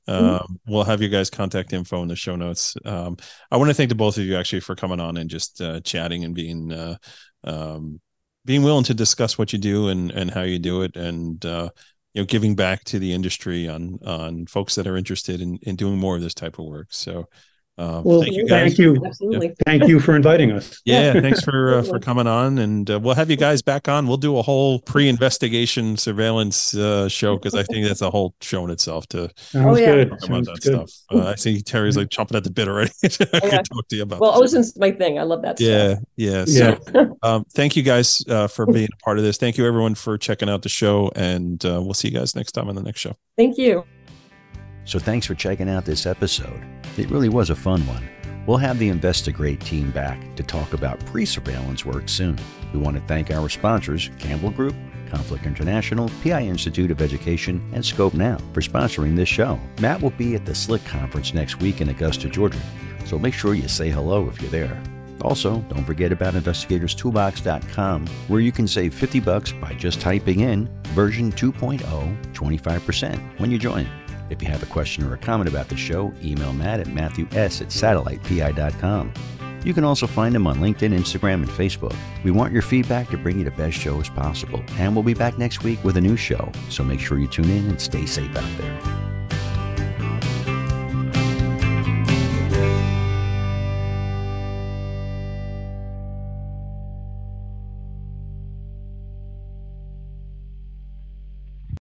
Um, 0.09 0.61
We'll 0.67 0.85
have 0.85 1.03
you 1.03 1.09
guys 1.09 1.31
contact 1.31 1.73
info 1.73 2.03
in 2.03 2.09
the 2.09 2.17
show 2.17 2.37
notes. 2.37 2.77
Um, 2.85 3.17
I 3.51 3.57
want 3.57 3.71
to 3.71 3.75
thank 3.75 3.89
the 3.89 3.95
both 3.95 4.19
of 4.19 4.25
you 4.25 4.37
actually 4.37 4.61
for 4.61 4.77
coming 4.77 5.01
on 5.01 5.17
and 5.17 5.29
just 5.29 5.61
uh, 5.61 5.81
chatting 5.81 6.25
and 6.25 6.35
being 6.35 6.73
uh, 6.73 6.97
um, 7.45 8.01
being 8.45 8.62
willing 8.62 8.85
to 8.85 8.95
discuss 8.95 9.37
what 9.37 9.53
you 9.53 9.59
do 9.59 9.89
and 9.89 10.11
and 10.12 10.31
how 10.31 10.43
you 10.43 10.59
do 10.59 10.83
it, 10.83 10.97
and 10.97 11.45
uh, 11.45 11.71
you 12.14 12.23
know, 12.23 12.27
giving 12.27 12.55
back 12.55 12.85
to 12.85 12.99
the 12.99 13.12
industry 13.12 13.69
on 13.69 13.99
on 14.05 14.47
folks 14.47 14.77
that 14.77 14.87
are 14.87 14.97
interested 14.97 15.41
in 15.41 15.59
in 15.62 15.77
doing 15.77 15.99
more 15.99 16.17
of 16.17 16.23
this 16.23 16.35
type 16.35 16.59
of 16.59 16.67
work. 16.67 16.89
So. 16.91 17.27
Uh, 17.79 18.01
Well, 18.05 18.22
thank 18.22 18.35
you 18.35 18.47
guys. 18.49 18.68
thank 18.74 18.79
you. 18.79 18.97
Absolutely. 19.05 19.55
Thank 19.66 19.87
you 19.87 20.01
for 20.01 20.16
inviting 20.16 20.51
us. 20.53 20.81
Yeah, 20.87 21.20
thanks 21.20 21.43
for 21.43 21.74
uh, 21.74 21.83
for 21.83 21.99
coming 21.99 22.27
on, 22.27 22.59
and 22.59 22.89
uh, 22.91 22.99
we'll 23.01 23.14
have 23.14 23.29
you 23.31 23.37
guys 23.37 23.61
back 23.61 23.87
on. 23.89 24.07
We'll 24.07 24.16
do 24.16 24.39
a 24.39 24.43
whole 24.43 24.79
pre-investigation 24.81 25.97
surveillance 25.97 26.74
uh, 26.74 27.09
show 27.09 27.37
because 27.37 27.55
I 27.55 27.64
think 27.64 27.87
that's 27.87 28.03
a 28.03 28.11
whole 28.11 28.35
show 28.41 28.64
in 28.64 28.70
itself 28.70 29.07
to 29.09 29.31
Sounds 29.37 29.81
yeah. 29.81 29.95
good. 29.95 30.11
talk 30.11 30.18
about 30.24 30.29
Sounds 30.29 30.47
that 30.47 30.61
good. 30.62 30.89
stuff. 30.89 31.20
Uh, 31.20 31.29
I 31.29 31.35
see 31.35 31.61
Terry's 31.61 31.97
like 31.97 32.09
chomping 32.09 32.37
at 32.37 32.45
the 32.45 32.51
bit 32.51 32.68
already. 32.68 32.91
I 33.05 33.09
yeah. 33.11 33.41
could 33.41 33.64
talk 33.64 33.89
to 33.89 33.97
you 33.97 34.03
about. 34.03 34.20
Well, 34.20 34.41
this. 34.41 34.55
OSINT's 34.55 34.79
my 34.79 34.91
thing. 34.93 35.18
I 35.18 35.22
love 35.24 35.43
that 35.43 35.61
Yeah, 35.61 35.95
stuff. 35.95 36.05
yeah. 36.16 36.45
So, 36.45 36.79
Yeah. 36.95 37.07
um, 37.22 37.45
thank 37.55 37.77
you 37.77 37.83
guys 37.83 38.22
uh, 38.29 38.47
for 38.47 38.66
being 38.66 38.89
a 38.93 39.05
part 39.05 39.18
of 39.18 39.24
this. 39.24 39.37
Thank 39.37 39.59
you 39.59 39.66
everyone 39.66 39.95
for 39.97 40.16
checking 40.16 40.49
out 40.49 40.62
the 40.62 40.68
show, 40.68 41.11
and 41.16 41.62
uh, 41.64 41.81
we'll 41.83 41.95
see 41.95 42.09
you 42.09 42.14
guys 42.18 42.35
next 42.37 42.53
time 42.53 42.68
on 42.68 42.74
the 42.74 42.83
next 42.83 43.01
show. 43.01 43.14
Thank 43.37 43.59
you. 43.59 43.85
So 44.87 45.01
thanks 45.01 45.26
for 45.26 45.34
checking 45.34 45.68
out 45.68 45.84
this 45.84 46.07
episode. 46.07 46.64
It 46.97 47.11
really 47.11 47.28
was 47.28 47.51
a 47.51 47.57
fun 47.57 47.87
one. 47.87 48.09
We'll 48.47 48.57
have 48.59 48.78
the 48.78 48.89
Investigate 48.89 49.61
team 49.61 49.91
back 49.91 50.37
to 50.37 50.45
talk 50.45 50.72
about 50.72 51.05
pre 51.07 51.26
surveillance 51.26 51.84
work 51.84 52.09
soon. 52.09 52.39
We 52.72 52.78
want 52.78 52.97
to 52.97 53.03
thank 53.03 53.32
our 53.32 53.49
sponsors, 53.49 54.11
Campbell 54.20 54.53
Group, 54.53 54.76
Conflict 55.11 55.45
International, 55.45 56.09
PI 56.22 56.43
Institute 56.43 56.93
of 56.93 57.03
Education, 57.03 57.68
and 57.74 57.84
Scope 57.84 58.14
Now 58.14 58.39
for 58.53 58.61
sponsoring 58.61 59.16
this 59.16 59.28
show. 59.28 59.59
Matt 59.80 60.01
will 60.01 60.11
be 60.11 60.37
at 60.37 60.47
the 60.47 60.55
Slick 60.55 60.84
Conference 60.84 61.34
next 61.34 61.61
week 61.61 61.80
in 61.80 61.89
Augusta, 61.89 62.28
Georgia, 62.28 62.61
so 63.05 63.18
make 63.18 63.34
sure 63.34 63.55
you 63.55 63.66
say 63.66 63.91
hello 63.91 64.28
if 64.28 64.41
you're 64.41 64.51
there. 64.51 64.80
Also, 65.22 65.61
don't 65.62 65.84
forget 65.84 66.12
about 66.12 66.34
investigatorstoolbox.com, 66.34 68.07
where 68.28 68.41
you 68.41 68.53
can 68.53 68.68
save 68.68 68.95
50 68.95 69.18
bucks 69.20 69.51
by 69.51 69.72
just 69.74 70.01
typing 70.01 70.41
in 70.41 70.68
version 70.95 71.32
2.0 71.32 71.80
25% 72.32 73.41
when 73.41 73.51
you 73.51 73.59
join. 73.59 73.89
If 74.31 74.43
you 74.43 74.49
have 74.49 74.62
a 74.62 74.66
question 74.66 75.05
or 75.05 75.14
a 75.14 75.18
comment 75.18 75.49
about 75.49 75.68
the 75.68 75.77
show, 75.77 76.12
email 76.22 76.53
Matt 76.53 76.81
at 76.81 76.89
matthews 76.89 77.33
at 77.35 77.51
satellitepi.com. 77.51 79.12
You 79.64 79.74
can 79.74 79.83
also 79.83 80.07
find 80.07 80.35
him 80.35 80.47
on 80.47 80.59
LinkedIn, 80.59 80.97
Instagram, 80.97 81.35
and 81.43 81.49
Facebook. 81.49 81.97
We 82.22 82.31
want 82.31 82.53
your 82.53 82.62
feedback 82.62 83.09
to 83.11 83.18
bring 83.18 83.39
you 83.39 83.45
the 83.45 83.51
best 83.51 83.77
show 83.77 84.01
as 84.01 84.09
possible, 84.09 84.62
and 84.79 84.95
we'll 84.95 85.03
be 85.03 85.14
back 85.14 85.39
next 85.39 85.64
week 85.64 85.83
with 85.83 85.97
a 85.97 86.01
new 86.01 86.16
show. 86.16 86.53
So 86.68 86.85
make 86.85 87.01
sure 87.01 87.18
you 87.18 87.27
tune 87.27 87.51
in 87.51 87.68
and 87.68 87.81
stay 87.81 88.07
safe 88.07 88.37
out 88.37 88.59
there. 88.59 89.06